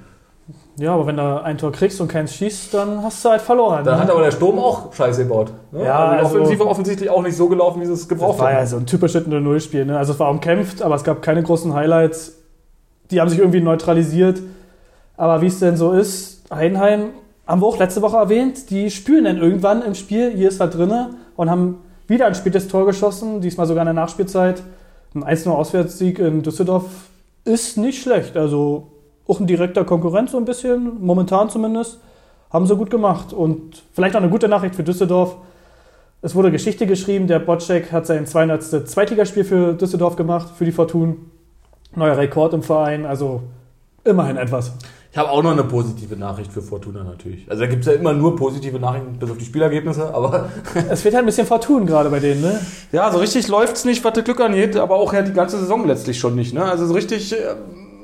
Ja, 0.77 0.95
aber 0.95 1.07
wenn 1.07 1.19
du 1.19 1.43
ein 1.45 1.57
Tor 1.57 1.71
kriegst 1.71 2.01
und 2.01 2.09
keins 2.09 2.35
schießt, 2.35 2.75
dann 2.75 3.01
hast 3.05 3.25
du 3.25 3.29
halt 3.29 3.41
verloren. 3.41 3.85
Dann 3.85 3.95
ne? 3.95 4.03
hat 4.03 4.11
aber 4.11 4.23
der 4.23 4.33
Sturm 4.33 4.59
auch 4.59 4.93
Scheiße 4.93 5.23
gebaut. 5.23 5.53
Ne? 5.71 5.85
Ja, 5.85 5.99
also 5.99 6.11
die 6.11 6.19
also- 6.19 6.37
Offensive 6.41 6.67
offensichtlich 6.67 7.11
auch 7.11 7.23
nicht 7.23 7.37
so 7.37 7.49
gelaufen, 7.49 7.81
wie 7.81 7.87
sie 7.87 7.93
es 7.93 8.09
gebraucht 8.09 8.41
war 8.41 8.51
ja 8.51 8.59
haben. 8.59 8.67
so 8.67 8.77
ein 8.79 8.87
typisches 8.87 9.25
0-0-Spiel. 9.25 9.85
Ne? 9.85 9.97
Also 9.97 10.15
es 10.15 10.19
war 10.19 10.29
umkämpft, 10.29 10.83
aber 10.83 10.97
es 10.97 11.05
gab 11.05 11.23
keine 11.23 11.45
großen 11.45 11.73
Highlights. 11.75 12.39
Die 13.13 13.21
haben 13.21 13.29
sich 13.29 13.39
irgendwie 13.39 13.61
neutralisiert. 13.61 14.41
Aber 15.17 15.43
wie 15.43 15.47
es 15.47 15.61
denn 15.61 15.77
so 15.77 15.93
ist, 15.93 16.43
Heidenheim, 16.53 17.11
haben 17.47 17.63
wir 17.63 17.67
auch 17.69 17.79
letzte 17.79 18.03
Woche 18.03 18.17
erwähnt, 18.17 18.71
die 18.71 18.91
spüren 18.91 19.27
dann 19.27 19.37
irgendwann 19.37 19.83
im 19.83 19.95
Spiel, 19.95 20.33
hier 20.35 20.49
ist 20.49 20.59
was 20.59 20.71
drinne 20.71 21.11
und 21.37 21.51
haben 21.51 21.79
wieder 22.09 22.27
ein 22.27 22.35
spätes 22.35 22.69
Tor 22.69 22.87
geschossen, 22.87 23.41
diesmal 23.41 23.67
sogar 23.67 23.83
in 23.83 23.87
der 23.87 23.95
Nachspielzeit. 23.95 24.63
Ein 25.15 25.25
1-0-Auswärtssieg 25.25 26.19
in 26.19 26.43
Düsseldorf 26.43 26.85
ist 27.45 27.77
nicht 27.77 28.03
schlecht. 28.03 28.37
Also 28.37 28.89
auch 29.27 29.41
ein 29.41 29.47
direkter 29.47 29.85
Konkurrent 29.85 30.31
so 30.31 30.39
ein 30.39 30.45
bisschen, 30.45 31.05
momentan 31.05 31.51
zumindest. 31.51 32.01
Haben 32.51 32.67
sie 32.67 32.77
gut 32.77 32.91
gemacht. 32.91 33.33
Und 33.33 33.83
vielleicht 33.93 34.15
auch 34.15 34.21
eine 34.21 34.31
gute 34.31 34.49
Nachricht 34.49 34.75
für 34.75 34.85
Düsseldorf. 34.85 35.37
Es 36.21 36.35
wurde 36.35 36.51
Geschichte 36.51 36.87
geschrieben, 36.87 37.27
der 37.27 37.41
Bocek 37.41 37.91
hat 37.93 38.07
sein 38.07 38.27
200. 38.27 38.89
Zweitligaspiel 38.89 39.45
für 39.45 39.73
Düsseldorf 39.75 40.17
gemacht, 40.17 40.51
für 40.57 40.65
die 40.65 40.73
Fortun. 40.73 41.31
Neuer 41.95 42.17
Rekord 42.17 42.55
im 42.55 42.63
Verein, 42.63 43.05
also 43.05 43.43
immerhin 44.05 44.37
etwas. 44.37 44.73
Ich 45.13 45.19
habe 45.19 45.29
auch 45.29 45.43
noch 45.43 45.53
eine 45.53 45.65
positive 45.65 46.17
Nachricht 46.17 46.51
für 46.51 46.63
Fortuna 46.63 47.05
natürlich. 47.05 47.51
Also 47.51 47.65
da 47.65 47.69
gibt 47.69 47.83
es 47.83 47.87
ja 47.87 47.93
immer 47.93 48.15
nur 48.15 48.35
positive 48.35 48.79
Nachrichten, 48.79 49.19
bis 49.19 49.31
auf 49.31 49.37
die 49.37 49.45
Spielergebnisse, 49.45 50.13
aber 50.15 50.49
Es 50.89 51.05
wird 51.05 51.15
halt 51.15 51.25
ein 51.25 51.27
bisschen 51.27 51.47
Fortun 51.47 51.85
gerade 51.85 52.09
bei 52.09 52.19
denen, 52.19 52.41
ne? 52.41 52.59
ja, 52.93 53.13
so 53.13 53.19
richtig 53.19 53.47
läuft 53.49 53.77
es 53.77 53.85
nicht, 53.85 54.03
was 54.05 54.15
das 54.15 54.25
Glück 54.25 54.41
angeht, 54.41 54.75
aber 54.77 54.97
auch 54.97 55.13
ja 55.13 55.21
die 55.21 55.35
ganze 55.35 55.59
Saison 55.59 55.87
letztlich 55.87 56.19
schon 56.19 56.35
nicht. 56.35 56.55
Ne? 56.55 56.65
Also 56.65 56.87
so 56.87 56.95
richtig, 56.95 57.33
äh, 57.33 57.37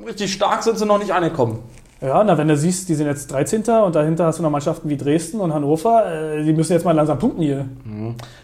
richtig 0.06 0.32
stark 0.34 0.62
sind 0.62 0.78
sie 0.78 0.84
noch 0.84 0.98
nicht 0.98 1.12
angekommen. 1.12 1.60
Ja, 2.00 2.22
na, 2.22 2.38
wenn 2.38 2.46
du 2.46 2.56
siehst, 2.56 2.88
die 2.88 2.94
sind 2.94 3.06
jetzt 3.06 3.32
13. 3.32 3.64
und 3.84 3.96
dahinter 3.96 4.26
hast 4.26 4.38
du 4.38 4.42
noch 4.42 4.50
Mannschaften 4.50 4.88
wie 4.88 4.96
Dresden 4.96 5.40
und 5.40 5.52
Hannover, 5.52 6.04
äh, 6.06 6.44
die 6.44 6.52
müssen 6.52 6.72
jetzt 6.72 6.84
mal 6.84 6.92
langsam 6.92 7.18
punkten 7.18 7.42
hier. 7.42 7.66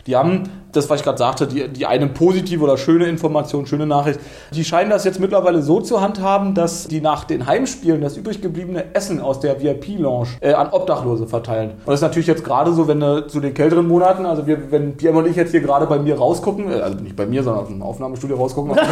Die 0.07 0.17
haben, 0.17 0.49
das 0.77 0.91
was 0.91 1.01
ich 1.01 1.05
gerade 1.05 1.19
sagte, 1.19 1.47
die, 1.47 1.69
die 1.69 1.87
eine 1.87 2.07
positive 2.07 2.63
oder 2.63 2.77
schöne 2.77 3.07
Information, 3.07 3.67
schöne 3.67 3.87
Nachricht, 3.87 4.21
die 4.53 4.65
scheinen 4.65 4.91
das 4.91 5.05
jetzt 5.05 5.21
mittlerweile 5.21 5.63
so 5.63 5.81
zu 5.81 6.01
handhaben, 6.01 6.55
dass 6.55 6.89
die 6.89 7.01
nach 7.01 7.25
den 7.25 7.47
Heimspielen 7.47 8.01
das 8.01 8.17
übrig 8.17 8.43
gebliebene 8.43 8.95
Essen 8.95 9.21
aus 9.21 9.41
der 9.41 9.63
VIP-Lounge 9.63 10.29
äh, 10.41 10.53
an 10.53 10.69
Obdachlose 10.71 11.27
verteilen. 11.27 11.71
Und 11.71 11.87
das 11.87 11.97
ist 11.97 12.03
natürlich 12.03 12.27
jetzt 12.27 12.45
gerade 12.45 12.73
so, 12.73 12.89
wenn 12.89 13.01
du 13.01 13.27
zu 13.27 13.41
den 13.41 13.55
kälteren 13.55 13.87
Monaten, 13.87 14.27
also 14.27 14.47
wir, 14.47 14.71
wenn 14.71 14.97
Pierre 14.97 15.17
und 15.17 15.27
ich 15.27 15.37
jetzt 15.37 15.53
hier 15.53 15.61
gerade 15.61 15.87
bei 15.87 15.99
mir 15.99 16.17
rausgucken, 16.17 16.71
äh, 16.71 16.77
also 16.77 16.99
nicht 16.99 17.17
bei 17.17 17.27
mir, 17.27 17.43
sondern 17.43 17.63
aus 17.63 17.69
dem 17.69 17.83
Aufnahmestudio 17.83 18.37
rausgucken. 18.37 18.77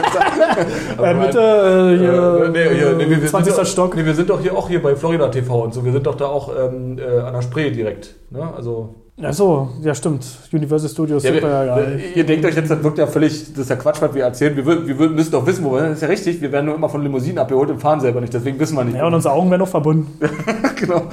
Äh, 1.02 1.14
Mitte, 1.14 1.38
äh, 1.38 1.98
hier, 1.98 2.42
Äh, 2.44 2.48
nee, 2.48 2.94
nee, 2.96 3.10
wir, 3.10 3.22
wir 3.22 3.28
20. 3.28 3.52
Sind 3.52 3.62
doch, 3.62 3.70
Stock. 3.70 3.96
Nee, 3.96 4.04
wir 4.04 4.14
sind 4.14 4.30
doch 4.30 4.40
hier 4.40 4.56
auch 4.56 4.68
hier 4.68 4.82
bei 4.82 4.96
Florida 4.96 5.28
TV 5.28 5.62
und 5.62 5.74
so. 5.74 5.84
Wir 5.84 5.92
sind 5.92 6.06
doch 6.06 6.14
da 6.14 6.26
auch 6.26 6.50
ähm, 6.56 6.98
äh, 6.98 7.20
an 7.20 7.34
der 7.34 7.42
Spree 7.42 7.70
direkt. 7.70 8.14
Ne? 8.30 8.48
Also 8.56 8.94
Ach 9.20 9.32
so, 9.34 9.68
ja 9.82 9.94
stimmt. 9.94 10.24
Universal 10.52 10.88
Studios 10.88 11.22
Ja, 11.22 11.32
sind 11.32 11.42
wir, 11.42 11.48
wir 11.48 11.64
ja 11.66 11.76
geil. 11.76 12.00
ihr 12.14 12.24
denkt 12.24 12.44
euch 12.46 12.56
jetzt, 12.56 12.70
das 12.70 12.82
wirkt 12.82 12.98
ja 12.98 13.06
völlig, 13.06 13.50
das 13.52 13.58
ist 13.64 13.68
ja 13.70 13.76
Quatsch, 13.76 14.00
was 14.00 14.14
wir 14.14 14.24
erzählen. 14.24 14.56
Wir, 14.56 14.64
wir 14.66 14.96
wür- 14.96 15.10
müssen 15.10 15.30
doch 15.32 15.46
wissen, 15.46 15.64
wo 15.64 15.72
wir 15.72 15.80
sind. 15.80 15.88
Das 15.90 15.96
ist 15.98 16.02
ja 16.02 16.08
richtig. 16.08 16.40
Wir 16.40 16.50
werden 16.50 16.66
nur 16.66 16.74
immer 16.74 16.88
von 16.88 17.02
Limousinen 17.02 17.38
abgeholt 17.38 17.70
und 17.70 17.78
fahren 17.78 18.00
selber 18.00 18.20
nicht. 18.22 18.32
Deswegen 18.32 18.58
wissen 18.58 18.74
wir 18.76 18.84
nicht. 18.84 18.96
Ja, 18.96 19.06
und 19.06 19.14
unsere 19.14 19.34
Augen 19.34 19.50
werden 19.50 19.60
noch 19.60 19.68
verbunden. 19.68 20.18
genau. 20.82 21.02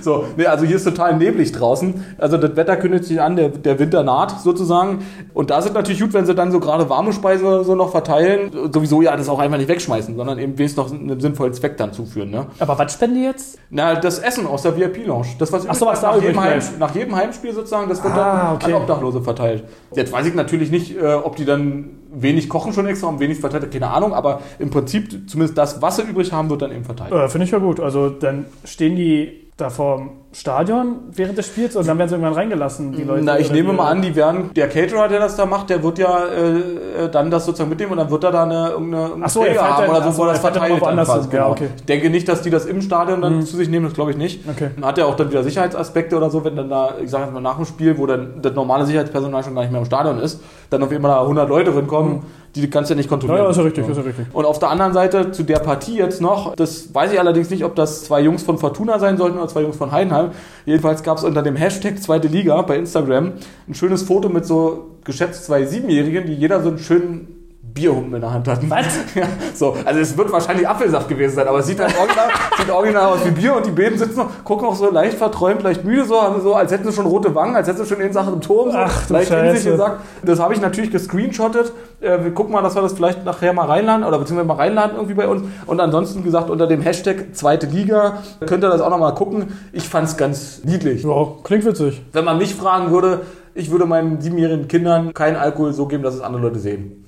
So, 0.00 0.26
nee, 0.36 0.46
also 0.46 0.64
hier 0.64 0.76
ist 0.76 0.84
total 0.84 1.16
neblig 1.16 1.52
draußen. 1.52 2.04
Also 2.18 2.36
das 2.36 2.54
Wetter 2.56 2.76
kündigt 2.76 3.04
sich 3.04 3.20
an, 3.20 3.36
der, 3.36 3.48
der 3.48 3.78
Winter 3.78 4.02
naht 4.02 4.40
sozusagen. 4.40 5.00
Und 5.34 5.50
da 5.50 5.60
sind 5.60 5.74
natürlich 5.74 6.00
gut, 6.00 6.12
wenn 6.14 6.24
sie 6.24 6.34
dann 6.34 6.52
so 6.52 6.60
gerade 6.60 6.88
warme 6.88 7.12
Speise 7.12 7.64
so 7.64 7.74
noch 7.74 7.90
verteilen. 7.90 8.50
Sowieso 8.72 9.02
ja 9.02 9.16
das 9.16 9.28
auch 9.28 9.38
einfach 9.38 9.58
nicht 9.58 9.68
wegschmeißen, 9.68 10.16
sondern 10.16 10.38
eben 10.38 10.56
wenigstens 10.56 10.76
noch 10.84 10.92
einen 10.92 11.18
sinnvollen 11.20 11.52
Zweck 11.52 11.76
dann 11.76 11.92
zuführen. 11.92 12.30
Ne? 12.30 12.46
Aber 12.60 12.78
was 12.78 12.92
spenden 12.92 13.16
die 13.16 13.24
jetzt? 13.24 13.58
Na, 13.70 13.96
das 13.96 14.18
Essen 14.20 14.46
aus 14.46 14.62
der 14.62 14.76
VIP-Lounge. 14.76 15.26
Das, 15.38 15.52
was 15.52 15.68
Ach 15.68 15.74
so, 15.74 15.86
was 15.86 16.00
nach, 16.02 16.20
jedem 16.22 16.40
Heim, 16.40 16.60
nach 16.78 16.94
jedem 16.94 17.16
Heimspiel 17.16 17.52
sozusagen, 17.52 17.88
das 17.88 18.02
wird 18.02 18.14
Ah, 18.14 18.46
dann 18.46 18.54
okay. 18.56 18.72
an 18.72 18.82
Obdachlose 18.82 19.20
verteilt. 19.22 19.64
Jetzt 19.94 20.12
weiß 20.12 20.26
ich 20.26 20.34
natürlich 20.34 20.70
nicht, 20.70 20.96
äh, 20.96 21.14
ob 21.14 21.36
die 21.36 21.44
dann 21.44 21.90
wenig 22.10 22.48
kochen 22.48 22.72
schon 22.72 22.86
extra 22.86 23.08
und 23.08 23.20
wenig 23.20 23.38
verteilt, 23.38 23.70
keine 23.70 23.90
Ahnung, 23.90 24.14
aber 24.14 24.40
im 24.58 24.70
Prinzip 24.70 25.28
zumindest 25.28 25.58
das, 25.58 25.82
was 25.82 25.96
sie 25.96 26.02
übrig 26.02 26.32
haben, 26.32 26.50
wird 26.50 26.62
dann 26.62 26.72
eben 26.72 26.84
verteilt. 26.84 27.12
Äh, 27.12 27.28
Finde 27.28 27.44
ich 27.44 27.50
ja 27.50 27.58
gut. 27.58 27.80
Also 27.80 28.08
dann 28.08 28.46
stehen 28.64 28.96
die 28.96 29.48
da 29.56 29.70
vorm 29.70 30.10
Stadion 30.30 30.96
während 31.10 31.38
des 31.38 31.46
Spiels 31.46 31.74
und 31.74 31.88
dann 31.88 31.96
werden 31.98 32.10
sie 32.10 32.14
irgendwann 32.16 32.34
reingelassen, 32.34 32.92
die 32.92 33.02
Leute. 33.02 33.22
Na, 33.24 33.38
ich 33.38 33.50
nehme 33.50 33.72
mal 33.72 33.88
an, 33.90 34.02
die 34.02 34.14
werden, 34.14 34.50
der 34.54 34.68
Caterer, 34.68 35.08
der 35.08 35.20
das 35.20 35.36
da 35.36 35.46
macht, 35.46 35.70
der 35.70 35.82
wird 35.82 35.98
ja 35.98 36.26
äh, 36.26 36.58
äh, 37.04 37.08
dann 37.10 37.30
das 37.30 37.46
sozusagen 37.46 37.70
mitnehmen 37.70 37.92
und 37.92 37.98
dann 37.98 38.10
wird 38.10 38.24
er 38.24 38.30
da 38.32 38.42
eine, 38.42 38.68
irgendeine, 38.70 39.10
Ach 39.22 39.28
so, 39.30 39.40
er 39.40 39.46
Träger 39.54 39.76
haben 39.76 39.88
oder 39.88 40.12
so, 40.12 40.18
wo 40.18 40.26
er 40.26 40.32
das 40.32 40.42
dann 40.42 40.52
verteilt. 40.52 40.82
dann 40.82 40.96
quasi, 41.04 41.28
Ja, 41.28 41.30
genau. 41.30 41.50
okay. 41.52 41.68
Ich 41.76 41.84
denke 41.86 42.10
nicht, 42.10 42.28
dass 42.28 42.42
die 42.42 42.50
das 42.50 42.66
im 42.66 42.82
Stadion 42.82 43.22
dann 43.22 43.36
Mhm. 43.38 43.46
zu 43.46 43.56
sich 43.56 43.70
nehmen, 43.70 43.86
das 43.86 43.94
glaube 43.94 44.10
ich 44.10 44.18
nicht. 44.18 44.46
Okay. 44.48 44.70
Dann 44.76 44.84
hat 44.84 44.98
er 44.98 45.06
auch 45.06 45.16
dann 45.16 45.30
wieder 45.30 45.42
Sicherheitsaspekte 45.42 46.14
oder 46.16 46.28
so, 46.28 46.44
wenn 46.44 46.56
dann 46.56 46.68
da, 46.68 46.94
ich 47.02 47.08
sage 47.10 47.24
jetzt 47.24 47.32
mal 47.32 47.40
nach 47.40 47.56
dem 47.56 47.64
Spiel, 47.64 47.96
wo 47.96 48.04
dann 48.06 48.42
das 48.42 48.52
normale 48.54 48.84
Sicherheitspersonal 48.84 49.42
schon 49.42 49.54
gar 49.54 49.62
nicht 49.62 49.70
mehr 49.72 49.80
im 49.80 49.86
Stadion 49.86 50.18
ist, 50.18 50.42
dann 50.68 50.82
auf 50.82 50.90
einmal 50.92 51.10
da 51.12 51.22
100 51.22 51.48
Leute 51.48 51.72
drinkommen, 51.72 52.20
die 52.60 52.70
kannst 52.70 52.90
du 52.90 52.94
ja 52.94 52.96
nicht 52.96 53.06
Ja, 53.06 53.10
kontrollieren. 53.10 53.44
ja, 53.44 53.50
ist 53.50 53.56
ja 53.56 53.62
richtig, 53.62 53.88
ist 53.88 53.96
ja 53.96 54.02
richtig. 54.02 54.26
Und 54.32 54.44
auf 54.44 54.58
der 54.58 54.70
anderen 54.70 54.92
Seite 54.92 55.30
zu 55.32 55.42
der 55.42 55.58
Partie 55.58 55.96
jetzt 55.96 56.20
noch, 56.20 56.54
das 56.56 56.94
weiß 56.94 57.12
ich 57.12 57.18
allerdings 57.20 57.50
nicht, 57.50 57.64
ob 57.64 57.74
das 57.74 58.04
zwei 58.04 58.20
Jungs 58.20 58.42
von 58.42 58.58
Fortuna 58.58 58.98
sein 58.98 59.16
sollten 59.16 59.38
oder 59.38 59.48
zwei 59.48 59.62
Jungs 59.62 59.76
von 59.76 59.92
Heidenheim. 59.92 60.30
Jedenfalls 60.66 61.02
gab 61.02 61.18
es 61.18 61.24
unter 61.24 61.42
dem 61.42 61.56
Hashtag 61.56 61.98
Zweite 62.02 62.28
Liga 62.28 62.60
bei 62.62 62.76
Instagram 62.76 63.32
ein 63.68 63.74
schönes 63.74 64.02
Foto 64.02 64.28
mit 64.28 64.46
so 64.46 64.86
geschätzt 65.04 65.44
zwei 65.46 65.64
Siebenjährigen, 65.64 66.26
die 66.26 66.34
jeder 66.34 66.62
so 66.62 66.68
einen 66.68 66.78
schönen 66.78 67.37
Bierhumpen 67.74 68.14
in 68.14 68.20
der 68.20 68.32
Hand 68.32 68.48
hatten. 68.48 68.68
Was? 68.70 68.86
Ja, 69.14 69.26
so, 69.54 69.76
also 69.84 70.00
es 70.00 70.16
wird 70.16 70.30
wahrscheinlich 70.30 70.68
Apfelsaft 70.68 71.08
gewesen 71.08 71.34
sein, 71.34 71.48
aber 71.48 71.58
es 71.58 71.66
sieht 71.66 71.80
halt 71.80 71.96
original, 71.98 72.28
sieht 72.58 72.70
original 72.70 73.06
aus 73.06 73.24
wie 73.24 73.30
Bier 73.30 73.56
und 73.56 73.66
die 73.66 73.70
beiden 73.70 73.98
sitzen 73.98 74.18
noch, 74.18 74.44
gucken 74.44 74.66
auch 74.68 74.74
so 74.74 74.90
leicht 74.90 75.16
verträumt, 75.18 75.62
leicht 75.62 75.84
müde, 75.84 76.04
so, 76.04 76.20
so, 76.42 76.54
als 76.54 76.70
hätten 76.70 76.86
sie 76.88 76.92
schon 76.92 77.06
rote 77.06 77.34
Wangen, 77.34 77.56
als 77.56 77.66
hätten 77.66 77.82
sie 77.82 77.86
schon 77.86 78.00
in 78.00 78.12
Sachen 78.12 78.34
im 78.34 78.40
Turm, 78.40 78.70
so, 78.70 78.76
Ach, 78.76 79.06
du 79.06 79.12
leicht 79.14 79.30
in 79.30 79.38
sich 79.38 79.48
Scheiße. 79.54 79.70
gesagt. 79.72 80.00
Das 80.22 80.38
habe 80.40 80.54
ich 80.54 80.60
natürlich 80.60 80.90
gescreenshottet. 80.90 81.72
Äh, 82.00 82.22
wir 82.22 82.32
gucken 82.32 82.52
mal, 82.52 82.62
dass 82.62 82.74
wir 82.74 82.82
das 82.82 82.92
vielleicht 82.92 83.24
nachher 83.24 83.52
mal 83.52 83.66
reinladen 83.66 84.04
oder 84.04 84.18
beziehungsweise 84.18 84.46
mal 84.46 84.54
reinladen 84.54 84.96
irgendwie 84.96 85.14
bei 85.14 85.26
uns. 85.26 85.42
Und 85.66 85.80
ansonsten 85.80 86.22
gesagt, 86.22 86.50
unter 86.50 86.66
dem 86.66 86.80
Hashtag 86.82 87.34
zweite 87.34 87.66
Liga 87.66 88.18
könnt 88.46 88.62
ihr 88.62 88.70
das 88.70 88.80
auch 88.80 88.90
nochmal 88.90 89.14
gucken. 89.14 89.58
Ich 89.72 89.88
fand 89.88 90.08
es 90.08 90.16
ganz 90.16 90.62
niedlich. 90.64 91.02
Ja, 91.02 91.26
klingt 91.42 91.64
witzig. 91.64 92.02
Wenn 92.12 92.24
man 92.24 92.38
mich 92.38 92.54
fragen 92.54 92.90
würde, 92.92 93.22
ich 93.58 93.70
würde 93.70 93.86
meinen 93.86 94.20
siebenjährigen 94.20 94.68
Kindern 94.68 95.12
keinen 95.12 95.36
Alkohol 95.36 95.72
so 95.72 95.86
geben, 95.86 96.02
dass 96.02 96.14
es 96.14 96.20
andere 96.20 96.42
Leute 96.42 96.58
sehen. 96.58 97.04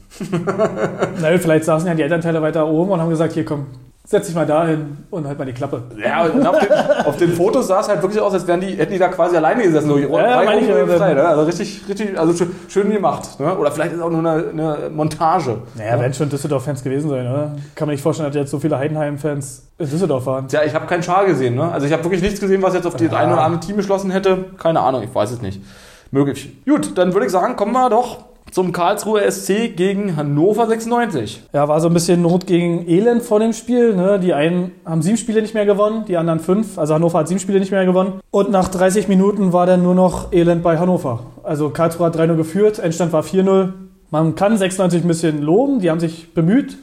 Na, 1.21 1.39
vielleicht 1.39 1.65
saßen 1.65 1.87
ja 1.87 1.95
die 1.95 2.03
Elternteile 2.03 2.43
weiter 2.43 2.67
oben 2.67 2.91
und 2.91 3.01
haben 3.01 3.11
gesagt, 3.11 3.33
hier 3.33 3.45
komm, 3.45 3.67
setz 4.05 4.27
dich 4.27 4.35
mal 4.35 4.45
dahin 4.45 4.99
und 5.11 5.25
halt 5.29 5.39
mal 5.39 5.45
die 5.45 5.53
Klappe. 5.53 5.85
Ja, 6.05 6.23
auf, 6.25 6.59
den, 6.59 6.73
auf 7.07 7.17
den 7.17 7.33
Fotos 7.33 7.69
sah 7.69 7.79
es 7.79 7.89
halt 7.89 8.03
wirklich 8.03 8.21
aus, 8.21 8.33
als 8.35 8.45
wären 8.49 8.61
die, 8.61 8.75
hätten 8.75 8.93
die 8.93 8.99
da 8.99 9.07
quasi 9.07 9.37
alleine 9.37 9.63
gesessen. 9.63 9.89
So, 9.89 9.99
ja, 9.99 10.09
drei 10.09 10.45
meine 10.45 10.61
ich 10.63 10.69
ja, 10.69 10.85
frei, 10.85 11.15
ne? 11.15 11.25
Also 11.25 11.43
richtig, 11.45 11.83
richtig, 11.89 12.19
also 12.19 12.35
schön, 12.35 12.51
schön 12.67 12.91
gemacht. 12.91 13.39
Ne? 13.39 13.57
Oder 13.57 13.71
vielleicht 13.71 13.93
ist 13.93 13.99
es 13.99 14.03
auch 14.03 14.11
nur 14.11 14.19
eine, 14.19 14.49
eine 14.49 14.91
Montage. 14.91 15.59
Naja, 15.77 16.01
werden 16.01 16.13
schon 16.13 16.29
Düsseldorf-Fans 16.29 16.83
gewesen 16.83 17.09
sein, 17.09 17.25
oder? 17.31 17.55
Kann 17.77 17.87
man 17.87 17.95
nicht 17.95 18.03
vorstellen, 18.03 18.29
dass 18.29 18.37
jetzt 18.37 18.51
so 18.51 18.59
viele 18.59 18.77
Heidenheim-Fans 18.77 19.69
in 19.79 19.89
Düsseldorf 19.89 20.27
waren. 20.27 20.49
Tja, 20.49 20.63
ich 20.67 20.75
habe 20.75 20.87
keinen 20.87 21.05
Schal 21.05 21.27
gesehen. 21.27 21.55
Ne? 21.55 21.71
Also 21.71 21.87
ich 21.87 21.93
habe 21.93 22.03
wirklich 22.03 22.21
nichts 22.21 22.41
gesehen, 22.41 22.61
was 22.63 22.75
jetzt 22.75 22.89
auf 22.89 22.97
das 22.97 23.03
Ja. 23.03 23.17
eine 23.17 23.33
oder 23.35 23.43
andere 23.45 23.61
Team 23.61 23.77
geschlossen 23.77 24.11
hätte. 24.11 24.47
Keine 24.59 24.81
Ahnung, 24.81 25.05
ich 25.05 25.15
weiß 25.15 25.31
es 25.31 25.41
nicht. 25.41 25.63
Möglich. 26.11 26.51
Gut, 26.67 26.99
dann 26.99 27.13
würde 27.13 27.27
ich 27.27 27.33
sagen, 27.33 27.57
kommen 27.57 27.73
wir 27.73 27.89
doch 27.89 28.25
zum 28.51 28.73
Karlsruher 28.73 29.31
SC 29.31 29.77
gegen 29.77 30.17
Hannover 30.17 30.67
96. 30.67 31.43
Ja, 31.53 31.69
war 31.69 31.81
so 31.81 31.87
ein 31.87 31.95
bisschen 31.95 32.23
Not 32.23 32.47
gegen 32.47 32.89
Elend 32.89 33.23
vor 33.23 33.39
dem 33.39 33.53
Spiel. 33.53 33.95
Ne? 33.95 34.19
Die 34.19 34.35
einen 34.35 34.73
haben 34.85 35.03
sieben 35.03 35.17
Spiele 35.17 35.41
nicht 35.41 35.55
mehr 35.55 35.67
gewonnen, 35.67 36.05
die 36.09 36.17
anderen 36.17 36.41
fünf. 36.41 36.77
Also 36.77 36.95
Hannover 36.95 37.21
hat 37.21 37.29
sieben 37.29 37.39
Spiele 37.39 37.61
nicht 37.61 37.71
mehr 37.71 37.85
gewonnen. 37.85 38.21
Und 38.31 38.51
nach 38.51 38.69
30 38.69 39.07
Minuten 39.07 39.53
war 39.53 39.67
dann 39.67 39.83
nur 39.83 39.95
noch 39.95 40.33
Elend 40.33 40.63
bei 40.63 40.79
Hannover. 40.79 41.21
Also 41.45 41.71
Karlsruhe 41.71 42.07
hat 42.07 42.17
3-0 42.17 42.37
geführt, 42.37 42.79
Endstand 42.81 43.13
war 43.13 43.23
4-0. 43.23 43.73
Man 44.11 44.35
kann 44.35 44.59
96 44.59 45.05
ein 45.05 45.09
bisschen 45.09 45.43
loben, 45.43 45.79
die 45.79 45.91
haben 45.91 46.01
sich 46.01 46.35
bemüht 46.35 46.77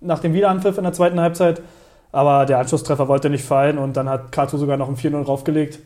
nach 0.00 0.18
dem 0.18 0.34
Wiederanpfiff 0.34 0.76
in 0.76 0.84
der 0.84 0.92
zweiten 0.92 1.20
Halbzeit. 1.20 1.62
Aber 2.10 2.44
der 2.46 2.58
Anschlusstreffer 2.58 3.06
wollte 3.06 3.30
nicht 3.30 3.44
fallen 3.44 3.78
und 3.78 3.96
dann 3.96 4.08
hat 4.08 4.32
Karlsruhe 4.32 4.58
sogar 4.58 4.76
noch 4.76 4.88
ein 4.88 4.96
4-0 4.96 5.24
draufgelegt. 5.24 5.78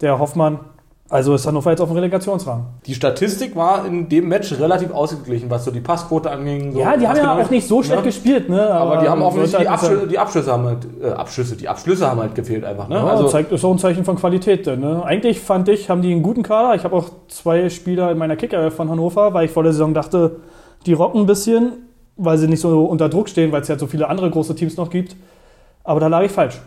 Der 0.00 0.18
Hoffmann. 0.20 0.60
Also 1.08 1.34
ist 1.34 1.46
Hannover 1.46 1.70
jetzt 1.70 1.80
auf 1.80 1.88
dem 1.88 1.94
Relegationsrang. 1.94 2.66
Die 2.84 2.94
Statistik 2.94 3.54
war 3.54 3.86
in 3.86 4.08
dem 4.08 4.26
Match 4.26 4.52
relativ 4.58 4.90
ausgeglichen, 4.90 5.48
was 5.48 5.64
so 5.64 5.70
die 5.70 5.80
Passquote 5.80 6.28
anging. 6.28 6.72
So 6.72 6.80
Ja, 6.80 6.96
die 6.96 7.06
haben 7.06 7.16
ja 7.16 7.38
auch 7.38 7.48
nicht 7.48 7.68
so 7.68 7.80
schlecht 7.80 8.00
ne? 8.00 8.06
gespielt, 8.06 8.48
ne? 8.48 8.68
Aber 8.68 8.96
die 8.96 9.08
haben 9.08 9.22
offensichtlich 9.22 9.62
die, 9.62 9.68
halt 9.68 9.80
Abschlüsse, 9.82 10.06
die 10.08 10.18
Abschlüsse 10.18 10.52
haben 10.52 10.64
halt, 10.64 10.86
äh, 11.00 11.10
Abschlüsse, 11.10 11.56
die 11.56 11.68
Abschlüsse 11.68 12.10
haben 12.10 12.20
halt 12.20 12.34
gefehlt 12.34 12.64
einfach. 12.64 12.88
Ne? 12.88 12.96
Ja, 12.96 13.06
also, 13.06 13.28
zeigt, 13.28 13.52
ist 13.52 13.64
auch 13.64 13.70
ein 13.70 13.78
Zeichen 13.78 14.04
von 14.04 14.16
Qualität. 14.16 14.66
Denn, 14.66 14.80
ne? 14.80 15.04
Eigentlich 15.04 15.40
fand 15.40 15.68
ich, 15.68 15.88
haben 15.88 16.02
die 16.02 16.10
einen 16.10 16.24
guten 16.24 16.42
Kader. 16.42 16.74
Ich 16.74 16.82
habe 16.82 16.96
auch 16.96 17.08
zwei 17.28 17.70
Spieler 17.70 18.10
in 18.10 18.18
meiner 18.18 18.34
Kicker 18.34 18.72
von 18.72 18.90
Hannover, 18.90 19.32
weil 19.32 19.44
ich 19.44 19.52
vor 19.52 19.62
der 19.62 19.72
Saison 19.72 19.94
dachte, 19.94 20.40
die 20.86 20.92
rocken 20.92 21.20
ein 21.20 21.26
bisschen, 21.26 21.72
weil 22.16 22.36
sie 22.36 22.48
nicht 22.48 22.60
so 22.60 22.84
unter 22.84 23.08
Druck 23.08 23.28
stehen, 23.28 23.52
weil 23.52 23.62
es 23.62 23.68
ja 23.68 23.78
so 23.78 23.86
viele 23.86 24.08
andere 24.08 24.28
große 24.28 24.56
Teams 24.56 24.76
noch 24.76 24.90
gibt. 24.90 25.14
Aber 25.84 26.00
da 26.00 26.08
lag 26.08 26.22
ich 26.22 26.32
falsch. 26.32 26.60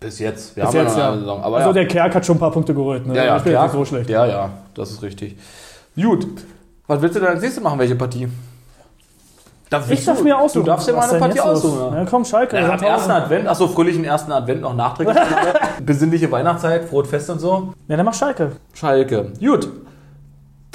Bis 0.00 0.18
jetzt. 0.18 0.56
Wir 0.56 0.64
Bis 0.64 0.74
haben 0.74 0.84
jetzt, 0.84 0.98
ja. 0.98 1.14
Saison. 1.14 1.42
Aber 1.42 1.56
also 1.56 1.68
ja. 1.68 1.72
der 1.72 1.88
Kerk 1.88 2.14
hat 2.14 2.26
schon 2.26 2.36
ein 2.36 2.40
paar 2.40 2.50
Punkte 2.50 2.74
geholt. 2.74 3.06
Ne? 3.06 3.16
ja, 3.16 3.38
ja, 3.38 3.62
nicht 3.62 3.72
so 3.72 3.84
schlecht. 3.84 4.10
Ja, 4.10 4.26
ja, 4.26 4.50
das 4.74 4.90
ist 4.90 5.02
richtig. 5.02 5.36
Gut. 5.94 6.26
Was 6.86 7.00
willst 7.00 7.16
du 7.16 7.20
denn 7.20 7.30
als 7.30 7.40
nächstes 7.40 7.62
machen? 7.62 7.78
Welche 7.78 7.96
Partie? 7.96 8.28
Darf 9.68 9.90
Ich 9.90 10.04
darf 10.04 10.22
mir 10.22 10.38
aussuchen. 10.38 10.64
Du 10.64 10.70
darfst 10.70 10.86
dir 10.86 10.92
mal 10.92 11.08
eine 11.08 11.18
Partie 11.18 11.40
aussuchen. 11.40 11.92
Ja. 11.92 11.98
Ja, 11.98 12.04
komm, 12.08 12.24
Schalke. 12.24 12.56
Ja, 12.56 12.62
am 12.62 12.68
Sandhausen. 12.68 12.94
ersten 12.94 13.10
Advent, 13.10 13.48
achso, 13.48 13.66
fröhlichen 13.66 14.04
ersten 14.04 14.30
Advent 14.30 14.60
noch 14.60 14.74
nachträglich. 14.74 15.16
Besinnliche 15.84 16.30
Weihnachtszeit, 16.30 16.84
frohes 16.84 17.08
Fest 17.08 17.30
und 17.30 17.40
so. 17.40 17.72
Ja, 17.88 17.96
dann 17.96 18.06
mach 18.06 18.14
Schalke. 18.14 18.52
Schalke. 18.74 19.32
Gut. 19.40 19.68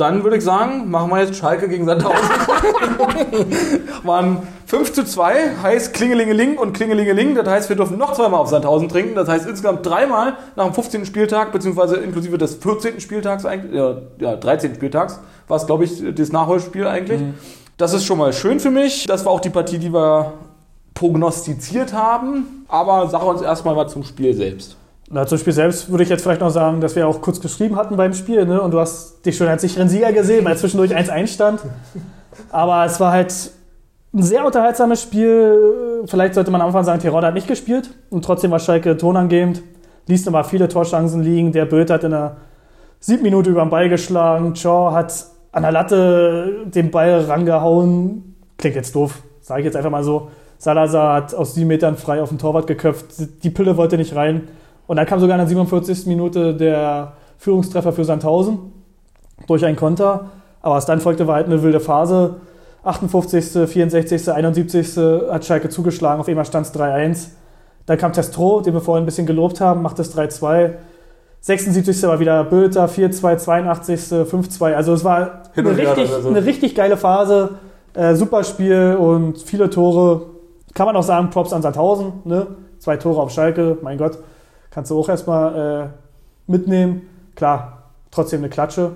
Dann 0.02 0.24
würde 0.24 0.38
ich 0.38 0.44
sagen, 0.44 0.90
machen 0.90 1.12
wir 1.12 1.20
jetzt 1.20 1.36
Schalke 1.36 1.70
gegen 1.70 1.86
Sandhausen. 1.86 2.18
Waren 4.04 4.40
5 4.66 4.94
zu 4.94 5.06
2, 5.06 5.58
heißt 5.62 5.94
Klingelingeling 5.94 6.58
und 6.58 6.74
Klingelingeling. 6.74 7.36
Das 7.36 7.48
heißt, 7.48 7.70
wir 7.70 7.76
dürfen 7.76 8.00
noch 8.00 8.14
zweimal 8.14 8.40
auf 8.40 8.48
Sandhausen 8.48 8.90
trinken. 8.90 9.14
Das 9.14 9.30
heißt, 9.30 9.48
insgesamt 9.48 9.86
dreimal 9.86 10.38
nach 10.56 10.66
dem 10.66 10.74
15. 10.74 11.06
Spieltag, 11.06 11.52
beziehungsweise 11.52 11.98
inklusive 11.98 12.40
des 12.40 12.56
14. 12.56 13.00
Spieltags 13.00 13.46
eigentlich, 13.46 13.76
ja, 13.76 13.98
ja 14.18 14.36
13. 14.36 14.74
Spieltags, 14.74 15.20
war 15.48 15.58
es, 15.58 15.68
glaube 15.68 15.84
ich, 15.84 16.04
das 16.16 16.32
Nachholspiel 16.32 16.88
eigentlich. 16.88 17.22
Das 17.78 17.94
ist 17.94 18.04
schon 18.04 18.18
mal 18.18 18.34
schön 18.34 18.60
für 18.60 18.72
mich. 18.72 19.06
Das 19.06 19.24
war 19.26 19.32
auch 19.34 19.40
die 19.40 19.52
Partie, 19.52 19.78
die 19.78 19.94
wir 19.94 20.34
prognostiziert 20.96 21.94
haben. 21.94 22.66
Aber 22.68 23.08
sag 23.08 23.24
uns 23.24 23.44
erstmal 23.44 23.76
was 23.76 23.94
zum 23.94 24.04
Spiel 24.04 24.34
selbst. 24.34 24.78
Na, 25.14 25.28
zum 25.28 25.38
Spiel 25.38 25.52
selbst 25.52 25.92
würde 25.92 26.04
ich 26.04 26.10
jetzt 26.10 26.22
vielleicht 26.24 26.40
noch 26.40 26.52
sagen, 26.52 26.80
dass 26.80 26.96
wir 26.96 27.06
auch 27.06 27.20
kurz 27.20 27.42
geschrieben 27.42 27.76
hatten 27.76 27.98
beim 27.98 28.14
Spiel, 28.14 28.46
ne? 28.46 28.62
Und 28.62 28.72
du 28.72 28.80
hast 28.80 29.26
dich 29.26 29.36
schon 29.36 29.48
als 29.48 29.62
sicheren 29.62 29.90
Sieger 29.90 30.14
gesehen, 30.14 30.46
weil 30.46 30.56
zwischendurch 30.56 30.96
1-1 30.96 31.28
stand. 31.28 31.60
Aber 32.50 32.86
es 32.86 32.98
war 33.02 33.12
halt 33.12 33.34
ein 34.14 34.24
sehr 34.24 34.46
unterhaltsames 34.46 35.02
Spiel. 35.02 36.04
Vielleicht 36.06 36.36
sollte 36.36 36.50
man 36.50 36.62
am 36.62 36.68
Anfang 36.68 36.86
sagen, 36.86 37.02
Tirol 37.02 37.26
hat 37.26 37.34
nicht 37.34 37.48
gespielt. 37.48 37.90
Und 38.10 38.24
trotzdem 38.24 38.52
war 38.52 38.60
Schalke 38.60 38.96
tonangebend. 38.96 39.62
Ließ 40.08 40.30
aber 40.30 40.46
viele 40.46 40.70
Torchancen 40.70 41.22
liegen. 41.22 41.52
Der 41.52 41.66
Böth 41.66 41.90
hat 41.90 42.06
in 42.06 42.12
der 42.12 42.38
siebten 43.02 43.24
Minute 43.24 43.50
über 43.50 43.66
den 43.66 43.70
Ball 43.70 43.90
geschlagen. 43.90 44.56
Shaw 44.56 44.94
hat 44.94 45.26
an 45.52 45.64
der 45.64 45.74
Latte 45.74 46.68
den 46.74 46.90
Ball 46.90 47.20
rangehauen. 47.26 48.36
Klingt 48.58 48.78
jetzt 48.78 48.96
doof, 48.96 49.22
sage 49.42 49.60
ich 49.60 49.66
jetzt 49.66 49.76
einfach 49.76 49.92
mal 49.92 50.06
so. 50.06 50.30
Salazar 50.58 51.16
hat 51.16 51.36
aus 51.36 51.54
sieben 51.54 51.68
Metern 51.68 51.98
frei 51.98 52.22
auf 52.22 52.30
den 52.30 52.38
Torwart 52.38 52.68
geköpft. 52.68 53.08
Die 53.44 53.50
Pille 53.50 53.76
wollte 53.76 53.98
nicht 53.98 54.16
rein. 54.16 54.48
Und 54.92 54.98
dann 54.98 55.06
kam 55.06 55.22
sogar 55.22 55.36
in 55.36 55.40
der 55.40 55.48
47. 55.48 56.06
Minute 56.08 56.54
der 56.54 57.14
Führungstreffer 57.38 57.94
für 57.94 58.04
Sandhausen 58.04 58.74
durch 59.48 59.64
einen 59.64 59.78
Konter. 59.78 60.32
Aber 60.62 60.76
was 60.76 60.86
dann 60.86 61.00
folgte, 61.00 61.28
war 61.28 61.36
halt 61.36 61.46
eine 61.46 61.64
wilde 61.64 61.80
Phase. 61.80 62.42
58., 62.84 63.70
64., 63.70 64.30
71. 64.30 64.98
hat 65.32 65.46
Schalke 65.46 65.70
zugeschlagen. 65.70 66.20
Auf 66.20 66.28
einmal 66.28 66.44
stand 66.44 66.66
es 66.66 66.76
3-1. 66.76 67.28
Dann 67.86 67.98
kam 67.98 68.12
Testro, 68.12 68.60
den 68.60 68.74
wir 68.74 68.82
vorhin 68.82 69.04
ein 69.04 69.06
bisschen 69.06 69.26
gelobt 69.26 69.62
haben, 69.62 69.82
macht 69.82 69.98
es 70.00 70.14
3-2. 70.14 70.72
76. 71.40 72.04
war 72.04 72.20
wieder 72.20 72.44
Böter, 72.44 72.88
4-2, 72.88 73.38
82., 73.38 74.00
5-2. 74.02 74.74
Also 74.74 74.92
es 74.92 75.06
war 75.06 75.44
eine 75.56 75.70
richtig, 75.70 76.14
also. 76.14 76.28
eine 76.28 76.44
richtig 76.44 76.76
geile 76.76 76.98
Phase. 76.98 77.52
Äh, 77.94 78.16
super 78.16 78.44
Spiel 78.44 78.98
und 79.00 79.38
viele 79.38 79.70
Tore. 79.70 80.24
Kann 80.74 80.86
man 80.86 80.98
auch 80.98 81.04
sagen, 81.04 81.30
Props 81.30 81.54
an 81.54 81.62
Sandhausen. 81.62 82.12
Ne? 82.26 82.48
Zwei 82.80 82.98
Tore 82.98 83.22
auf 83.22 83.32
Schalke, 83.32 83.78
mein 83.82 83.98
Gott. 83.98 84.18
Kannst 84.72 84.90
du 84.90 85.00
auch 85.00 85.10
erstmal 85.10 85.92
äh, 86.48 86.52
mitnehmen. 86.52 87.04
Klar, 87.36 87.84
trotzdem 88.10 88.40
eine 88.42 88.50
Klatsche, 88.50 88.94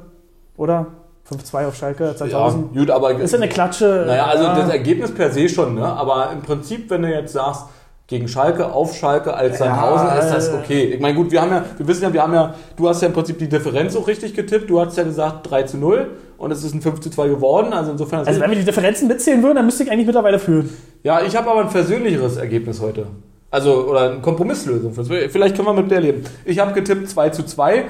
oder? 0.57 0.87
5-2 1.29 1.67
auf 1.67 1.75
Schalke, 1.75 2.05
Ja, 2.05 2.15
2000. 2.15 2.73
gut, 2.75 2.91
aber 2.91 3.11
Ist 3.19 3.31
ja 3.31 3.37
eine 3.39 3.49
Klatsche. 3.49 4.03
Naja, 4.07 4.25
also 4.27 4.43
ja. 4.43 4.55
das 4.59 4.69
Ergebnis 4.69 5.11
per 5.13 5.31
se 5.31 5.49
schon, 5.49 5.73
ne? 5.75 5.83
aber 5.83 6.29
im 6.31 6.41
Prinzip, 6.41 6.89
wenn 6.91 7.01
du 7.01 7.09
jetzt 7.09 7.33
sagst, 7.33 7.65
gegen 8.07 8.27
Schalke, 8.27 8.71
auf 8.71 8.95
Schalke 8.95 9.33
als 9.33 9.57
Ja, 9.57 9.65
Sandhausen, 9.65 10.19
ist 10.19 10.29
das 10.29 10.49
äh. 10.49 10.53
okay. 10.53 10.83
Ich 10.93 10.99
meine, 11.01 11.15
gut, 11.15 11.31
wir 11.31 11.41
haben 11.41 11.49
ja, 11.49 11.65
wir 11.77 11.87
wissen 11.87 12.03
ja, 12.03 12.13
wir 12.13 12.21
haben 12.21 12.33
ja, 12.35 12.53
du 12.77 12.87
hast 12.87 13.01
ja 13.01 13.07
im 13.07 13.13
Prinzip 13.15 13.39
die 13.39 13.49
Differenz 13.49 13.95
auch 13.95 14.07
richtig 14.07 14.35
getippt. 14.35 14.69
Du 14.69 14.79
hast 14.79 14.95
ja 14.95 15.03
gesagt 15.03 15.49
3 15.49 15.63
zu 15.63 15.77
0 15.77 16.11
und 16.37 16.51
es 16.51 16.63
ist 16.63 16.75
ein 16.75 16.81
5 16.83 16.99
zu 16.99 17.09
2 17.09 17.29
geworden. 17.29 17.73
Also 17.73 17.91
insofern. 17.91 18.19
Also 18.27 18.39
wenn 18.39 18.51
wir 18.51 18.59
die 18.59 18.63
Differenzen 18.65 19.07
mitzählen 19.07 19.41
würden, 19.41 19.55
dann 19.55 19.65
müsste 19.65 19.81
ich 19.83 19.91
eigentlich 19.91 20.05
mittlerweile 20.05 20.37
führen. 20.37 20.69
ja, 21.01 21.21
ich 21.23 21.35
habe 21.35 21.49
aber 21.49 21.61
ein 21.61 21.69
versöhnlicheres 21.71 22.37
Ergebnis 22.37 22.79
heute. 22.79 23.07
Also, 23.55 23.87
oder 23.87 24.01
eine 24.11 24.19
Kompromisslösung. 24.19 24.93
Vielleicht 24.93 25.55
können 25.55 25.67
wir 25.67 25.73
mit 25.73 25.89
der 25.89 26.01
leben. 26.01 26.23
Ich 26.43 26.59
habe 26.59 26.73
getippt 26.73 27.09
2 27.09 27.29
zu 27.29 27.43
2. 27.43 27.85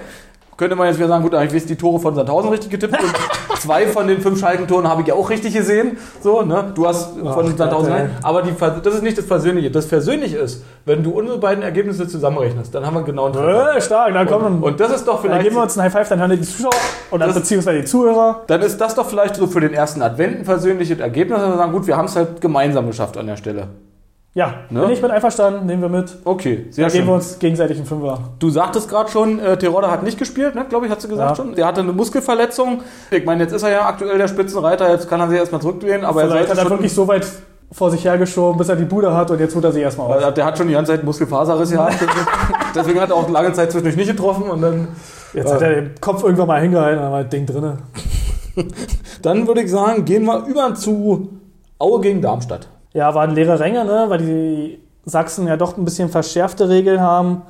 Könnte 0.58 0.76
man 0.76 0.88
jetzt 0.88 0.98
wieder 0.98 1.08
sagen, 1.10 1.24
gut, 1.24 1.34
ich 1.34 1.54
weiß 1.54 1.66
die 1.66 1.76
Tore 1.76 2.00
von 2.00 2.14
Sandhausen 2.14 2.52
richtig 2.52 2.70
getippt 2.70 2.94
und 2.94 3.12
zwei 3.60 3.88
von 3.88 4.08
den 4.08 4.22
fünf 4.22 4.40
Schalkentoren 4.40 4.88
habe 4.88 5.02
ich 5.02 5.08
ja 5.08 5.16
auch 5.16 5.30
richtig 5.30 5.54
gesehen. 5.54 5.98
So, 6.22 6.44
ne? 6.44 6.72
Du 6.74 6.88
hast 6.88 7.18
von 7.18 7.28
Ach, 7.28 7.58
Sandhausen 7.58 7.92
Gott. 7.92 8.10
Aber 8.22 8.42
die, 8.44 8.54
das 8.84 8.94
ist 8.94 9.02
nicht 9.04 9.18
das 9.18 9.26
Versöhnliche. 9.26 9.70
Das 9.70 9.86
Versöhnliche 9.88 10.38
ist, 10.38 10.64
wenn 10.86 11.04
du 11.04 11.12
unsere 11.12 11.40
beiden 11.40 11.62
Ergebnisse 11.64 12.08
zusammenrechnest, 12.08 12.74
dann 12.74 12.86
haben 12.86 12.94
wir 12.94 13.04
genau 13.04 13.26
einen. 13.26 13.36
Äh, 13.76 13.82
stark, 13.82 14.14
dann 14.14 14.28
komm. 14.28 14.46
Und, 14.46 14.64
und 14.64 14.80
das 14.80 14.92
ist 14.96 15.06
doch 15.06 15.16
dann 15.16 15.24
vielleicht. 15.24 15.44
geben 15.44 15.56
wir 15.56 15.64
uns 15.64 15.78
einen 15.78 15.86
High 15.86 15.94
Five, 15.94 16.08
dann 16.10 16.20
hören 16.20 16.32
die 16.32 16.42
Zuschauer 16.42 16.72
oder 17.12 17.26
Das- 17.26 17.36
beziehungsweise 17.36 17.80
die 17.80 17.86
Zuhörer. 17.86 18.44
Dann 18.48 18.62
ist 18.62 18.80
das 18.80 18.96
doch 18.96 19.10
vielleicht 19.10 19.36
so 19.36 19.48
für 19.48 19.60
den 19.60 19.74
ersten 19.74 20.02
Advent 20.04 20.40
ein 20.40 20.46
versöhnliches 20.46 21.00
Ergebnis, 21.00 21.40
dass 21.40 21.50
wir 21.50 21.58
sagen, 21.58 21.72
gut, 21.74 21.86
wir 21.88 21.98
haben 21.98 22.06
es 22.06 22.16
halt 22.16 22.40
gemeinsam 22.40 22.88
geschafft 22.88 23.18
an 23.18 23.28
der 23.28 23.36
Stelle. 23.36 23.68
Ja, 24.36 24.54
Ne? 24.70 24.82
bin 24.82 24.90
ich 24.92 25.02
mit 25.02 25.12
einverstanden, 25.12 25.66
nehmen 25.66 25.82
wir 25.82 25.88
mit. 25.90 26.18
Okay, 26.26 26.66
sehr 26.70 26.86
Dann 26.88 26.94
geben 26.94 27.06
wir 27.08 27.12
schön. 27.12 27.14
uns 27.16 27.40
gegenseitig 27.40 27.78
einen 27.78 27.86
Fünfer. 27.86 28.20
Du 28.38 28.50
sagtest 28.50 28.90
gerade 28.90 29.10
schon, 29.10 29.40
äh, 29.40 29.58
Terodde 29.58 29.90
hat 29.90 30.04
nicht 30.04 30.20
gespielt, 30.20 30.56
ne? 30.56 30.66
glaube 30.68 30.86
ich, 30.86 30.92
hast 30.92 31.06
du 31.06 31.08
gesagt 31.08 31.30
Ja. 31.32 31.36
schon. 31.44 31.56
Der 31.56 31.66
hatte 31.66 31.80
eine 31.80 31.94
Muskelverletzung. 31.94 32.82
Ich 33.12 33.24
meine, 33.26 33.44
jetzt 33.44 33.54
ist 33.54 33.64
er 33.64 33.72
ja 33.72 33.88
aktuell 33.88 34.18
der 34.18 34.28
Spitzenreiter, 34.28 34.92
jetzt 34.92 35.10
kann 35.10 35.22
er 35.22 35.30
sich 35.30 35.40
erstmal 35.40 35.62
zurückdrehen, 35.62 36.04
aber 36.04 36.22
er 36.24 36.28
Vielleicht 36.28 36.50
hat 36.50 36.58
sollte 36.58 36.60
er 36.60 36.64
schon, 36.64 36.78
wirklich 36.80 36.94
so 36.94 37.08
weit 37.08 37.26
vor 37.72 37.90
sich 37.92 38.04
hergeschoben, 38.04 38.58
bis 38.58 38.68
er 38.68 38.76
die 38.76 38.84
Bude 38.84 39.16
hat 39.16 39.32
und 39.32 39.40
jetzt 39.40 39.56
holt 39.56 39.64
er 39.64 39.72
sie 39.72 39.80
erstmal. 39.80 40.10
Weil 40.22 40.34
Der 40.34 40.46
hat 40.46 40.58
schon 40.58 40.68
die 40.68 40.74
ganze 40.74 40.92
Zeit 40.92 41.04
Muskelfaserriss 41.06 41.72
gehabt. 41.72 41.96
Deswegen 42.76 43.00
hat 43.00 43.10
er 43.12 43.16
auch 43.16 43.30
lange 43.30 43.54
Zeit 43.54 43.72
zwischendurch 43.72 43.96
nicht 43.96 44.10
getroffen. 44.12 44.44
Und 44.50 44.62
dann, 44.62 44.90
Jetzt 45.34 45.52
hat 45.54 45.62
er 45.62 45.70
den 45.82 45.92
Kopf 46.02 46.24
irgendwann 46.24 46.48
mal 46.48 46.62
hingehalten, 46.62 47.02
da 47.02 47.10
war 47.12 47.22
das 47.24 47.30
Ding 47.32 47.46
drinne. 47.46 47.78
dann 49.22 49.48
würde 49.48 49.62
ich 49.62 49.72
sagen, 49.72 50.04
gehen 50.06 50.26
wir 50.26 50.46
über 50.46 50.74
zu 50.76 51.30
Aue 51.80 52.02
gegen 52.02 52.22
Darmstadt. 52.22 52.68
Ja, 52.96 53.14
waren 53.14 53.36
leere 53.36 53.60
Ränge, 53.60 53.84
ne? 53.84 54.06
weil 54.08 54.20
die 54.20 54.80
Sachsen 55.04 55.48
ja 55.48 55.58
doch 55.58 55.78
ein 55.78 55.84
bisschen 55.84 56.08
verschärfte 56.08 56.70
Regeln 56.70 57.02
haben. 57.02 57.42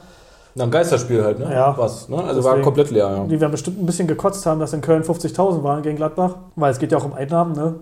Na, 0.56 0.64
ein 0.64 0.72
Geisterspiel 0.72 1.24
halt, 1.24 1.38
ne? 1.38 1.54
Ja. 1.54 1.78
Was, 1.78 2.10
ne? 2.10 2.18
Also 2.18 2.44
war 2.44 2.54
Deswegen. 2.54 2.64
komplett 2.64 2.90
leer, 2.90 3.12
ja. 3.12 3.24
Die 3.26 3.40
werden 3.40 3.52
bestimmt 3.52 3.80
ein 3.80 3.86
bisschen 3.86 4.08
gekotzt 4.08 4.46
haben, 4.46 4.60
dass 4.60 4.74
in 4.74 4.82
Köln 4.82 5.04
50.000 5.04 5.62
waren 5.64 5.84
gegen 5.84 5.98
Gladbach, 5.98 6.36
weil 6.56 6.72
es 6.72 6.80
geht 6.80 6.92
ja 6.92 6.98
auch 6.98 7.06
um 7.06 7.14
Einnahmen. 7.14 7.54
Ne? 7.54 7.76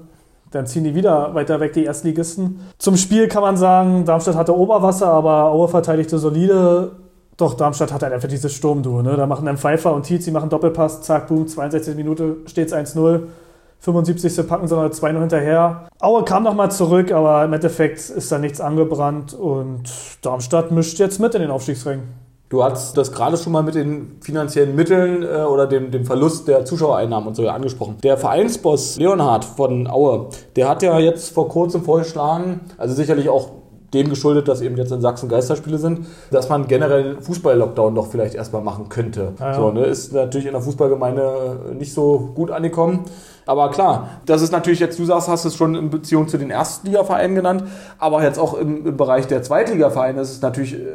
Dann 0.52 0.66
ziehen 0.66 0.84
die 0.84 0.94
wieder 0.94 1.34
weiter 1.36 1.62
weg, 1.62 1.72
die 1.74 1.86
Erstligisten. 1.86 2.60
Zum 2.80 2.98
Spiel 2.98 3.28
kann 3.30 3.44
man 3.44 3.56
sagen, 3.56 4.04
Darmstadt 4.06 4.36
hatte 4.36 4.58
Oberwasser, 4.58 5.08
aber 5.08 5.52
Aue 5.52 5.70
verteidigte 5.70 6.18
solide. 6.18 6.92
Doch 7.38 7.54
Darmstadt 7.54 7.94
hat 7.94 8.04
halt 8.04 8.12
einfach 8.12 8.28
dieses 8.28 8.54
Sturmduo. 8.54 9.02
Ne? 9.04 9.16
Da 9.16 9.26
machen 9.26 9.46
dann 9.46 9.58
Pfeiffer 9.58 9.94
und 9.94 10.04
Tietz, 10.04 10.26
die 10.26 10.32
machen 10.32 10.50
Doppelpass, 10.50 11.02
zack, 11.02 11.28
boom, 11.28 11.48
62 11.48 11.96
Minute 11.96 12.38
steht 12.48 12.68
es 12.68 12.74
1-0. 12.74 13.22
75. 13.84 14.48
packen 14.48 14.68
sie 14.68 14.76
noch 14.76 14.90
2-0 14.90 15.20
hinterher. 15.20 15.88
Aue 16.00 16.24
kam 16.24 16.44
nochmal 16.44 16.72
zurück, 16.72 17.12
aber 17.12 17.44
im 17.44 17.52
Endeffekt 17.52 18.00
ist 18.00 18.32
da 18.32 18.40
nichts 18.40 18.62
angebrannt 18.62 19.34
und 19.34 19.84
Darmstadt 20.22 20.72
mischt 20.72 21.00
jetzt 21.00 21.20
mit 21.20 21.36
in 21.36 21.42
den 21.42 21.52
Aufstiegsrängen. 21.52 22.04
Du 22.48 22.64
hast 22.64 22.96
das 22.96 23.12
gerade 23.12 23.36
schon 23.36 23.52
mal 23.52 23.62
mit 23.64 23.76
den 23.76 24.20
finanziellen 24.22 24.76
Mitteln 24.76 25.24
äh, 25.24 25.44
oder 25.44 25.68
dem, 25.68 25.92
dem 25.92 26.06
Verlust 26.06 26.48
der 26.48 26.64
Zuschauereinnahmen 26.64 27.28
und 27.28 27.36
so 27.36 27.44
ja 27.44 27.54
angesprochen. 27.54 27.98
Der 28.04 28.18
Vereinsboss 28.18 28.96
Leonhard 28.98 29.44
von 29.44 29.88
Aue, 29.88 30.28
der 30.56 30.70
hat 30.70 30.82
ja 30.82 30.98
jetzt 31.00 31.34
vor 31.34 31.50
kurzem 31.50 31.84
vorgeschlagen, 31.84 32.62
also 32.78 32.94
sicherlich 32.94 33.28
auch 33.28 33.50
dem 33.94 34.10
geschuldet, 34.10 34.48
dass 34.48 34.62
eben 34.62 34.78
jetzt 34.78 34.92
in 34.92 35.02
Sachsen 35.02 35.30
Geisterspiele 35.30 35.78
sind, 35.78 36.08
dass 36.32 36.50
man 36.50 36.68
generell 36.68 37.18
Fußball-Lockdown 37.22 37.96
doch 37.96 38.08
vielleicht 38.08 38.36
erstmal 38.36 38.62
machen 38.62 38.90
könnte. 38.90 39.34
Ja. 39.40 39.54
So, 39.54 39.72
ne, 39.72 39.86
ist 39.86 40.14
natürlich 40.14 40.48
in 40.48 40.54
der 40.54 40.62
Fußballgemeinde 40.62 41.76
nicht 41.78 41.94
so 41.94 42.32
gut 42.34 42.52
angekommen. 42.52 43.06
Aber 43.46 43.72
klar, 43.72 44.10
das 44.26 44.42
ist 44.42 44.52
natürlich 44.52 44.80
jetzt, 44.80 45.00
du 45.00 45.06
sagst, 45.06 45.28
hast 45.28 45.46
es 45.46 45.56
schon 45.56 45.76
in 45.76 45.90
Beziehung 45.90 46.28
zu 46.28 46.38
den 46.38 46.50
Erstligavereinen 46.50 47.36
genannt, 47.36 47.64
aber 48.00 48.24
jetzt 48.24 48.40
auch 48.40 48.54
im, 48.54 48.86
im 48.86 48.98
Bereich 48.98 49.28
der 49.28 49.44
Zweitligavereine 49.44 50.22
ist 50.22 50.32
es 50.32 50.42
natürlich 50.42 50.76
äh, 50.76 50.86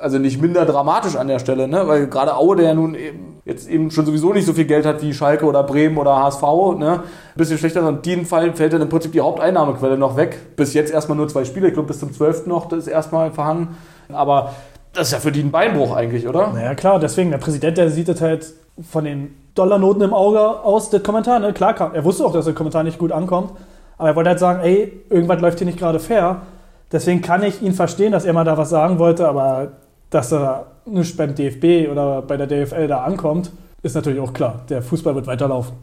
also 0.00 0.18
nicht 0.18 0.40
minder 0.40 0.64
dramatisch 0.64 1.16
an 1.16 1.28
der 1.28 1.38
Stelle, 1.38 1.68
ne? 1.68 1.86
weil 1.86 2.06
gerade 2.06 2.36
Aue, 2.36 2.56
der 2.56 2.66
ja 2.66 2.74
nun 2.74 2.94
eben 2.94 3.40
jetzt 3.44 3.68
eben 3.68 3.90
schon 3.90 4.04
sowieso 4.04 4.32
nicht 4.32 4.46
so 4.46 4.52
viel 4.52 4.66
Geld 4.66 4.84
hat 4.84 5.02
wie 5.02 5.14
Schalke 5.14 5.46
oder 5.46 5.62
Bremen 5.62 5.96
oder 5.96 6.16
HSV, 6.16 6.42
ne? 6.78 7.02
ein 7.02 7.02
bisschen 7.36 7.58
schlechter, 7.58 7.86
und 7.86 8.06
in 8.06 8.26
Fall 8.26 8.52
fällt 8.54 8.74
dann 8.74 8.82
im 8.82 8.88
Prinzip 8.88 9.12
die 9.12 9.20
Haupteinnahmequelle 9.20 9.96
noch 9.96 10.16
weg. 10.16 10.56
Bis 10.56 10.74
jetzt 10.74 10.92
erstmal 10.92 11.16
nur 11.16 11.28
zwei 11.28 11.44
Spiele, 11.44 11.68
ich 11.68 11.74
glaube 11.74 11.88
bis 11.88 11.98
zum 11.98 12.12
12. 12.12 12.46
noch, 12.46 12.66
das 12.66 12.80
ist 12.80 12.88
erstmal 12.88 13.32
verhangen, 13.32 13.76
aber 14.12 14.54
das 14.92 15.08
ist 15.08 15.12
ja 15.12 15.20
für 15.20 15.32
die 15.32 15.40
ein 15.40 15.50
Beinbruch 15.50 15.94
eigentlich, 15.94 16.28
oder? 16.28 16.52
Naja, 16.52 16.74
klar, 16.74 16.98
deswegen, 16.98 17.30
der 17.30 17.38
Präsident, 17.38 17.78
der 17.78 17.90
sieht 17.90 18.08
das 18.08 18.20
halt 18.20 18.52
von 18.82 19.04
den 19.04 19.34
Dollarnoten 19.54 20.02
im 20.02 20.14
Auge 20.14 20.38
aus, 20.40 20.90
das 20.90 21.02
Kommentar. 21.02 21.40
Ne? 21.40 21.52
Klar, 21.52 21.74
kam- 21.74 21.94
er 21.94 22.04
wusste 22.04 22.24
auch, 22.24 22.32
dass 22.32 22.44
der 22.44 22.54
Kommentar 22.54 22.82
nicht 22.84 22.98
gut 22.98 23.12
ankommt, 23.12 23.52
aber 23.96 24.08
er 24.10 24.16
wollte 24.16 24.30
halt 24.30 24.38
sagen, 24.38 24.60
ey, 24.62 24.92
irgendwas 25.10 25.40
läuft 25.40 25.58
hier 25.58 25.66
nicht 25.66 25.78
gerade 25.78 25.98
fair. 25.98 26.42
Deswegen 26.92 27.20
kann 27.20 27.42
ich 27.42 27.60
ihn 27.62 27.72
verstehen, 27.74 28.12
dass 28.12 28.24
er 28.24 28.32
mal 28.32 28.44
da 28.44 28.56
was 28.56 28.70
sagen 28.70 28.98
wollte, 28.98 29.28
aber 29.28 29.68
dass 30.10 30.32
er 30.32 30.66
nicht 30.86 31.16
beim 31.16 31.34
DFB 31.34 31.90
oder 31.90 32.22
bei 32.22 32.36
der 32.36 32.46
DFL 32.46 32.86
da 32.88 33.02
ankommt, 33.02 33.50
ist 33.82 33.94
natürlich 33.94 34.20
auch 34.20 34.32
klar. 34.32 34.60
Der 34.68 34.80
Fußball 34.82 35.14
wird 35.14 35.26
weiterlaufen. 35.26 35.74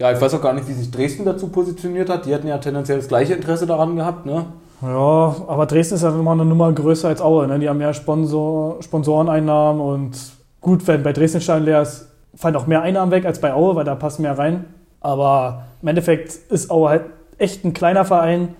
Ja, 0.00 0.10
ich 0.10 0.20
weiß 0.20 0.34
auch 0.34 0.40
gar 0.42 0.52
nicht, 0.54 0.66
wie 0.68 0.72
sich 0.72 0.90
Dresden 0.90 1.24
dazu 1.24 1.48
positioniert 1.48 2.08
hat. 2.08 2.24
Die 2.26 2.32
hätten 2.32 2.48
ja 2.48 2.58
tendenziell 2.58 2.98
das 2.98 3.08
gleiche 3.08 3.34
Interesse 3.34 3.66
daran 3.66 3.94
gehabt, 3.94 4.26
ne? 4.26 4.46
Ja, 4.82 5.34
aber 5.46 5.66
Dresden 5.66 5.94
ist 5.94 6.02
ja 6.02 6.08
immer 6.10 6.32
eine 6.32 6.44
Nummer 6.44 6.72
größer 6.72 7.08
als 7.08 7.20
Aue. 7.20 7.46
Ne? 7.46 7.58
Die 7.58 7.68
haben 7.68 7.78
mehr 7.78 7.94
Sponsor, 7.94 8.82
Sponsoreneinnahmen 8.82 9.80
und 9.80 10.16
gut, 10.60 10.86
wenn 10.88 11.02
bei 11.02 11.12
Dresden 11.12 11.40
Stein 11.40 11.64
leer 11.64 11.82
ist, 11.82 12.08
fallen 12.36 12.56
auch 12.56 12.66
mehr 12.66 12.82
Einnahmen 12.82 13.12
weg 13.12 13.26
als 13.26 13.40
bei 13.40 13.52
Aue, 13.52 13.76
weil 13.76 13.84
da 13.84 13.94
passt 13.94 14.20
mehr 14.20 14.38
rein. 14.38 14.64
Aber 15.00 15.64
im 15.82 15.88
Endeffekt 15.88 16.34
ist 16.50 16.70
Aue 16.70 16.88
halt 16.88 17.04
echt 17.38 17.64
ein 17.64 17.74
kleiner 17.74 18.04
Verein, 18.04 18.54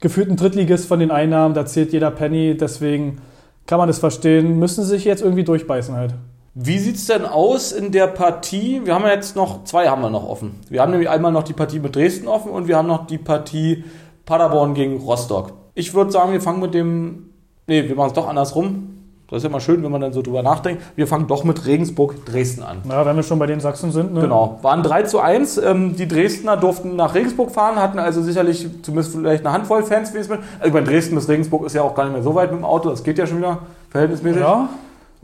gefühlt 0.00 0.28
ein 0.28 0.36
Drittligist 0.36 0.86
von 0.86 0.98
den 0.98 1.10
Einnahmen, 1.10 1.54
da 1.54 1.66
zählt 1.66 1.92
jeder 1.92 2.10
Penny, 2.10 2.56
deswegen 2.56 3.18
kann 3.66 3.78
man 3.78 3.88
das 3.88 3.98
verstehen, 3.98 4.58
müssen 4.58 4.84
sie 4.84 4.90
sich 4.90 5.04
jetzt 5.04 5.22
irgendwie 5.22 5.44
durchbeißen 5.44 5.94
halt. 5.94 6.14
Wie 6.54 6.78
sieht's 6.78 7.06
denn 7.06 7.24
aus 7.24 7.72
in 7.72 7.90
der 7.90 8.06
Partie? 8.06 8.82
Wir 8.84 8.94
haben 8.94 9.04
ja 9.04 9.10
jetzt 9.10 9.34
noch, 9.34 9.64
zwei 9.64 9.88
haben 9.88 10.02
wir 10.02 10.10
noch 10.10 10.28
offen. 10.28 10.60
Wir 10.68 10.82
haben 10.82 10.92
nämlich 10.92 11.08
einmal 11.08 11.32
noch 11.32 11.42
die 11.42 11.52
Partie 11.52 11.80
mit 11.80 11.96
Dresden 11.96 12.28
offen 12.28 12.52
und 12.52 12.68
wir 12.68 12.76
haben 12.76 12.86
noch 12.86 13.06
die 13.06 13.18
Partie 13.18 13.84
Paderborn 14.24 14.74
gegen 14.74 14.98
Rostock. 14.98 15.52
Ich 15.74 15.94
würde 15.94 16.12
sagen, 16.12 16.32
wir 16.32 16.40
fangen 16.40 16.60
mit 16.60 16.72
dem, 16.72 17.30
nee, 17.66 17.88
wir 17.88 17.96
machen 17.96 18.08
es 18.08 18.12
doch 18.12 18.28
andersrum. 18.28 18.93
Das 19.34 19.42
ist 19.42 19.48
ja 19.48 19.50
mal 19.50 19.60
schön, 19.60 19.82
wenn 19.82 19.90
man 19.90 20.00
dann 20.00 20.12
so 20.12 20.22
drüber 20.22 20.44
nachdenkt. 20.44 20.80
Wir 20.94 21.08
fangen 21.08 21.26
doch 21.26 21.42
mit 21.42 21.66
Regensburg-Dresden 21.66 22.62
an. 22.62 22.82
Ja, 22.88 23.04
wenn 23.04 23.16
wir 23.16 23.24
schon 23.24 23.40
bei 23.40 23.46
den 23.46 23.58
Sachsen 23.58 23.90
sind. 23.90 24.14
Ne? 24.14 24.20
Genau, 24.20 24.60
waren 24.62 24.84
3 24.84 25.02
zu 25.02 25.18
1. 25.18 25.58
Ähm, 25.58 25.96
die 25.96 26.06
Dresdner 26.06 26.56
durften 26.56 26.94
nach 26.94 27.16
Regensburg 27.16 27.50
fahren, 27.50 27.76
hatten 27.76 27.98
also 27.98 28.22
sicherlich 28.22 28.68
zumindest 28.82 29.16
vielleicht 29.16 29.44
eine 29.44 29.52
Handvoll 29.52 29.82
Fans. 29.82 30.14
wie 30.14 30.18
es 30.18 30.28
mit. 30.28 30.38
Also 30.60 30.72
bei 30.72 30.82
Dresden 30.82 31.16
bis 31.16 31.28
Regensburg 31.28 31.66
ist 31.66 31.74
ja 31.74 31.82
auch 31.82 31.96
gar 31.96 32.04
nicht 32.04 32.12
mehr 32.12 32.22
so 32.22 32.36
weit 32.36 32.52
mit 32.52 32.60
dem 32.60 32.64
Auto. 32.64 32.90
Das 32.90 33.02
geht 33.02 33.18
ja 33.18 33.26
schon 33.26 33.38
wieder 33.38 33.58
verhältnismäßig. 33.90 34.40
Ja, 34.40 34.68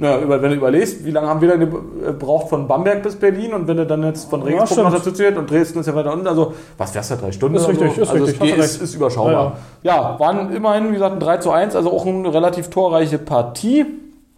Naja, 0.01 0.19
über, 0.23 0.41
wenn 0.41 0.51
du 0.51 0.57
überlegst, 0.57 1.05
wie 1.05 1.11
lange 1.11 1.29
haben 1.29 1.43
wir 1.43 1.57
denn 1.57 1.71
gebraucht 2.07 2.49
von 2.49 2.67
Bamberg 2.67 3.03
bis 3.03 3.17
Berlin 3.17 3.53
und 3.53 3.69
wenn 3.69 3.77
du 3.77 3.85
dann 3.85 4.03
jetzt 4.03 4.31
von 4.31 4.41
Ja, 4.41 4.47
Regensburg 4.47 4.71
stimmt. 4.71 4.89
noch 4.91 4.95
dazu 4.95 5.13
zählt 5.13 5.37
und 5.37 5.51
Dresden 5.51 5.79
ist 5.81 5.87
ja 5.87 5.95
weiter 5.95 6.11
unten, 6.15 6.27
also 6.27 6.55
was 6.79 6.95
wär's 6.95 7.09
da, 7.09 7.17
drei 7.17 7.31
Stunden? 7.33 7.57
Ist 7.57 7.69
richtig, 7.69 7.95
so? 7.95 8.01
ist 8.01 8.11
also 8.11 8.25
richtig, 8.25 8.59
Es 8.59 8.77
ist, 8.77 8.83
ist 8.83 8.95
überschaubar. 8.95 9.59
Ja, 9.83 10.19
waren 10.19 10.55
immerhin, 10.55 10.89
wie 10.89 10.95
gesagt, 10.95 11.13
ein 11.17 11.21
3 11.21 11.37
zu 11.37 11.51
1, 11.51 11.77
also 11.77 11.93
auch 11.93 12.07
eine 12.07 12.33
relativ 12.33 12.71
torreiche 12.71 13.19
Partie. 13.19 13.85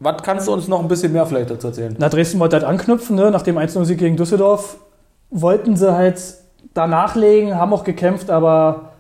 Was 0.01 0.21
kannst 0.25 0.49
du 0.49 0.53
uns 0.53 0.67
noch 0.67 0.81
ein 0.81 0.89
bisschen 0.89 1.13
mehr 1.13 1.27
vielleicht 1.27 1.51
dazu 1.51 1.69
erzählen? 1.69 1.95
Na, 1.97 2.09
Dresden 2.09 2.41
wollte 2.41 2.57
halt 2.57 2.65
anknüpfen, 2.65 3.15
ne? 3.15 3.31
nach 3.31 3.43
dem 3.43 3.57
1-0-Sieg 3.57 3.99
gegen 3.99 4.17
Düsseldorf. 4.17 4.79
Wollten 5.31 5.77
sie 5.77 5.95
halt 5.95 6.21
da 6.75 6.89
nachlegen, 6.89 7.57
haben 7.57 7.73
auch 7.73 7.85
gekämpft, 7.85 8.31
aber 8.31 8.91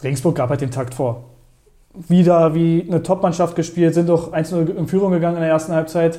Regensburg 0.00 0.36
gab 0.36 0.50
halt 0.50 0.60
den 0.60 0.70
Takt 0.70 0.94
vor. 0.94 1.24
Wieder 1.94 2.54
wie 2.54 2.84
eine 2.88 3.02
Top-Mannschaft 3.02 3.54
gespielt, 3.54 3.94
sind 3.94 4.10
auch 4.10 4.32
1-0 4.32 4.74
in 4.74 4.88
Führung 4.88 5.12
gegangen 5.12 5.36
in 5.36 5.42
der 5.42 5.50
ersten 5.50 5.72
Halbzeit. 5.72 6.18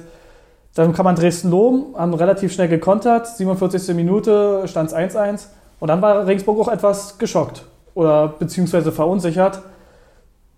Dann 0.73 0.93
kann 0.93 1.05
man 1.05 1.15
Dresden 1.15 1.49
loben, 1.49 1.95
haben 1.97 2.13
relativ 2.13 2.53
schnell 2.53 2.67
gekontert. 2.67 3.27
47. 3.27 3.95
Minute 3.95 4.67
stand 4.67 4.89
es 4.89 4.95
1-1. 4.95 5.47
Und 5.79 5.89
dann 5.89 6.01
war 6.01 6.25
Regensburg 6.27 6.59
auch 6.59 6.71
etwas 6.71 7.17
geschockt 7.17 7.65
oder 7.93 8.27
beziehungsweise 8.27 8.91
verunsichert. 8.91 9.61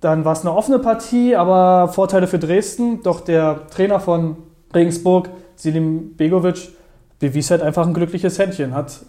Dann 0.02 0.26
war 0.26 0.34
es 0.34 0.42
eine 0.42 0.54
offene 0.54 0.80
Partie, 0.80 1.36
aber 1.36 1.88
Vorteile 1.92 2.28
für 2.28 2.40
Dresden. 2.40 3.02
Doch 3.02 3.22
der 3.22 3.68
Trainer 3.68 4.00
von 4.00 4.38
Regensburg, 4.74 5.30
Selim 5.56 6.16
Begovic, 6.16 6.70
bewies 7.20 7.50
halt 7.50 7.62
einfach 7.62 7.88
ein 7.88 7.94
glückliches 7.94 8.38
Händchen. 8.38 8.76
Hat 8.76 9.00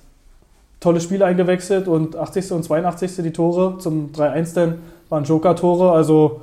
tolle 0.80 1.00
Spiele 1.00 1.26
eingewechselt 1.26 1.88
und 1.88 2.16
80. 2.16 2.52
und 2.52 2.62
82. 2.62 3.16
die 3.16 3.32
Tore 3.32 3.78
zum 3.78 4.12
3-1 4.12 4.54
dann 4.54 4.78
waren 5.08 5.24
Joker-Tore. 5.24 5.92
Also 5.92 6.40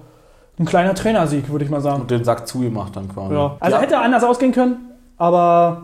ein 0.59 0.65
kleiner 0.65 0.95
Trainersieg, 0.95 1.49
würde 1.49 1.65
ich 1.65 1.71
mal 1.71 1.81
sagen. 1.81 2.01
Und 2.01 2.11
den 2.11 2.23
Sack 2.23 2.47
zugemacht 2.47 2.95
dann 2.95 3.09
quasi. 3.09 3.33
Ja. 3.33 3.57
Also 3.59 3.77
hätte 3.77 3.97
anders 3.97 4.23
ausgehen 4.23 4.51
können, 4.51 4.91
aber 5.17 5.81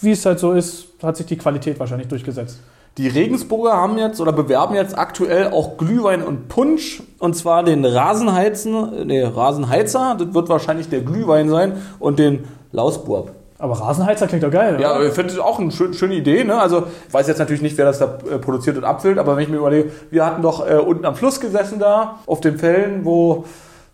wie 0.00 0.12
es 0.12 0.24
halt 0.24 0.38
so 0.38 0.52
ist, 0.52 0.86
hat 1.02 1.16
sich 1.16 1.26
die 1.26 1.36
Qualität 1.36 1.78
wahrscheinlich 1.78 2.08
durchgesetzt. 2.08 2.60
Die 2.98 3.08
Regensburger 3.08 3.72
haben 3.72 3.96
jetzt 3.96 4.20
oder 4.20 4.32
bewerben 4.32 4.74
jetzt 4.74 4.98
aktuell 4.98 5.50
auch 5.50 5.78
Glühwein 5.78 6.22
und 6.22 6.48
Punsch 6.48 7.02
und 7.18 7.34
zwar 7.34 7.62
den 7.62 7.86
Rasenheizen, 7.86 9.06
nee, 9.06 9.22
Rasenheizer, 9.22 10.16
das 10.18 10.34
wird 10.34 10.50
wahrscheinlich 10.50 10.90
der 10.90 11.00
Glühwein 11.00 11.48
sein 11.48 11.72
und 11.98 12.18
den 12.18 12.44
Lausburg. 12.70 13.32
Aber 13.62 13.74
Rasenheizer 13.80 14.26
klingt 14.26 14.42
doch 14.42 14.50
geil, 14.50 14.76
Ja, 14.80 14.96
oder? 14.96 15.06
ich 15.06 15.12
finde 15.12 15.32
das 15.34 15.38
auch 15.42 15.60
eine 15.60 15.70
schön, 15.70 15.94
schöne 15.94 16.14
Idee. 16.14 16.42
Ne? 16.42 16.60
Also 16.60 16.82
ich 17.06 17.14
weiß 17.14 17.28
jetzt 17.28 17.38
natürlich 17.38 17.62
nicht, 17.62 17.78
wer 17.78 17.84
das 17.84 18.00
da 18.00 18.18
äh, 18.28 18.38
produziert 18.38 18.76
und 18.76 18.82
abfüllt, 18.84 19.18
aber 19.18 19.36
wenn 19.36 19.44
ich 19.44 19.48
mir 19.48 19.58
überlege, 19.58 19.90
wir 20.10 20.26
hatten 20.26 20.42
doch 20.42 20.68
äh, 20.68 20.74
unten 20.74 21.04
am 21.04 21.14
Fluss 21.14 21.38
gesessen 21.38 21.78
da, 21.78 22.16
auf 22.26 22.40
den 22.40 22.58
Fällen, 22.58 23.04
wo 23.04 23.44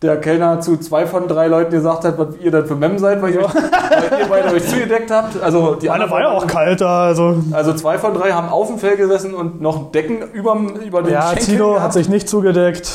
der 0.01 0.17
Kellner 0.21 0.61
zu 0.61 0.79
zwei 0.79 1.07
von 1.07 1.29
drei 1.29 1.49
Leuten 1.49 1.73
gesagt 1.73 2.05
hat, 2.05 2.17
was 2.19 2.29
ihr 2.41 2.51
denn 2.51 2.65
für 2.67 2.77
Mem 2.77 2.99
seid, 2.99 3.21
weil, 3.21 3.33
ich 3.33 3.39
euch, 3.39 3.53
weil 3.55 4.21
ihr 4.21 4.27
beide 4.31 4.55
euch 4.55 4.67
zugedeckt 4.67 5.11
habt. 5.11 5.43
Also 5.43 5.75
die 5.75 5.89
Meine 5.89 6.09
war 6.09 6.21
ja 6.21 6.31
auch 6.31 6.47
kalt 6.47 6.81
da, 6.81 7.03
also. 7.05 7.37
Also 7.53 7.75
zwei 7.75 7.99
von 7.99 8.15
drei 8.15 8.31
haben 8.33 8.49
auf 8.49 8.69
dem 8.69 8.79
Fell 8.79 8.97
gesessen 8.97 9.35
und 9.35 9.61
noch 9.61 9.91
Decken 9.93 10.23
überm, 10.33 10.69
über 10.77 11.03
den 11.03 11.13
Ja, 11.13 11.23
Schenkeln 11.31 11.47
Tino 11.47 11.69
gehabt. 11.71 11.83
hat 11.83 11.93
sich 11.93 12.09
nicht 12.09 12.27
zugedeckt. 12.29 12.91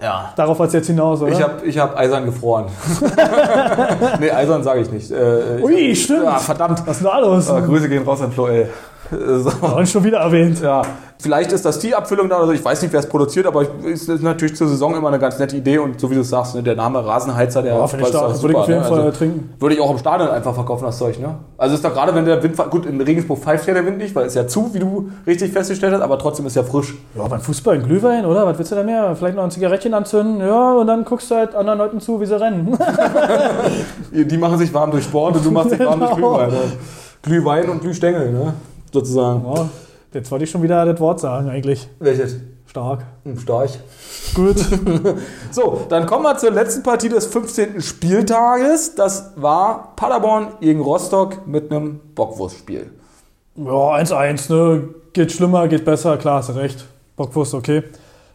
Ja. 0.00 0.32
Darauf 0.36 0.58
hat 0.58 0.68
es 0.68 0.74
jetzt 0.74 0.86
hinaus, 0.88 1.22
oder? 1.22 1.32
Ich 1.32 1.42
habe 1.42 1.66
ich 1.66 1.78
hab 1.78 1.96
eisern 1.96 2.26
gefroren. 2.26 2.66
nee, 4.20 4.30
eisern 4.30 4.62
sage 4.62 4.80
ich 4.80 4.90
nicht. 4.90 5.10
Äh, 5.10 5.58
ich 5.58 5.64
Ui, 5.64 5.88
hab, 5.88 5.96
stimmt. 5.96 6.24
Ja, 6.24 6.38
verdammt. 6.38 6.82
Was 6.86 6.96
ist 6.96 7.04
denn 7.04 7.12
da 7.12 7.18
los? 7.18 7.50
Ah, 7.50 7.60
Grüße 7.60 7.88
gehen 7.88 8.04
raus 8.04 8.20
an 8.20 8.30
Flo, 8.32 8.48
ey. 8.48 8.66
So. 9.38 9.50
Und 9.76 9.88
schon 9.88 10.02
wieder 10.04 10.18
erwähnt. 10.18 10.60
Ja, 10.60 10.82
vielleicht 11.20 11.52
ist 11.52 11.64
das 11.64 11.78
die 11.78 11.94
Abfüllung 11.94 12.28
da 12.28 12.38
oder 12.38 12.46
so. 12.46 12.52
Ich 12.52 12.64
weiß 12.64 12.82
nicht, 12.82 12.92
wer 12.92 13.00
es 13.00 13.08
produziert, 13.08 13.46
aber 13.46 13.62
es 13.84 14.08
ist 14.08 14.22
natürlich 14.22 14.56
zur 14.56 14.66
Saison 14.68 14.96
immer 14.96 15.08
eine 15.08 15.18
ganz 15.18 15.38
nette 15.38 15.56
Idee. 15.56 15.78
Und 15.78 16.00
so 16.00 16.10
wie 16.10 16.14
du 16.16 16.22
es 16.22 16.28
sagst, 16.30 16.54
ne, 16.56 16.62
der 16.62 16.74
Name 16.74 17.04
Rasenheizer, 17.04 17.62
der 17.62 17.74
Ja, 17.74 17.86
finde 17.86 18.02
ich 18.04 18.08
ist 18.08 18.14
doch 18.14 18.28
stark. 18.30 18.42
Würde 18.42 18.52
ich 18.54 18.58
auf 18.58 18.68
jeden 18.68 18.80
ne? 18.80 18.86
Fall 18.88 19.00
Also, 19.00 19.10
trinken. 19.18 19.54
würde 19.60 19.74
ich 19.76 19.80
auch 19.80 19.90
im 19.90 19.98
Stadion 19.98 20.28
einfach 20.30 20.54
verkaufen, 20.54 20.84
das 20.84 20.98
Zeug. 20.98 21.20
Ne? 21.20 21.36
Also 21.56 21.74
ist 21.76 21.84
doch 21.84 21.92
gerade, 21.92 22.14
wenn 22.14 22.24
der 22.24 22.42
Wind, 22.42 22.56
gut, 22.70 22.86
in 22.86 23.00
Regensburg 23.00 23.38
pfeift 23.38 23.66
ja 23.68 23.74
der 23.74 23.86
Wind 23.86 23.98
nicht, 23.98 24.14
weil 24.14 24.26
es 24.26 24.34
ja 24.34 24.46
zu, 24.48 24.74
wie 24.74 24.78
du 24.80 25.08
richtig 25.26 25.52
festgestellt 25.52 25.92
hast, 25.94 26.02
aber 26.02 26.18
trotzdem 26.18 26.46
ist 26.46 26.56
ja 26.56 26.62
frisch. 26.64 26.94
Ja, 27.14 27.28
beim 27.28 27.40
Fußball 27.40 27.76
ein 27.76 27.82
Glühwein, 27.84 28.24
oder? 28.26 28.46
Was 28.46 28.58
willst 28.58 28.72
du 28.72 28.76
da 28.76 28.82
mehr? 28.82 29.14
Vielleicht 29.14 29.36
noch 29.36 29.44
ein 29.44 29.50
Zigarettchen 29.50 29.94
anzünden? 29.94 30.40
Ja, 30.40 30.72
und 30.74 30.86
dann 30.88 31.04
guckst 31.04 31.30
du 31.30 31.36
halt 31.36 31.54
anderen 31.54 31.78
Leuten 31.78 32.00
zu, 32.00 32.20
wie 32.20 32.26
sie 32.26 32.38
rennen. 32.40 32.76
Die 34.12 34.36
machen 34.36 34.58
sich 34.58 34.72
warm 34.74 34.90
durch 34.90 35.04
Sport 35.04 35.36
und 35.36 35.44
du 35.46 35.50
machst 35.50 35.70
dich 35.72 35.80
warm 35.80 36.00
durch 36.00 36.10
Genau. 36.16 36.34
Glühwein. 36.36 36.50
Ne? 36.50 36.56
Glühwein 37.22 37.68
und 37.70 37.80
Glühstängel, 37.80 38.32
ne? 38.32 38.54
Sozusagen. 38.92 39.44
Ja, 39.44 39.68
jetzt 40.12 40.30
wollte 40.30 40.44
ich 40.44 40.50
schon 40.50 40.62
wieder 40.62 40.84
das 40.84 41.00
Wort 41.00 41.20
sagen, 41.20 41.48
eigentlich. 41.48 41.88
Welches? 41.98 42.36
Stark. 42.66 43.04
Stark. 43.38 43.70
Gut. 44.34 44.56
So, 45.50 45.86
dann 45.88 46.04
kommen 46.04 46.24
wir 46.24 46.36
zur 46.36 46.50
letzten 46.50 46.82
Partie 46.82 47.08
des 47.08 47.24
15. 47.26 47.80
Spieltages. 47.80 48.94
Das 48.94 49.32
war 49.36 49.94
Paderborn 49.96 50.48
gegen 50.60 50.80
Rostock 50.80 51.46
mit 51.46 51.70
einem 51.70 52.00
Bockwurstspiel. 52.14 52.90
Ja, 53.56 53.94
1-1, 53.94 54.52
ne? 54.52 54.88
Geht 55.14 55.32
schlimmer, 55.32 55.66
geht 55.68 55.86
besser, 55.86 56.18
klar, 56.18 56.38
hast 56.38 56.50
du 56.50 56.52
recht. 56.52 56.84
Bockwurst, 57.16 57.54
okay. 57.54 57.84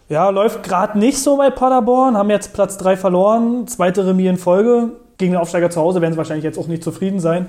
Ja, 0.10 0.30
läuft 0.30 0.64
gerade 0.64 0.98
nicht 0.98 1.20
so 1.20 1.38
bei 1.38 1.52
Paderborn, 1.52 2.18
haben 2.18 2.32
jetzt 2.32 2.54
Platz 2.54 2.78
3 2.78 2.98
verloren, 2.98 3.68
zweite 3.68 4.08
Remis 4.08 4.30
in 4.30 4.38
Folge. 4.38 4.90
Gegen 5.18 5.34
den 5.34 5.40
Aufsteiger 5.40 5.70
zu 5.70 5.80
Hause 5.80 6.02
werden 6.02 6.14
sie 6.14 6.18
wahrscheinlich 6.18 6.44
jetzt 6.44 6.58
auch 6.58 6.68
nicht 6.68 6.84
zufrieden 6.84 7.20
sein. 7.20 7.46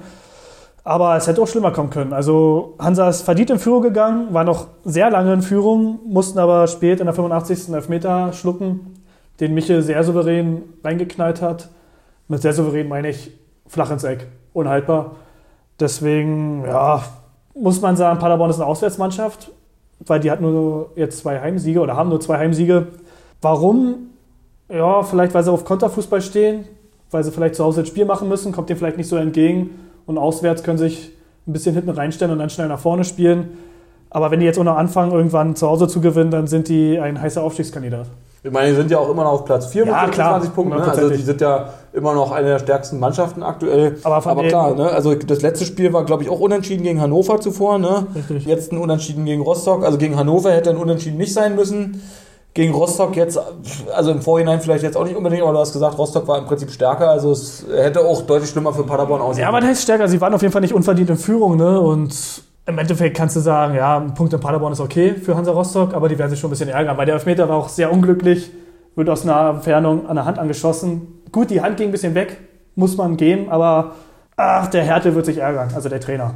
Aber 0.85 1.17
es 1.17 1.29
hätte 1.29 1.41
auch 1.41 1.47
schlimmer 1.47 1.71
kommen 1.71 1.91
können. 1.91 2.13
Also 2.13 2.75
Hansa 2.79 3.09
ist 3.09 3.23
verdient 3.23 3.51
in 3.51 3.59
Führung 3.59 3.83
gegangen, 3.83 4.35
war 4.35 4.45
noch 4.45 4.67
sehr 4.85 5.11
lange 5.11 5.33
in 5.33 5.43
Führung, 5.43 6.01
mussten 6.07 6.39
aber 6.39 6.67
spät 6.67 6.99
in 6.99 7.07
der 7.07 7.15
85. 7.15 7.73
Elfmeter 7.73 8.33
schlucken, 8.33 8.95
den 9.39 9.55
Michel 9.55 9.83
sehr 9.83 10.03
souverän 10.03 10.63
reingeknallt 10.83 11.41
hat. 11.41 11.69
Mit 12.27 12.43
sehr 12.43 12.53
souverän 12.53 12.89
meine 12.89 13.11
ich 13.11 13.31
flach 13.69 13.93
ins 13.93 14.03
Eck, 14.03 14.27
unhaltbar. 14.53 15.13
Deswegen, 15.79 16.65
ja, 16.67 17.03
muss 17.55 17.81
man 17.81 17.97
sagen, 17.97 18.19
Paderborn 18.19 18.51
ist 18.51 18.57
eine 18.57 18.67
Auswärtsmannschaft, 18.67 19.53
weil 20.01 20.19
die 20.19 20.31
hat 20.33 20.41
nur 20.41 20.91
jetzt 20.97 21.19
zwei 21.19 21.41
Heimsiege 21.41 21.81
oder 21.81 21.97
haben 21.97 22.09
nur 22.09 22.21
zwei 22.21 22.39
Heimsiege. 22.39 22.89
Warum? 23.41 24.11
Ja, 24.69 25.03
vielleicht 25.03 25.33
weil 25.33 25.45
sie 25.45 25.53
auf 25.53 25.65
Konterfußball 25.65 26.23
stehen, 26.23 26.65
weil 27.13 27.23
sie 27.23 27.31
vielleicht 27.31 27.55
zu 27.55 27.65
Hause 27.65 27.83
ein 27.83 27.87
Spiel 27.87 28.05
machen 28.05 28.29
müssen, 28.29 28.53
kommt 28.53 28.69
dem 28.69 28.77
vielleicht 28.77 28.97
nicht 28.97 29.09
so 29.09 29.17
entgegen 29.17 29.71
und 30.07 30.19
auswärts 30.19 30.63
können 30.63 30.79
sich 30.79 31.13
ein 31.47 31.53
bisschen 31.53 31.75
hinten 31.75 31.91
reinstellen 31.91 32.33
und 32.33 32.39
dann 32.39 32.51
schnell 32.51 32.69
nach 32.69 32.79
vorne 32.81 33.05
spielen. 33.05 33.59
Aber 34.11 34.31
wenn 34.31 34.41
die 34.41 34.47
jetzt 34.47 34.59
auch 34.59 34.65
noch 34.65 34.77
anfangen, 34.77 35.13
irgendwann 35.13 35.57
zu 35.57 35.67
Hause 35.67 35.89
zu 35.89 36.01
gewinnen, 36.01 36.31
dann 36.31 36.47
sind 36.47 36.69
die 36.69 36.99
ein 36.99 37.21
heißer 37.21 37.43
Aufstiegskandidat. 37.43 38.07
Ich 38.45 38.51
meine, 38.51 38.71
die 38.71 38.75
sind 38.77 38.91
ja 38.91 38.99
auch 38.99 39.09
immer 39.09 39.23
noch 39.23 39.33
auf 39.33 39.45
Platz 39.45 39.67
4 39.67 39.87
Ja, 39.87 40.03
mit 40.05 40.13
klar, 40.15 40.41
26 40.41 40.55
Punkten. 40.55 40.77
Ne? 40.77 40.85
Also 40.85 41.11
die 41.11 41.23
sind 41.23 41.41
ja 41.41 41.73
immer 41.93 42.13
noch 42.13 42.33
eine 42.33 42.49
der 42.49 42.59
stärksten 42.59 42.99
Mannschaften 42.99 43.43
aktuell. 43.45 43.97
Aber 44.03 44.35
denen- 44.35 44.49
klar, 44.49 44.75
ne? 44.75 44.91
also 44.91 45.15
das 45.15 45.43
letzte 45.43 45.65
Spiel 45.65 45.93
war, 45.93 46.05
glaube 46.05 46.25
ich, 46.25 46.29
auch 46.29 46.41
unentschieden 46.41 46.83
gegen 46.83 47.01
Hannover 47.01 47.41
zuvor. 47.41 47.79
Ne? 47.79 48.07
Richtig. 48.17 48.45
Jetzt 48.45 48.73
ein 48.73 48.79
Unentschieden 48.79 49.25
gegen 49.25 49.43
Rostock. 49.43 49.85
Also 49.85 49.97
gegen 49.97 50.17
Hannover 50.17 50.51
hätte 50.51 50.71
ein 50.71 50.77
Unentschieden 50.77 51.19
nicht 51.19 51.33
sein 51.33 51.55
müssen. 51.55 52.03
Gegen 52.55 52.75
Rostock 52.75 53.17
jetzt, 53.17 53.41
also 53.95 54.11
im 54.11 54.21
Vorhinein 54.21 54.61
vielleicht 54.61 54.83
jetzt 54.83 54.97
auch 54.97 55.05
nicht 55.05 55.17
unbedingt, 55.17 55.43
aber 55.43 55.53
du 55.53 55.59
hast 55.59 55.73
gesagt, 55.73 55.97
Rostock 55.97 56.29
war 56.29 56.39
im 56.39 56.45
Prinzip 56.45 56.71
stärker. 56.71 57.09
Also 57.09 57.33
es 57.33 57.65
hätte 57.75 58.01
auch 58.01 58.23
deutlich 58.23 58.51
schlimmer 58.51 58.75
für 58.75 58.85
Paderborn 58.85 59.23
aussehen 59.23 59.43
Ja, 59.43 59.49
aber 59.49 59.61
der 59.61 59.73
ist 59.73 59.83
stärker. 59.83 60.07
Sie 60.07 60.21
waren 60.21 60.35
auf 60.35 60.43
jeden 60.43 60.53
Fall 60.53 60.61
nicht 60.61 60.75
unverdient 60.75 61.09
in 61.09 61.17
Führung. 61.17 61.57
Ne? 61.57 61.81
Und 61.81 62.15
im 62.67 62.79
Endeffekt 62.79 63.17
kannst 63.17 63.37
du 63.37 63.41
sagen, 63.41 63.75
ja, 63.75 63.99
ein 63.99 64.15
Punkt 64.15 64.33
in 64.33 64.41
Paderborn 64.41 64.73
ist 64.73 64.81
okay 64.81 65.15
für 65.15 65.35
Hansa 65.35 65.51
Rostock, 65.51 65.95
aber 65.95 66.09
die 66.09 66.19
werden 66.19 66.31
sich 66.31 66.39
schon 66.39 66.49
ein 66.49 66.53
bisschen 66.53 66.69
ärgern, 66.69 66.97
weil 66.97 67.07
der 67.07 67.15
Elfmeter 67.17 67.49
war 67.49 67.57
auch 67.57 67.69
sehr 67.69 67.93
unglücklich, 67.93 68.51
wird 68.95 69.09
aus 69.09 69.23
einer 69.23 69.51
Entfernung 69.51 70.07
an 70.07 70.17
der 70.17 70.27
Hand 70.27 70.39
angeschossen. 70.39 71.23
Gut, 71.33 71.51
die 71.51 71.61
Hand 71.61 71.79
ging 71.79 71.89
ein 71.89 71.93
bisschen 71.93 72.15
weg, 72.15 72.37
muss 72.77 72.97
man 72.97 73.17
geben, 73.17 73.51
aber 73.51 73.93
ach, 74.37 74.69
der 74.69 74.85
Härte 74.85 75.15
wird 75.15 75.27
sich 75.27 75.39
ärgern, 75.39 75.71
also 75.75 75.89
der 75.89 76.01
Trainer. 76.01 76.35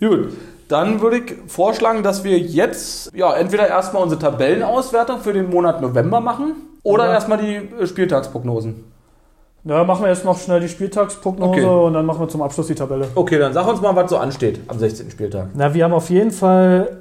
Gut, 0.00 0.32
dann 0.68 1.00
würde 1.00 1.18
ich 1.18 1.34
vorschlagen, 1.46 2.02
dass 2.02 2.24
wir 2.24 2.38
jetzt 2.38 3.10
ja 3.14 3.34
entweder 3.34 3.66
erstmal 3.68 4.02
unsere 4.02 4.20
Tabellenauswertung 4.20 5.20
für 5.20 5.32
den 5.32 5.48
Monat 5.50 5.80
November 5.80 6.20
machen 6.20 6.54
oder 6.82 7.06
Ja. 7.06 7.12
erstmal 7.14 7.38
die 7.38 7.54
äh, 7.56 7.86
Spieltagsprognosen. 7.86 8.84
Ja, 9.64 9.82
machen 9.84 10.02
wir 10.04 10.08
jetzt 10.10 10.24
noch 10.24 10.38
schnell 10.38 10.60
die 10.60 10.68
Spieltagsprognose 10.68 11.50
Okay. 11.50 11.64
und 11.64 11.92
dann 11.94 12.06
machen 12.06 12.20
wir 12.20 12.28
zum 12.28 12.42
Abschluss 12.42 12.68
die 12.68 12.74
Tabelle. 12.74 13.08
Okay, 13.14 13.38
dann 13.38 13.52
sag 13.52 13.66
uns 13.66 13.80
mal, 13.80 13.94
was 13.96 14.08
so 14.10 14.16
ansteht 14.16 14.60
am 14.68 14.78
16. 14.78 15.10
Spieltag. 15.10 15.48
Na, 15.54 15.74
wir 15.74 15.84
haben 15.84 15.92
auf 15.92 16.08
jeden 16.10 16.30
Fall 16.30 16.98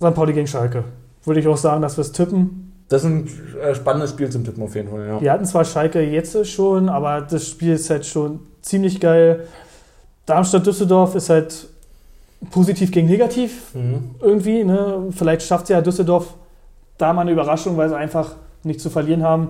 St. 0.00 0.14
Pauli 0.14 0.32
gegen 0.32 0.46
Schalke. 0.46 0.84
Würde 1.24 1.40
ich 1.40 1.48
auch 1.48 1.56
sagen, 1.56 1.80
dass 1.82 1.96
wir 1.96 2.02
es 2.02 2.12
tippen. 2.12 2.72
Das 2.88 3.02
ist 3.02 3.08
ein 3.08 3.28
äh, 3.62 3.74
spannendes 3.74 4.10
Spiel 4.10 4.28
zum 4.28 4.44
Tippen 4.44 4.62
auf 4.62 4.74
jeden 4.74 4.90
Fall. 4.90 5.06
Ja. 5.08 5.20
Wir 5.20 5.32
hatten 5.32 5.46
zwar 5.46 5.64
Schalke 5.64 6.02
jetzt 6.02 6.46
schon, 6.46 6.88
aber 6.90 7.22
das 7.22 7.48
Spiel 7.48 7.72
ist 7.72 7.88
halt 7.88 8.04
schon 8.04 8.40
ziemlich 8.60 9.00
geil. 9.00 9.46
Darmstadt-Düsseldorf 10.26 11.14
ist 11.14 11.30
halt 11.30 11.68
positiv 12.50 12.90
gegen 12.92 13.08
negativ 13.08 13.74
Mhm. 13.74 14.10
irgendwie. 14.20 14.64
Ne? 14.64 15.04
Vielleicht 15.10 15.42
schafft 15.42 15.64
es 15.64 15.68
ja 15.70 15.80
Düsseldorf 15.80 16.34
da 16.98 17.12
mal 17.12 17.22
eine 17.22 17.32
Überraschung, 17.32 17.76
weil 17.76 17.88
sie 17.88 17.96
einfach 17.96 18.36
nichts 18.62 18.82
zu 18.82 18.90
verlieren 18.90 19.22
haben. 19.22 19.48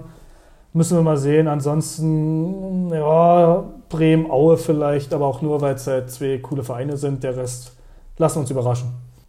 Müssen 0.73 0.97
wir 0.99 1.03
mal 1.03 1.17
sehen. 1.17 1.47
Ansonsten, 1.47 2.91
ja, 2.93 3.65
Bremen, 3.89 4.31
Aue 4.31 4.57
vielleicht, 4.57 5.15
aber 5.15 5.27
auch 5.27 5.41
nur, 5.43 5.61
weil 5.61 5.75
es 5.75 5.87
halt 5.87 6.11
zwei 6.11 6.39
coole 6.39 6.65
Vereine 6.65 6.97
sind. 6.97 7.23
Der 7.23 7.37
Rest 7.37 7.73
lassen 8.19 8.37
wir 8.37 8.41
uns 8.41 8.51
überraschen. 8.51 8.89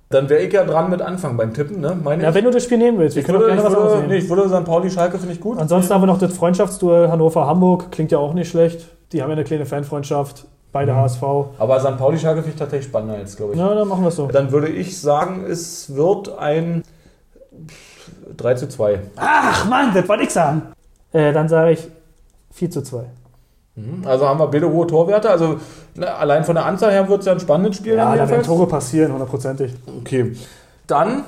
Dann 0.09 0.29
wäre 0.29 0.41
ich 0.41 0.53
ja 0.53 0.63
dran 0.63 0.89
mit 0.89 1.01
Anfang 1.01 1.35
beim 1.35 1.53
Tippen, 1.53 1.81
ne? 1.81 1.97
Meine 2.03 2.23
Ja, 2.23 2.29
ich. 2.29 2.35
wenn 2.35 2.45
du 2.45 2.51
das 2.51 2.63
Spiel 2.63 2.77
nehmen 2.77 2.97
willst, 2.99 3.15
wir 3.15 3.21
ich 3.21 3.25
können 3.25 3.37
auch 3.37 3.41
würde, 3.41 3.55
gerne 3.55 3.67
ich 3.69 3.75
was 3.75 3.93
würde, 3.95 4.07
nee, 4.07 4.17
ich 4.17 4.29
würde 4.29 4.47
St. 4.49 4.63
Pauli 4.65 4.89
Schalke 4.89 5.17
finde 5.17 5.33
ich 5.33 5.41
gut. 5.41 5.57
Ansonsten 5.57 5.93
haben 5.93 6.01
wir 6.01 6.07
noch 6.07 6.19
das 6.19 6.33
Freundschaftsduell 6.33 7.09
Hannover-Hamburg, 7.09 7.91
klingt 7.91 8.11
ja 8.11 8.19
auch 8.19 8.33
nicht 8.33 8.49
schlecht. 8.49 8.87
Die 9.11 9.21
haben 9.21 9.29
ja 9.29 9.33
eine 9.35 9.43
kleine 9.43 9.65
Fanfreundschaft, 9.65 10.45
beide 10.75 10.91
Mhm. 10.91 10.97
HSV. 10.97 11.23
Aber 11.57 11.79
St. 11.79 11.97
Pauli 11.97 12.19
Schalke 12.19 12.41
finde 12.41 12.53
ich 12.53 12.59
tatsächlich 12.59 12.89
spannender 12.89 13.17
jetzt, 13.17 13.37
glaube 13.37 13.53
ich. 13.53 13.57
Na, 13.59 13.73
dann 13.73 13.87
machen 13.87 14.03
wir 14.03 14.09
es 14.09 14.17
so. 14.17 14.27
Dann 14.27 14.51
würde 14.51 14.67
ich 14.67 14.99
sagen, 14.99 15.45
es 15.45 15.95
wird 15.95 16.37
ein 16.37 16.83
3 18.35 18.55
zu 18.55 18.67
2. 18.67 18.99
Ach 19.15 19.69
Mann, 19.69 19.93
das 19.93 20.07
wollte 20.09 20.23
ich 20.23 20.31
sagen. 20.31 20.63
Äh, 21.13 21.31
dann 21.31 21.47
sage 21.47 21.71
ich 21.71 21.87
4 22.51 22.71
zu 22.71 22.81
2. 22.83 23.05
Mhm. 23.75 24.03
Also 24.05 24.27
haben 24.27 24.37
wir 24.39 24.47
beide 24.47 24.69
hohe 24.69 24.85
Torwerte. 24.85 25.29
Also 25.29 25.59
ne, 25.95 26.13
allein 26.13 26.43
von 26.43 26.55
der 26.55 26.65
Anzahl 26.65 26.91
her 26.91 27.07
wird 27.07 27.21
es 27.21 27.25
ja 27.25 27.31
ein 27.31 27.39
spannendes 27.39 27.77
Spiel. 27.77 27.95
Ja, 27.95 28.09
dann 28.09 28.17
da 28.17 28.29
werden. 28.29 28.43
Tore 28.43 28.67
passieren, 28.67 29.13
hundertprozentig. 29.13 29.73
Okay. 30.01 30.35
Dann 30.87 31.23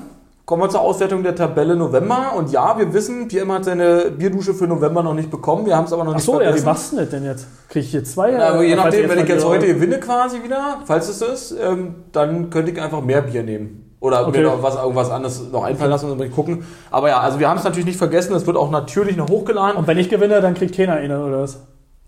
kommen 0.48 0.62
wir 0.62 0.70
zur 0.70 0.80
Auswertung 0.80 1.22
der 1.22 1.34
Tabelle 1.34 1.76
November. 1.76 2.32
Und 2.34 2.50
ja, 2.50 2.78
wir 2.78 2.94
wissen, 2.94 3.28
Pierre 3.28 3.46
hat 3.52 3.66
seine 3.66 4.10
Bierdusche 4.10 4.54
für 4.54 4.66
November 4.66 5.02
noch 5.02 5.12
nicht 5.12 5.30
bekommen. 5.30 5.66
Wir 5.66 5.76
haben 5.76 5.84
es 5.84 5.92
aber 5.92 6.04
noch 6.04 6.14
nicht 6.14 6.22
Achso, 6.22 6.36
ja, 6.36 6.38
wie 6.38 6.44
vergessen. 6.44 6.64
machst 6.64 6.92
du 6.92 6.96
das 6.96 7.10
denn 7.10 7.24
jetzt? 7.26 7.46
Kriege 7.68 7.84
ich 7.84 7.90
hier 7.90 8.02
zwei? 8.02 8.30
Na, 8.30 8.48
aber 8.48 8.62
je 8.62 8.74
Falls 8.74 8.94
nachdem, 8.94 9.10
wenn 9.10 9.18
ich 9.18 9.28
jetzt 9.28 9.44
heute 9.44 9.66
gewinne 9.66 10.00
quasi 10.00 10.42
wieder, 10.42 10.78
falls 10.86 11.06
es 11.10 11.18
so 11.18 11.26
ist, 11.26 11.54
ähm, 11.62 11.96
dann 12.12 12.48
könnte 12.48 12.70
ich 12.72 12.80
einfach 12.80 13.02
mehr 13.02 13.20
Bier 13.20 13.42
nehmen. 13.42 13.94
Oder 14.00 14.26
Okay. 14.26 14.38
mir 14.38 14.44
noch 14.44 14.62
was, 14.62 14.76
irgendwas 14.76 15.10
anderes 15.10 15.42
noch 15.52 15.64
einfallen 15.64 15.90
lassen 15.90 16.10
und 16.10 16.18
dann 16.18 16.30
gucken. 16.32 16.64
Aber 16.90 17.10
ja, 17.10 17.20
also 17.20 17.38
wir 17.38 17.46
haben 17.46 17.58
es 17.58 17.64
natürlich 17.64 17.84
nicht 17.84 17.98
vergessen. 17.98 18.34
Es 18.34 18.46
wird 18.46 18.56
auch 18.56 18.70
natürlich 18.70 19.18
noch 19.18 19.28
hochgeladen. 19.28 19.76
Und 19.76 19.86
wenn 19.86 19.98
ich 19.98 20.08
gewinne, 20.08 20.40
dann 20.40 20.54
kriegt 20.54 20.74
keiner 20.74 20.94
eine, 20.94 21.22
oder 21.22 21.42
was? 21.42 21.58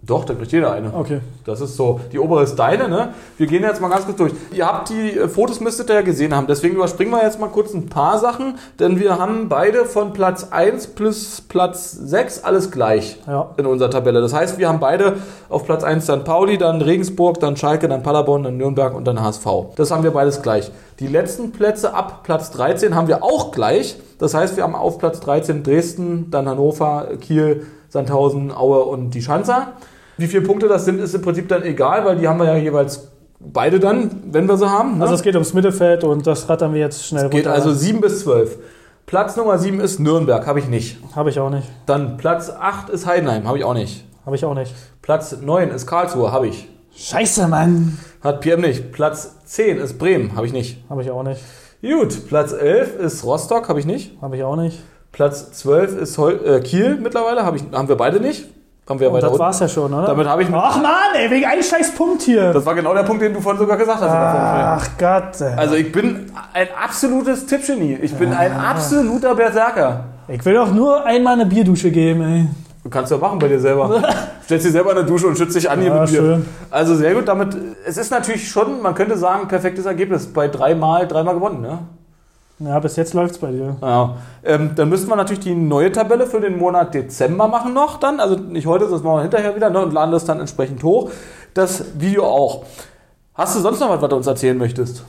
Doch, 0.03 0.25
da 0.25 0.33
kriegt 0.35 0.51
jeder 0.53 0.73
eine. 0.73 0.95
Okay. 0.95 1.21
Das 1.45 1.61
ist 1.61 1.77
so. 1.77 2.01
Die 2.11 2.19
obere 2.19 2.43
ist 2.43 2.57
deine, 2.57 2.89
ne? 2.89 3.11
Wir 3.37 3.47
gehen 3.47 3.63
jetzt 3.63 3.81
mal 3.83 3.89
ganz 3.89 4.07
kurz 4.07 4.17
durch. 4.17 4.33
Ihr 4.51 4.67
habt 4.67 4.89
die 4.89 5.11
äh, 5.19 5.29
Fotos, 5.29 5.61
müsstet 5.61 5.91
ihr 5.91 5.97
ja 5.97 6.01
gesehen 6.03 6.35
haben. 6.35 6.47
Deswegen 6.47 6.75
überspringen 6.75 7.13
wir 7.13 7.23
jetzt 7.23 7.39
mal 7.39 7.49
kurz 7.49 7.75
ein 7.75 7.87
paar 7.91 8.19
Sachen, 8.19 8.55
denn 8.79 8.99
wir 8.99 9.19
haben 9.19 9.49
beide 9.51 9.85
von 9.85 10.13
Platz 10.15 10.49
1 10.51 10.89
plus 10.89 11.43
Platz 11.43 11.93
6 11.93 12.45
alles 12.45 12.71
gleich 12.71 13.19
Ja. 13.27 13.51
in 13.59 13.67
unserer 13.67 13.91
Tabelle. 13.91 14.21
Das 14.23 14.33
heißt, 14.33 14.59
wir 14.59 14.69
haben 14.69 14.81
beide 14.81 15.19
auf 15.51 15.65
Platz 15.67 15.85
1 15.85 16.07
dann 16.07 16.25
Pauli, 16.25 16.57
dann 16.57 16.81
Regensburg, 16.81 17.39
dann 17.39 17.57
Schalke, 17.59 17.87
dann 17.87 18.03
Paderborn, 18.03 18.43
dann 18.43 18.57
Nürnberg 18.57 18.95
und 18.95 19.05
dann 19.07 19.21
HSV. 19.23 19.47
Das 19.77 19.91
haben 19.91 20.03
wir 20.03 20.13
beides 20.13 20.41
gleich. 20.41 20.71
Die 20.99 21.09
letzten 21.09 21.53
Plätze 21.53 21.93
ab 21.95 22.21
Platz 22.25 22.51
13 22.53 22.95
haben 22.95 23.07
wir 23.09 23.23
auch 23.23 23.53
gleich. 23.53 23.97
Das 24.19 24.33
heißt, 24.35 24.57
wir 24.57 24.63
haben 24.65 24.75
auf 24.75 24.99
Platz 24.99 25.21
13 25.21 25.63
Dresden, 25.63 26.31
dann 26.31 26.49
Hannover, 26.49 27.09
Kiel, 27.21 27.67
Sandhausen, 27.89 28.51
Aue 28.55 28.81
und 28.85 29.11
die 29.11 29.23
Schanzer. 29.23 29.73
Wie 30.21 30.27
viele 30.27 30.43
Punkte 30.43 30.69
das 30.69 30.85
sind, 30.85 31.01
ist 31.01 31.15
im 31.15 31.23
Prinzip 31.23 31.49
dann 31.49 31.63
egal, 31.63 32.05
weil 32.05 32.17
die 32.17 32.29
haben 32.29 32.39
wir 32.39 32.47
ja 32.47 32.57
jeweils 32.57 33.09
beide 33.41 33.81
dann, 33.81 34.11
wenn 34.31 34.47
wir 34.47 34.57
sie 34.59 34.71
haben. 34.71 34.99
Ne? 34.99 35.05
Also 35.05 35.15
es 35.15 35.23
geht 35.23 35.35
ums 35.35 35.55
Mittelfeld 35.55 36.05
und 36.05 36.27
das 36.27 36.49
rattern 36.49 36.75
wir 36.75 36.81
jetzt 36.81 37.07
schnell 37.07 37.31
geht 37.31 37.47
runter. 37.47 37.55
also 37.55 37.73
7 37.73 38.01
bis 38.01 38.21
12. 38.21 38.59
Platz 39.07 39.37
Nummer 39.37 39.59
7 39.59 39.81
ist 39.81 39.99
Nürnberg, 39.99 40.47
habe 40.47 40.59
ich 40.59 40.69
nicht. 40.69 40.99
Habe 41.17 41.31
ich 41.31 41.41
auch 41.41 41.51
nicht. 41.51 41.67
Dann 41.87 42.19
Platz 42.19 42.51
8 42.51 42.91
ist 42.91 43.07
Heidenheim, 43.07 43.49
habe 43.49 43.59
ich 43.59 43.65
auch 43.65 43.75
nicht. 43.75 44.05
Habe 44.27 44.37
ich 44.37 44.45
auch 44.45 44.55
nicht. 44.55 44.75
Platz 45.01 45.37
9 45.41 45.71
ist 45.71 45.87
Karlsruhe, 45.87 46.31
habe 46.31 46.49
ich. 46.49 46.69
Scheiße, 46.95 47.49
Mann. 47.49 47.99
Hat 48.21 48.43
PM 48.43 48.61
nicht. 48.61 48.93
Platz 48.93 49.37
10 49.47 49.79
ist 49.79 49.99
Bremen, 49.99 50.37
habe 50.37 50.47
ich 50.47 50.53
nicht. 50.53 50.85
Habe 50.91 51.03
ich 51.03 51.11
auch 51.11 51.23
nicht. 51.23 51.41
Gut, 51.81 52.29
Platz 52.29 52.53
11 52.53 52.99
ist 52.99 53.25
Rostock, 53.25 53.71
habe 53.71 53.81
ich 53.81 53.87
nicht. 53.87 54.21
Habe 54.21 54.37
ich 54.37 54.45
auch 54.45 54.57
nicht. 54.57 54.79
Platz 55.13 55.51
12 55.53 55.97
ist 55.97 56.19
Hol 56.19 56.41
äh, 56.45 56.61
Kiel 56.61 56.99
mittlerweile, 57.01 57.45
hab 57.45 57.57
ich, 57.57 57.63
haben 57.73 57.89
wir 57.89 57.97
beide 57.97 58.21
nicht. 58.21 58.45
Haben 58.91 58.99
wir 58.99 59.07
Und 59.09 59.15
weiter 59.15 59.27
das 59.27 59.33
unten. 59.35 59.45
war's 59.45 59.61
ja 59.61 59.69
schon, 59.69 59.95
oder? 59.95 60.07
Damit 60.09 60.27
habe 60.27 60.43
ich. 60.43 60.49
Ach 60.53 60.77
Mann, 60.83 60.91
ey, 61.15 61.31
wegen 61.31 61.47
einem 61.47 61.63
scheiß 61.63 61.95
Punkt 61.95 62.23
hier. 62.23 62.53
Das 62.53 62.67
war 62.67 62.75
genau 62.75 62.93
der 62.93 63.05
Punkt, 63.05 63.23
den 63.23 63.33
du 63.33 63.41
vorhin 63.41 63.61
sogar 63.61 63.77
gesagt 63.77 64.01
hast. 64.01 64.11
Ach 64.11 64.89
Gott. 64.99 65.41
ey. 65.41 65.55
Also 65.57 65.77
ich 65.77 65.93
bin 65.93 66.33
ein 66.53 66.67
absolutes 66.85 67.47
Tippgenie. 67.47 67.99
Ich 68.03 68.13
bin 68.15 68.33
ein 68.35 68.53
absoluter 68.53 69.37
Berserker. 69.37 70.05
Ich 70.27 70.45
will 70.45 70.55
doch 70.55 70.73
nur 70.73 71.07
einmal 71.07 71.35
eine 71.35 71.47
Bierdusche 71.47 71.91
geben, 71.93 72.21
ey. 72.23 72.49
Du 72.83 72.91
kannst 72.91 73.13
ja 73.13 73.19
machen 73.19 73.39
bei 73.39 73.47
dir 73.47 73.61
selber. 73.61 74.03
Stellst 74.45 74.67
dir 74.67 74.71
selber 74.73 74.91
eine 74.91 75.05
Dusche 75.05 75.27
und 75.29 75.39
schützt 75.39 75.55
dich 75.55 75.71
an 75.71 75.81
hier 75.81 75.93
Ja, 75.95 76.01
mit 76.01 76.11
Bier. 76.11 76.19
schön. 76.21 76.47
Also 76.71 76.97
sehr 76.97 77.15
gut, 77.15 77.29
damit. 77.29 77.57
Es 77.87 77.97
ist 77.97 78.11
natürlich 78.11 78.49
schon, 78.51 78.83
man 78.83 78.95
könnte 78.95 79.17
sagen, 79.17 79.47
perfektes 79.49 79.87
Ergebnis. 79.87 80.27
Bei 80.33 80.49
dreimal, 80.49 81.07
dreimal 81.07 81.35
gewonnen, 81.35 81.61
ne? 81.61 81.79
Ja, 82.63 82.79
bis 82.79 82.97
jetzt 82.97 83.15
läuft's 83.15 83.39
bei 83.39 83.51
dir. 83.51 83.77
Ja. 83.81 84.17
Ähm, 84.45 84.73
dann 84.77 84.91
müssten 84.91 85.09
wir 85.09 85.17
natürlich 85.17 85.41
die 85.41 85.55
neue 85.55 85.91
Tabelle 85.93 86.27
für 86.27 86.41
den 86.41 86.59
Monat 86.59 86.93
Dezember 86.93 87.49
machen 87.49 87.73
noch 87.73 87.99
dann. 87.99 88.21
Also 88.21 88.37
nicht 88.37 88.67
heute, 88.67 88.87
das 88.87 89.03
machen 89.03 89.17
wir 89.17 89.23
hinterher 89.23 89.57
wieder 89.57 89.71
ne, 89.71 89.83
und 89.83 89.95
laden 89.95 90.13
das 90.13 90.27
dann 90.27 90.41
entsprechend 90.41 90.83
hoch. 90.85 91.11
Das 91.55 91.85
Video 91.99 92.27
auch. 92.27 92.65
Hast 93.35 93.57
du 93.57 93.61
sonst 93.61 93.81
noch 93.81 93.89
was, 93.89 94.03
was 94.03 94.11
du 94.11 94.17
uns 94.17 94.27
erzählen 94.27 94.59
möchtest? 94.59 95.05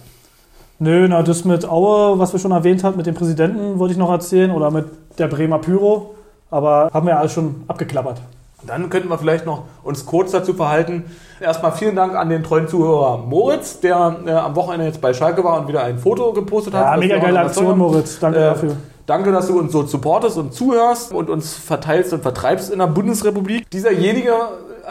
Nö, 0.79 1.07
na, 1.09 1.23
das 1.23 1.43
mit 1.43 1.67
Aue, 1.67 2.17
was 2.17 2.31
wir 2.31 2.39
schon 2.39 2.51
erwähnt 2.51 2.85
haben, 2.85 2.95
mit 2.95 3.05
dem 3.05 3.15
Präsidenten 3.15 3.77
wollte 3.79 3.91
ich 3.91 3.97
noch 3.97 4.09
erzählen 4.09 4.51
oder 4.51 4.71
mit 4.71 4.85
der 5.17 5.27
Bremer 5.27 5.59
Pyro. 5.59 6.15
Aber 6.49 6.89
haben 6.93 7.05
wir 7.05 7.11
ja 7.11 7.19
alles 7.19 7.33
schon 7.33 7.63
abgeklappert. 7.67 8.21
Dann 8.65 8.89
könnten 8.89 9.09
wir 9.09 9.17
vielleicht 9.17 9.45
noch 9.45 9.63
uns 9.83 10.05
kurz 10.05 10.31
dazu 10.31 10.53
verhalten. 10.53 11.05
Erstmal 11.39 11.71
vielen 11.71 11.95
Dank 11.95 12.15
an 12.15 12.29
den 12.29 12.43
treuen 12.43 12.67
Zuhörer 12.67 13.17
Moritz, 13.17 13.79
der 13.79 14.17
äh, 14.25 14.31
am 14.31 14.55
Wochenende 14.55 14.85
jetzt 14.85 15.01
bei 15.01 15.13
Schalke 15.13 15.43
war 15.43 15.59
und 15.59 15.67
wieder 15.67 15.83
ein 15.83 15.97
Foto 15.97 16.31
gepostet 16.33 16.73
hat. 16.75 16.93
Ja, 16.93 16.97
mega 16.97 17.17
geile 17.17 17.39
Aktion. 17.39 17.77
Moritz. 17.77 18.19
Danke 18.19 18.37
Äh, 18.39 18.41
dafür. 18.43 18.75
Danke, 19.07 19.31
dass 19.31 19.47
du 19.47 19.59
uns 19.59 19.71
so 19.71 19.83
supportest 19.83 20.37
und 20.37 20.53
zuhörst 20.53 21.11
und 21.11 21.29
uns 21.29 21.55
verteilst 21.55 22.13
und 22.13 22.21
vertreibst 22.21 22.71
in 22.71 22.79
der 22.79 22.87
Bundesrepublik. 22.87 23.69
Dieserjenige, 23.71 24.33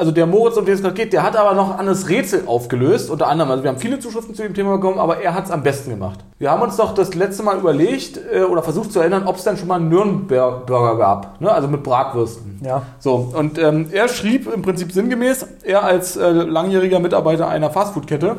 also 0.01 0.13
der 0.13 0.25
Moritz, 0.25 0.57
um 0.57 0.65
den 0.65 0.75
es 0.75 0.81
gerade 0.81 0.95
geht, 0.95 1.13
der 1.13 1.23
hat 1.23 1.37
aber 1.37 1.53
noch 1.53 1.73
ein 1.73 1.79
anderes 1.79 2.09
Rätsel 2.09 2.45
aufgelöst. 2.47 3.11
Unter 3.11 3.27
anderem, 3.27 3.51
also 3.51 3.63
wir 3.63 3.69
haben 3.69 3.77
viele 3.77 3.99
Zuschriften 3.99 4.35
zu 4.35 4.43
dem 4.43 4.55
Thema 4.55 4.77
bekommen, 4.77 4.99
aber 4.99 5.21
er 5.21 5.35
hat 5.35 5.45
es 5.45 5.51
am 5.51 5.63
besten 5.63 5.91
gemacht. 5.91 6.21
Wir 6.39 6.51
haben 6.51 6.63
uns 6.63 6.77
doch 6.77 6.95
das 6.95 7.15
letzte 7.15 7.43
Mal 7.43 7.59
überlegt 7.59 8.19
äh, 8.33 8.45
oder 8.45 8.63
versucht 8.63 8.93
zu 8.93 9.01
erinnern, 9.01 9.25
ob 9.27 9.37
es 9.37 9.45
dann 9.45 9.59
schon 9.59 9.69
mal 9.69 9.75
einen 9.75 9.91
Nürnberger 9.91 10.97
gab, 10.97 11.39
ne? 11.43 11.53
also 11.53 11.69
mit 11.69 11.83
Bratwürsten. 11.83 12.63
Ja. 12.65 12.83
So, 12.99 13.31
und 13.35 13.59
ähm, 13.59 13.89
er 13.93 14.09
schrieb 14.09 14.51
im 14.51 14.63
Prinzip 14.63 14.91
sinngemäß, 14.91 15.47
er 15.65 15.85
als 15.85 16.17
äh, 16.17 16.31
langjähriger 16.31 16.99
Mitarbeiter 16.99 17.49
einer 17.49 17.69
Fastfood-Kette 17.69 18.39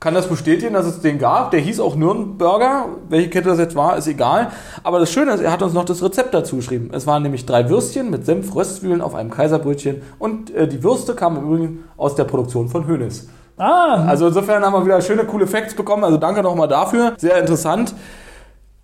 kann 0.00 0.14
das 0.14 0.28
bestätigen, 0.28 0.72
dass 0.72 0.86
es 0.86 1.00
den 1.00 1.18
gab. 1.18 1.50
Der 1.50 1.60
hieß 1.60 1.78
auch 1.78 1.94
Nürnberger. 1.94 2.86
Welche 3.10 3.28
Kette 3.28 3.50
das 3.50 3.58
jetzt 3.58 3.76
war, 3.76 3.98
ist 3.98 4.06
egal. 4.06 4.48
Aber 4.82 4.98
das 4.98 5.12
Schöne 5.12 5.32
ist, 5.32 5.42
er 5.42 5.52
hat 5.52 5.62
uns 5.62 5.74
noch 5.74 5.84
das 5.84 6.02
Rezept 6.02 6.32
dazu 6.32 6.56
geschrieben. 6.56 6.90
Es 6.94 7.06
waren 7.06 7.22
nämlich 7.22 7.44
drei 7.44 7.68
Würstchen 7.68 8.10
mit 8.10 8.24
Senf, 8.24 8.54
Röstzwiebeln 8.54 9.02
auf 9.02 9.14
einem 9.14 9.30
Kaiserbrötchen 9.30 10.00
und 10.18 10.54
äh, 10.54 10.66
die 10.66 10.82
Würste 10.82 11.14
kamen 11.14 11.36
im 11.36 11.44
Übrigen 11.44 11.84
aus 11.98 12.14
der 12.14 12.24
Produktion 12.24 12.68
von 12.70 12.86
Hönes. 12.86 13.28
Ah, 13.58 14.06
Also 14.06 14.28
insofern 14.28 14.64
haben 14.64 14.72
wir 14.72 14.86
wieder 14.86 15.02
schöne, 15.02 15.24
coole 15.24 15.46
Facts 15.46 15.74
bekommen. 15.74 16.02
Also 16.02 16.16
danke 16.16 16.42
nochmal 16.42 16.66
dafür. 16.68 17.12
Sehr 17.18 17.38
interessant. 17.38 17.94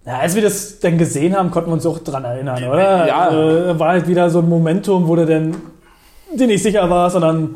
ja, 0.05 0.19
als 0.19 0.35
wir 0.35 0.43
das 0.43 0.81
dann 0.81 0.99
gesehen 0.99 1.35
haben, 1.35 1.51
konnten 1.51 1.71
wir 1.71 1.75
uns 1.75 1.87
auch 1.87 1.99
dran 1.99 2.25
erinnern, 2.25 2.63
oder? 2.63 3.07
Ja. 3.07 3.29
Also, 3.29 3.79
war 3.79 3.89
halt 3.89 4.07
wieder 4.07 4.29
so 4.29 4.41
ein 4.41 4.49
Momentum, 4.51 5.09
wo 5.09 5.17
du 5.17 5.25
denn 5.25 5.57
dir 6.35 6.47
nicht 6.47 6.63
sicher 6.63 6.91
warst 6.91 7.17
dann 7.17 7.55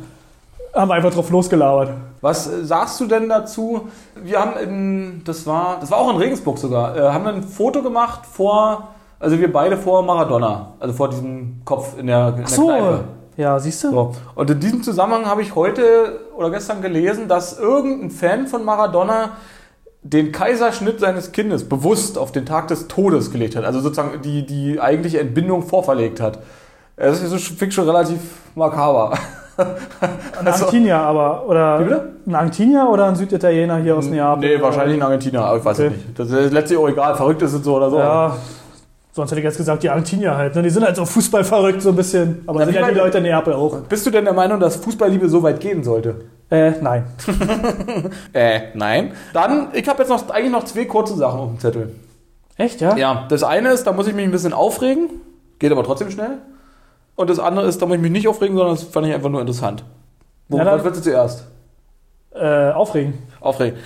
haben 0.72 0.88
wir 0.88 0.94
einfach 0.94 1.12
drauf 1.12 1.28
losgelauert. 1.30 1.90
Was 2.20 2.46
äh, 2.46 2.64
sagst 2.64 3.00
du 3.00 3.06
denn 3.06 3.28
dazu? 3.28 3.88
Wir 4.22 4.40
haben 4.40 4.52
in, 4.58 5.22
das 5.24 5.46
war, 5.46 5.78
das 5.80 5.90
war 5.90 5.98
auch 5.98 6.10
in 6.10 6.16
Regensburg 6.16 6.58
sogar, 6.58 6.96
äh, 6.96 7.00
haben 7.10 7.26
ein 7.26 7.42
Foto 7.42 7.82
gemacht 7.82 8.26
vor, 8.26 8.88
also 9.18 9.38
wir 9.38 9.52
beide 9.52 9.76
vor 9.76 10.02
Maradona, 10.02 10.74
also 10.80 10.94
vor 10.94 11.08
diesem 11.10 11.62
Kopf 11.64 11.98
in 11.98 12.06
der, 12.06 12.28
in 12.30 12.36
der 12.36 12.46
So, 12.48 12.66
Kneipe. 12.66 13.04
ja, 13.36 13.58
siehst 13.58 13.84
du? 13.84 13.90
So. 13.90 14.14
Und 14.34 14.50
in 14.50 14.60
diesem 14.60 14.82
Zusammenhang 14.82 15.26
habe 15.26 15.42
ich 15.42 15.54
heute 15.54 16.20
oder 16.36 16.50
gestern 16.50 16.82
gelesen, 16.82 17.28
dass 17.28 17.58
irgendein 17.58 18.10
Fan 18.10 18.46
von 18.46 18.64
Maradona 18.64 19.30
den 20.02 20.32
Kaiserschnitt 20.32 20.98
seines 21.00 21.32
Kindes 21.32 21.68
bewusst 21.68 22.16
auf 22.16 22.32
den 22.32 22.46
Tag 22.46 22.68
des 22.68 22.88
Todes 22.88 23.30
gelegt 23.30 23.54
hat. 23.56 23.64
Also 23.64 23.80
sozusagen 23.80 24.22
die, 24.22 24.46
die 24.46 24.80
eigentliche 24.80 25.20
Entbindung 25.20 25.62
vorverlegt 25.62 26.20
hat. 26.20 26.38
Das 26.96 27.22
ist 27.22 27.30
so 27.30 27.38
schon 27.70 27.84
relativ 27.86 28.20
makaber. 28.54 29.18
Ein 30.38 30.46
Argentinier 30.48 30.96
aber, 30.98 31.46
oder 31.48 31.80
Wie 31.80 31.84
bitte? 31.84 32.08
ein 32.26 32.34
Argentinier 32.34 32.88
oder 32.90 33.06
ein 33.06 33.16
Süditaliener 33.16 33.76
hier 33.78 33.96
aus 33.96 34.06
Neapel? 34.06 34.56
Nee, 34.56 34.62
wahrscheinlich 34.62 34.96
in 34.96 35.02
Argentinien, 35.02 35.42
aber 35.42 35.58
ich 35.58 35.64
weiß 35.64 35.78
es 35.78 35.86
Okay. 35.86 35.94
nicht. 35.96 36.18
Das 36.18 36.30
ist 36.30 36.52
letztlich 36.52 36.78
auch 36.78 36.88
egal, 36.88 37.14
verrückt 37.14 37.42
ist 37.42 37.52
es 37.52 37.62
so 37.64 37.76
oder 37.76 37.90
so. 37.90 37.98
Ja, 37.98 38.36
sonst 39.12 39.30
hätte 39.30 39.40
ich 39.40 39.44
jetzt 39.44 39.56
gesagt, 39.58 39.82
die 39.82 39.90
Argentinier 39.90 40.36
halt. 40.36 40.54
Ne? 40.54 40.62
Die 40.62 40.70
sind 40.70 40.84
halt 40.84 40.96
so 40.96 41.04
fußballverrückt 41.04 41.82
so 41.82 41.90
ein 41.90 41.96
bisschen. 41.96 42.42
Aber 42.46 42.60
Na, 42.60 42.64
sind 42.66 42.74
ja 42.74 42.80
die 42.82 42.86
meine- 42.88 42.98
Leute 42.98 43.18
in 43.18 43.24
Neapel 43.24 43.52
auch. 43.54 43.76
Bist 43.88 44.06
du 44.06 44.10
denn 44.10 44.24
der 44.24 44.34
Meinung, 44.34 44.60
dass 44.60 44.76
Fußballliebe 44.76 45.28
so 45.28 45.42
weit 45.42 45.60
gehen 45.60 45.82
sollte? 45.84 46.16
Äh, 46.50 46.72
nein. 46.80 47.04
Äh, 48.32 48.60
nein. 48.74 49.12
Dann, 49.32 49.68
ich 49.72 49.88
habe 49.88 50.00
jetzt 50.00 50.08
noch 50.08 50.28
eigentlich 50.30 50.52
noch 50.52 50.64
zwei 50.64 50.84
kurze 50.84 51.14
Sachen 51.14 51.40
auf 51.40 51.48
dem 51.50 51.58
Zettel. 51.58 51.92
Echt, 52.56 52.80
ja? 52.80 52.96
Ja, 52.96 53.26
das 53.28 53.42
eine 53.42 53.70
ist, 53.70 53.86
da 53.86 53.92
muss 53.92 54.06
ich 54.06 54.14
mich 54.14 54.24
ein 54.24 54.30
bisschen 54.30 54.52
aufregen, 54.52 55.08
geht 55.58 55.72
aber 55.72 55.82
trotzdem 55.84 56.10
schnell. 56.10 56.38
Und 57.20 57.28
das 57.28 57.38
andere 57.38 57.66
ist, 57.66 57.82
da 57.82 57.84
muss 57.84 57.96
ich 57.96 58.00
mich 58.00 58.12
nicht 58.12 58.26
aufregen, 58.28 58.56
sondern 58.56 58.76
das 58.76 58.84
fand 58.84 59.06
ich 59.06 59.12
einfach 59.12 59.28
nur 59.28 59.42
interessant. 59.42 59.84
Wo, 60.48 60.56
Ja, 60.56 60.82
willst 60.82 61.00
du 61.00 61.02
zuerst? 61.02 61.44
Äh, 62.34 62.70
aufregen. 62.70 63.12
Aufregen. 63.42 63.78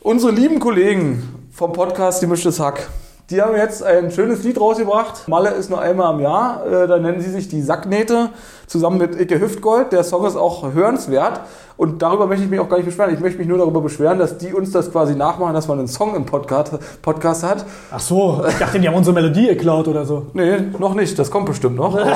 Unsere 0.00 0.32
lieben 0.32 0.58
Kollegen 0.58 1.46
vom 1.52 1.72
Podcast 1.72 2.22
Die 2.22 2.26
Mischtes 2.26 2.58
Hack, 2.58 2.88
die 3.30 3.40
haben 3.40 3.54
jetzt 3.54 3.84
ein 3.84 4.10
schönes 4.10 4.42
Lied 4.42 4.60
rausgebracht. 4.60 5.28
Malle 5.28 5.50
ist 5.50 5.70
nur 5.70 5.80
einmal 5.80 6.14
im 6.14 6.20
Jahr. 6.22 6.66
Äh, 6.66 6.88
da 6.88 6.98
nennen 6.98 7.20
sie 7.20 7.30
sich 7.30 7.46
die 7.46 7.62
Sacknähte 7.62 8.30
zusammen 8.66 8.98
mit 8.98 9.20
Icke 9.20 9.40
Hüftgold. 9.40 9.92
Der 9.92 10.04
Song 10.04 10.26
ist 10.26 10.36
auch 10.36 10.72
hörenswert. 10.72 11.40
Und 11.78 12.00
darüber 12.00 12.26
möchte 12.26 12.42
ich 12.44 12.50
mich 12.50 12.58
auch 12.58 12.70
gar 12.70 12.78
nicht 12.78 12.86
beschweren. 12.86 13.12
Ich 13.12 13.20
möchte 13.20 13.38
mich 13.38 13.46
nur 13.46 13.58
darüber 13.58 13.82
beschweren, 13.82 14.18
dass 14.18 14.38
die 14.38 14.54
uns 14.54 14.70
das 14.72 14.90
quasi 14.90 15.14
nachmachen, 15.14 15.52
dass 15.52 15.68
man 15.68 15.78
einen 15.78 15.88
Song 15.88 16.16
im 16.16 16.24
Podcast, 16.24 16.72
Podcast 17.02 17.42
hat. 17.42 17.66
Ach 17.92 18.00
so, 18.00 18.42
ich 18.48 18.54
dachte, 18.54 18.80
die 18.80 18.88
haben 18.88 18.94
unsere 18.94 19.14
Melodie 19.14 19.48
geklaut 19.48 19.86
oder 19.86 20.06
so. 20.06 20.28
Nee, 20.32 20.56
noch 20.78 20.94
nicht. 20.94 21.18
Das 21.18 21.30
kommt 21.30 21.46
bestimmt 21.46 21.76
noch. 21.76 21.96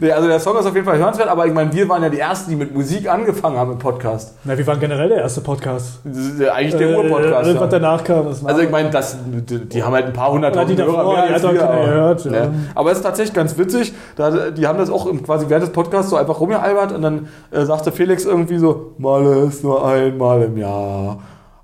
Nee, 0.00 0.10
also 0.10 0.26
der 0.28 0.40
Song 0.40 0.58
ist 0.58 0.66
auf 0.66 0.74
jeden 0.74 0.86
Fall 0.86 0.98
hörenswert. 0.98 1.28
Aber 1.28 1.46
ich 1.46 1.52
meine, 1.52 1.72
wir 1.72 1.88
waren 1.88 2.02
ja 2.02 2.08
die 2.08 2.18
Ersten, 2.18 2.50
die 2.50 2.56
mit 2.56 2.74
Musik 2.74 3.08
angefangen 3.08 3.56
haben 3.56 3.72
im 3.72 3.78
Podcast. 3.78 4.34
Na, 4.44 4.58
wir 4.58 4.66
waren 4.66 4.80
generell 4.80 5.08
der 5.08 5.18
erste 5.18 5.40
Podcast. 5.40 6.00
Ja 6.38 6.52
eigentlich 6.52 6.74
der 6.76 6.90
Äh, 6.90 6.96
Urpodcast. 6.96 7.54
Was 7.54 7.60
ja. 7.60 7.66
danach 7.66 8.02
kam, 8.04 8.26
Also 8.26 8.60
ich 8.60 8.70
meine, 8.70 8.90
das, 8.90 9.16
die, 9.24 9.64
die 9.66 9.82
haben 9.82 9.92
halt 9.94 10.06
ein 10.06 10.12
paar 10.12 10.28
Ja, 10.28 10.32
hunderttausend 10.32 10.78
davor, 10.78 10.96
Hörer 10.96 11.12
mehr 11.14 11.26
die 11.28 11.32
als 11.34 11.42
hat 11.42 11.48
auch 11.48 11.54
wir, 11.54 11.60
keiner 11.60 11.72
aber, 11.74 11.84
gehört, 11.86 12.24
ja. 12.24 12.30
ne? 12.30 12.54
aber 12.74 12.90
es 12.90 12.98
ist 12.98 13.04
tatsächlich 13.04 13.34
ganz 13.34 13.56
witzig. 13.56 13.94
Da, 14.16 14.50
die 14.50 14.66
haben 14.66 14.78
das 14.78 14.90
auch 14.90 15.06
im, 15.06 15.22
quasi 15.22 15.43
während 15.48 15.64
des 15.64 15.72
Podcasts 15.72 16.10
so 16.10 16.16
einfach 16.16 16.40
rumgealbert 16.40 16.92
und 16.92 17.02
dann 17.02 17.28
äh, 17.50 17.64
sagte 17.64 17.92
Felix 17.92 18.24
irgendwie 18.24 18.58
so, 18.58 18.92
Male 18.98 19.46
ist 19.46 19.64
nur 19.64 19.86
einmal 19.86 20.42
im 20.42 20.56
Jahr. 20.56 21.18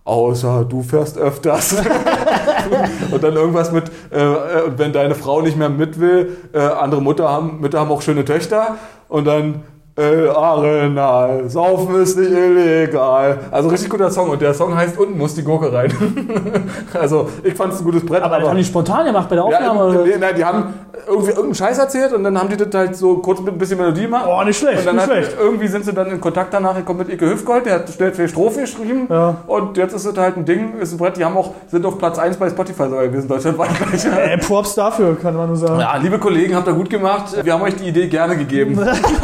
Außer 0.04 0.64
du 0.64 0.82
fährst 0.82 1.18
öfters. 1.18 1.76
und 3.12 3.22
dann 3.22 3.34
irgendwas 3.34 3.70
mit, 3.70 3.84
äh, 4.10 4.18
äh, 4.18 4.72
wenn 4.76 4.92
deine 4.92 5.14
Frau 5.14 5.40
nicht 5.40 5.56
mehr 5.56 5.68
mit 5.68 6.00
will, 6.00 6.36
äh, 6.52 6.58
andere 6.58 7.00
Mutter 7.02 7.28
haben, 7.28 7.60
Mütter 7.60 7.78
haben 7.80 7.90
auch 7.90 8.02
schöne 8.02 8.24
Töchter. 8.24 8.76
Und 9.08 9.26
dann 9.26 9.62
äh, 10.00 10.28
Arenal, 10.28 11.48
Saufen 11.48 11.94
ist 11.96 12.18
nicht 12.18 12.30
illegal. 12.30 13.38
Also 13.50 13.68
richtig 13.68 13.90
guter 13.90 14.10
Song. 14.10 14.30
Und 14.30 14.40
der 14.40 14.54
Song 14.54 14.74
heißt 14.74 14.98
Unten 14.98 15.18
muss 15.18 15.34
die 15.34 15.42
Gurke 15.42 15.72
rein. 15.72 15.92
also 16.92 17.28
ich 17.42 17.54
fand 17.54 17.72
es 17.72 17.80
ein 17.80 17.84
gutes 17.84 18.04
Brett. 18.04 18.22
Aber 18.22 18.38
das 18.38 18.48
haben 18.48 18.56
die 18.56 18.64
spontan 18.64 19.04
gemacht 19.04 19.28
bei 19.28 19.36
der 19.36 19.44
ja, 19.50 19.58
Aufnahme? 19.58 19.84
oder? 19.84 20.04
nee, 20.04 20.14
nein, 20.18 20.34
die 20.36 20.44
haben 20.44 20.74
irgendwie 21.06 21.30
irgendeinen 21.30 21.54
Scheiß 21.54 21.78
erzählt 21.78 22.12
und 22.12 22.24
dann 22.24 22.38
haben 22.38 22.48
die 22.48 22.56
das 22.56 22.68
halt 22.74 22.96
so 22.96 23.16
kurz 23.18 23.40
mit 23.40 23.54
ein 23.54 23.58
bisschen 23.58 23.78
Melodie 23.78 24.02
gemacht. 24.02 24.26
Oh, 24.28 24.42
nicht 24.44 24.58
schlecht, 24.58 24.80
Und 24.80 24.86
dann 24.86 24.96
nicht 24.96 25.04
hat, 25.04 25.10
schlecht. 25.10 25.36
irgendwie 25.38 25.68
sind 25.68 25.84
sie 25.84 25.92
dann 25.92 26.10
in 26.10 26.20
Kontakt 26.20 26.52
danach 26.54 26.76
gekommen 26.76 27.00
mit 27.00 27.08
Ike 27.08 27.30
Hüftgold, 27.30 27.66
der 27.66 27.74
hat 27.74 27.90
schnell 27.90 28.12
zwei 28.12 28.28
Strophen 28.28 28.62
geschrieben. 28.62 29.06
Ja. 29.08 29.36
Und 29.46 29.76
jetzt 29.76 29.94
ist 29.94 30.04
es 30.04 30.16
halt 30.16 30.36
ein 30.36 30.44
Ding, 30.44 30.78
ist 30.78 30.92
ein 30.92 30.98
Brett, 30.98 31.16
die 31.16 31.24
haben 31.24 31.36
auch, 31.36 31.52
sind 31.68 31.84
auf 31.84 31.98
Platz 31.98 32.18
1 32.18 32.36
bei 32.36 32.48
Spotify 32.48 32.84
sogar 32.84 33.08
gewesen, 33.08 33.28
deutschlandweit 33.28 33.70
gleich. 33.76 34.06
Äh, 34.20 34.38
Props 34.38 34.74
dafür, 34.74 35.16
kann 35.16 35.36
man 35.36 35.48
nur 35.48 35.56
sagen. 35.56 35.80
Ja, 35.80 35.96
liebe 35.96 36.18
Kollegen, 36.18 36.54
habt 36.54 36.66
ihr 36.66 36.74
gut 36.74 36.90
gemacht. 36.90 37.26
Wir 37.42 37.52
haben 37.52 37.62
euch 37.62 37.76
die 37.76 37.88
Idee 37.88 38.06
gerne 38.06 38.36
gegeben. 38.36 38.78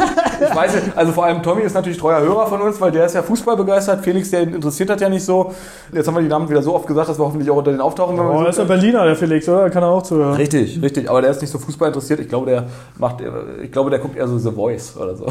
ich 0.41 0.55
weiß 0.55 0.66
nicht, 0.75 0.97
also 0.97 1.11
vor 1.11 1.25
allem 1.25 1.43
Tommy 1.43 1.61
ist 1.61 1.73
natürlich 1.73 1.97
treuer 1.97 2.21
Hörer 2.21 2.47
von 2.47 2.61
uns, 2.61 2.79
weil 2.79 2.91
der 2.91 3.05
ist 3.05 3.15
ja 3.15 3.21
Fußball 3.21 3.55
begeistert. 3.55 4.03
Felix, 4.03 4.31
der 4.31 4.43
ihn 4.43 4.53
interessiert 4.53 4.89
hat 4.89 5.01
ja 5.01 5.09
nicht 5.09 5.25
so. 5.25 5.53
Jetzt 5.91 6.07
haben 6.07 6.15
wir 6.15 6.21
die 6.21 6.27
Namen 6.27 6.49
wieder 6.49 6.61
so 6.61 6.75
oft 6.75 6.87
gesagt, 6.87 7.09
dass 7.09 7.19
wir 7.19 7.25
hoffentlich 7.25 7.49
auch 7.49 7.57
unter 7.57 7.71
den 7.71 7.81
auftauchen. 7.81 8.19
Oh, 8.19 8.43
das 8.43 8.55
ist 8.55 8.61
ein 8.61 8.67
Berliner, 8.67 9.05
der 9.05 9.15
Felix, 9.15 9.47
oder? 9.47 9.69
Kann 9.69 9.83
er 9.83 9.89
auch 9.89 10.03
zuhören. 10.03 10.35
Richtig, 10.35 10.81
richtig. 10.81 11.09
Aber 11.09 11.21
der 11.21 11.31
ist 11.31 11.41
nicht 11.41 11.51
so 11.51 11.59
Fußball 11.59 11.87
interessiert. 11.89 12.19
Ich 12.19 12.29
glaube, 12.29 12.49
der 12.49 12.67
macht, 12.97 13.17
ich 13.61 13.71
glaube, 13.71 13.89
der 13.89 13.99
guckt 13.99 14.15
eher 14.15 14.27
so 14.27 14.37
The 14.37 14.51
Voice 14.51 14.95
oder 14.97 15.15
so. 15.15 15.27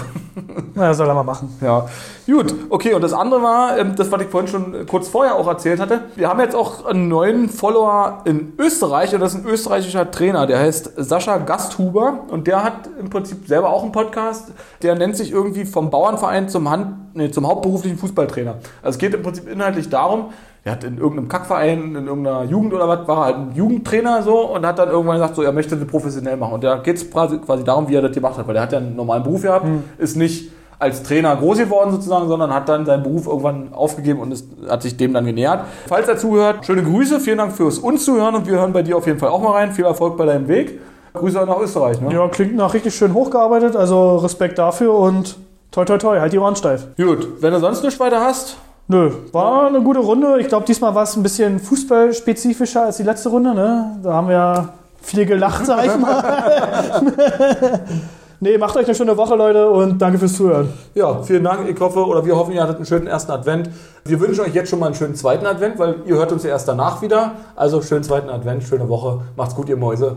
Na, 0.74 0.93
soll 0.95 1.09
er 1.09 1.14
mal 1.14 1.22
machen. 1.22 1.57
Ja, 1.61 1.87
gut. 2.26 2.55
Okay, 2.68 2.95
und 2.95 3.03
das 3.03 3.12
andere 3.12 3.43
war, 3.43 3.78
ähm, 3.78 3.95
das, 3.97 4.11
was 4.11 4.20
ich 4.22 4.28
vorhin 4.28 4.49
schon 4.49 4.87
kurz 4.87 5.09
vorher 5.09 5.37
auch 5.37 5.47
erzählt 5.47 5.80
hatte. 5.80 6.01
Wir 6.16 6.28
haben 6.28 6.41
jetzt 6.41 6.55
auch 6.55 6.84
einen 6.87 7.09
neuen 7.09 7.49
Follower 7.49 8.22
in 8.24 8.53
Österreich 8.59 9.14
und 9.14 9.20
das 9.20 9.34
ist 9.34 9.45
ein 9.45 9.51
österreichischer 9.51 10.11
Trainer, 10.11 10.47
der 10.47 10.59
heißt 10.59 10.93
Sascha 10.97 11.39
Gasthuber 11.39 12.20
und 12.28 12.47
der 12.47 12.62
hat 12.62 12.89
im 12.99 13.11
Prinzip 13.11 13.47
selber 13.47 13.70
auch 13.70 13.82
einen 13.82 13.93
Podcast. 13.93 14.53
Der 14.82 14.95
nennt 14.95 15.16
sich 15.16 15.26
irgendwie 15.31 15.64
vom 15.64 15.91
Bauernverein 15.91 16.49
zum, 16.49 16.70
Hand, 16.70 17.14
nee, 17.14 17.31
zum 17.31 17.47
hauptberuflichen 17.47 17.99
Fußballtrainer. 17.99 18.57
Also 18.83 18.97
es 18.97 18.99
geht 18.99 19.14
im 19.14 19.22
Prinzip 19.22 19.49
inhaltlich 19.49 19.89
darum, 19.89 20.27
er 20.64 20.72
hat 20.72 20.83
in 20.83 20.99
irgendeinem 20.99 21.29
Kackverein, 21.29 21.95
in 21.95 22.07
irgendeiner 22.09 22.43
Jugend 22.43 22.74
oder 22.74 22.89
was, 22.89 23.07
war 23.07 23.18
er 23.18 23.24
halt 23.27 23.37
ein 23.37 23.53
Jugendtrainer 23.55 24.22
so 24.24 24.53
und 24.53 24.66
hat 24.66 24.81
dann 24.81 24.89
irgendwann 24.89 25.16
gesagt, 25.16 25.37
so, 25.37 25.43
er 25.43 25.53
möchte 25.53 25.77
das 25.77 25.87
professionell 25.87 26.37
machen. 26.37 26.55
Und 26.55 26.64
da 26.64 26.79
geht 26.79 26.97
es 26.97 27.09
quasi, 27.09 27.39
quasi 27.39 27.62
darum, 27.62 27.89
wie 27.89 27.95
er 27.95 28.03
das 28.03 28.12
gemacht 28.12 28.37
hat, 28.37 28.49
weil 28.49 28.57
er 28.57 28.62
hat 28.62 28.72
ja 28.72 28.79
einen 28.79 28.97
normalen 28.97 29.22
Beruf 29.22 29.43
gehabt, 29.43 29.64
ist 29.99 30.16
nicht 30.16 30.51
als 30.79 31.03
Trainer 31.03 31.37
groß 31.37 31.59
geworden 31.59 31.93
sozusagen, 31.93 32.29
sondern 32.29 32.53
hat 32.53 32.68
dann 32.68 32.85
seinen 32.85 33.03
Beruf 33.03 33.27
irgendwann 33.27 33.72
aufgegeben 33.72 34.20
und 34.20 34.33
ist, 34.33 34.49
hat 34.68 34.83
sich 34.83 34.97
dem 34.97 35.14
dann 35.14 35.24
genähert. 35.24 35.61
Falls 35.87 36.09
er 36.09 36.18
zuhört, 36.18 36.66
schöne 36.66 36.83
Grüße, 36.83 37.20
vielen 37.20 37.39
Dank 37.39 37.53
fürs 37.53 37.79
uns 37.79 38.05
zuhören 38.05 38.35
und 38.35 38.47
wir 38.47 38.55
hören 38.55 38.72
bei 38.72 38.83
dir 38.83 38.97
auf 38.97 39.07
jeden 39.07 39.18
Fall 39.18 39.31
auch 39.31 39.41
mal 39.41 39.53
rein. 39.53 39.72
Viel 39.72 39.85
Erfolg 39.85 40.16
bei 40.16 40.27
deinem 40.27 40.49
Weg. 40.49 40.81
Grüße 41.17 41.41
auch 41.41 41.47
nach 41.47 41.61
Österreich. 41.61 42.01
Ne? 42.01 42.12
Ja, 42.12 42.29
klingt 42.29 42.57
nach 42.57 42.75
richtig 42.75 42.95
schön 42.95 43.14
hochgearbeitet, 43.14 43.77
also 43.77 44.17
Respekt 44.17 44.59
dafür 44.59 44.95
und 44.95 45.37
toi 45.71 45.85
toi 45.85 45.99
toi, 45.99 46.21
halt 46.21 46.33
die 46.33 46.39
Ohren 46.39 46.57
steif. 46.57 46.87
Gut, 46.97 47.29
wenn 47.41 47.53
du 47.53 47.61
sonst 47.61 47.83
nichts 47.83 47.99
weiter 48.01 48.21
hast, 48.21 48.57
Nö, 48.89 49.11
war 49.33 49.67
eine 49.67 49.81
gute 49.81 49.99
Runde. 49.99 50.39
Ich 50.39 50.47
glaube, 50.47 50.64
diesmal 50.64 50.95
war 50.95 51.03
es 51.03 51.17
ein 51.17 51.23
bisschen 51.25 51.59
fußballspezifischer 51.59 52.85
als 52.85 52.99
die 52.99 53.03
letzte 53.03 53.31
Runde. 53.31 53.53
Ne? 53.53 53.99
Da 54.01 54.12
haben 54.12 54.29
wir 54.29 54.35
ja 54.35 54.69
viel 55.03 55.27
gelacht, 55.27 55.67
sag 55.67 55.85
ich 55.87 55.97
mal. 55.99 57.03
nee, 58.41 58.57
macht 58.59 58.77
euch 58.77 58.87
eine 58.87 58.95
schöne 58.95 59.17
Woche, 59.17 59.35
Leute, 59.35 59.69
und 59.69 59.99
danke 59.99 60.21
fürs 60.21 60.35
Zuhören. 60.35 60.73
Ja, 60.95 61.21
vielen 61.25 61.43
Dank. 61.43 61.69
Ich 61.69 61.81
hoffe, 61.81 62.07
oder 62.07 62.25
wir 62.25 62.37
hoffen, 62.37 62.53
ihr 62.53 62.62
hattet 62.62 62.77
einen 62.77 62.87
schönen 62.87 63.09
ersten 63.09 63.33
Advent. 63.33 63.71
Wir 64.05 64.21
wünschen 64.21 64.43
euch 64.45 64.55
jetzt 64.55 64.71
schon 64.71 64.79
mal 64.79 64.87
einen 64.87 64.95
schönen 64.95 65.17
zweiten 65.17 65.47
Advent, 65.47 65.81
weil 65.81 65.97
ihr 66.07 66.14
hört 66.14 66.31
uns 66.31 66.45
ja 66.45 66.51
erst 66.51 66.69
danach 66.69 67.03
wieder. 67.03 67.33
Also 67.57 67.83
schönen 67.83 68.05
zweiten 68.05 68.31
Advent, 68.31 68.62
schöne 68.62 68.89
Woche. 68.89 69.23
Macht's 69.37 69.57
gut, 69.57 69.69
ihr 69.69 69.77
Mäuse. 69.77 70.17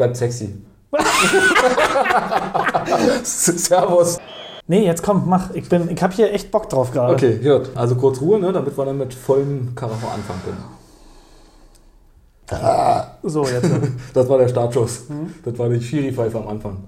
Bleibt 0.00 0.16
sexy. 0.16 0.48
Servus. 3.22 4.18
Nee, 4.66 4.86
jetzt 4.86 5.02
komm, 5.02 5.24
mach. 5.26 5.50
Ich, 5.50 5.68
bin, 5.68 5.90
ich 5.90 6.02
habe 6.02 6.14
hier 6.14 6.32
echt 6.32 6.50
Bock 6.50 6.70
drauf 6.70 6.90
gerade. 6.90 7.12
Okay, 7.12 7.36
gut. 7.36 7.68
Also 7.74 7.96
kurz 7.96 8.18
Ruhe, 8.22 8.40
ne, 8.40 8.50
damit 8.50 8.78
wir 8.78 8.86
dann 8.86 8.96
mit 8.96 9.12
vollem 9.12 9.74
Karacho 9.74 10.08
anfangen 10.08 10.40
können. 10.42 10.64
So, 13.22 13.44
jetzt. 13.44 13.70
Das 14.14 14.26
war 14.26 14.38
der 14.38 14.48
Startschuss. 14.48 15.02
Das 15.44 15.58
war 15.58 15.68
die 15.68 15.82
Schiri-Pfeife 15.82 16.38
am 16.38 16.48
Anfang. 16.48 16.78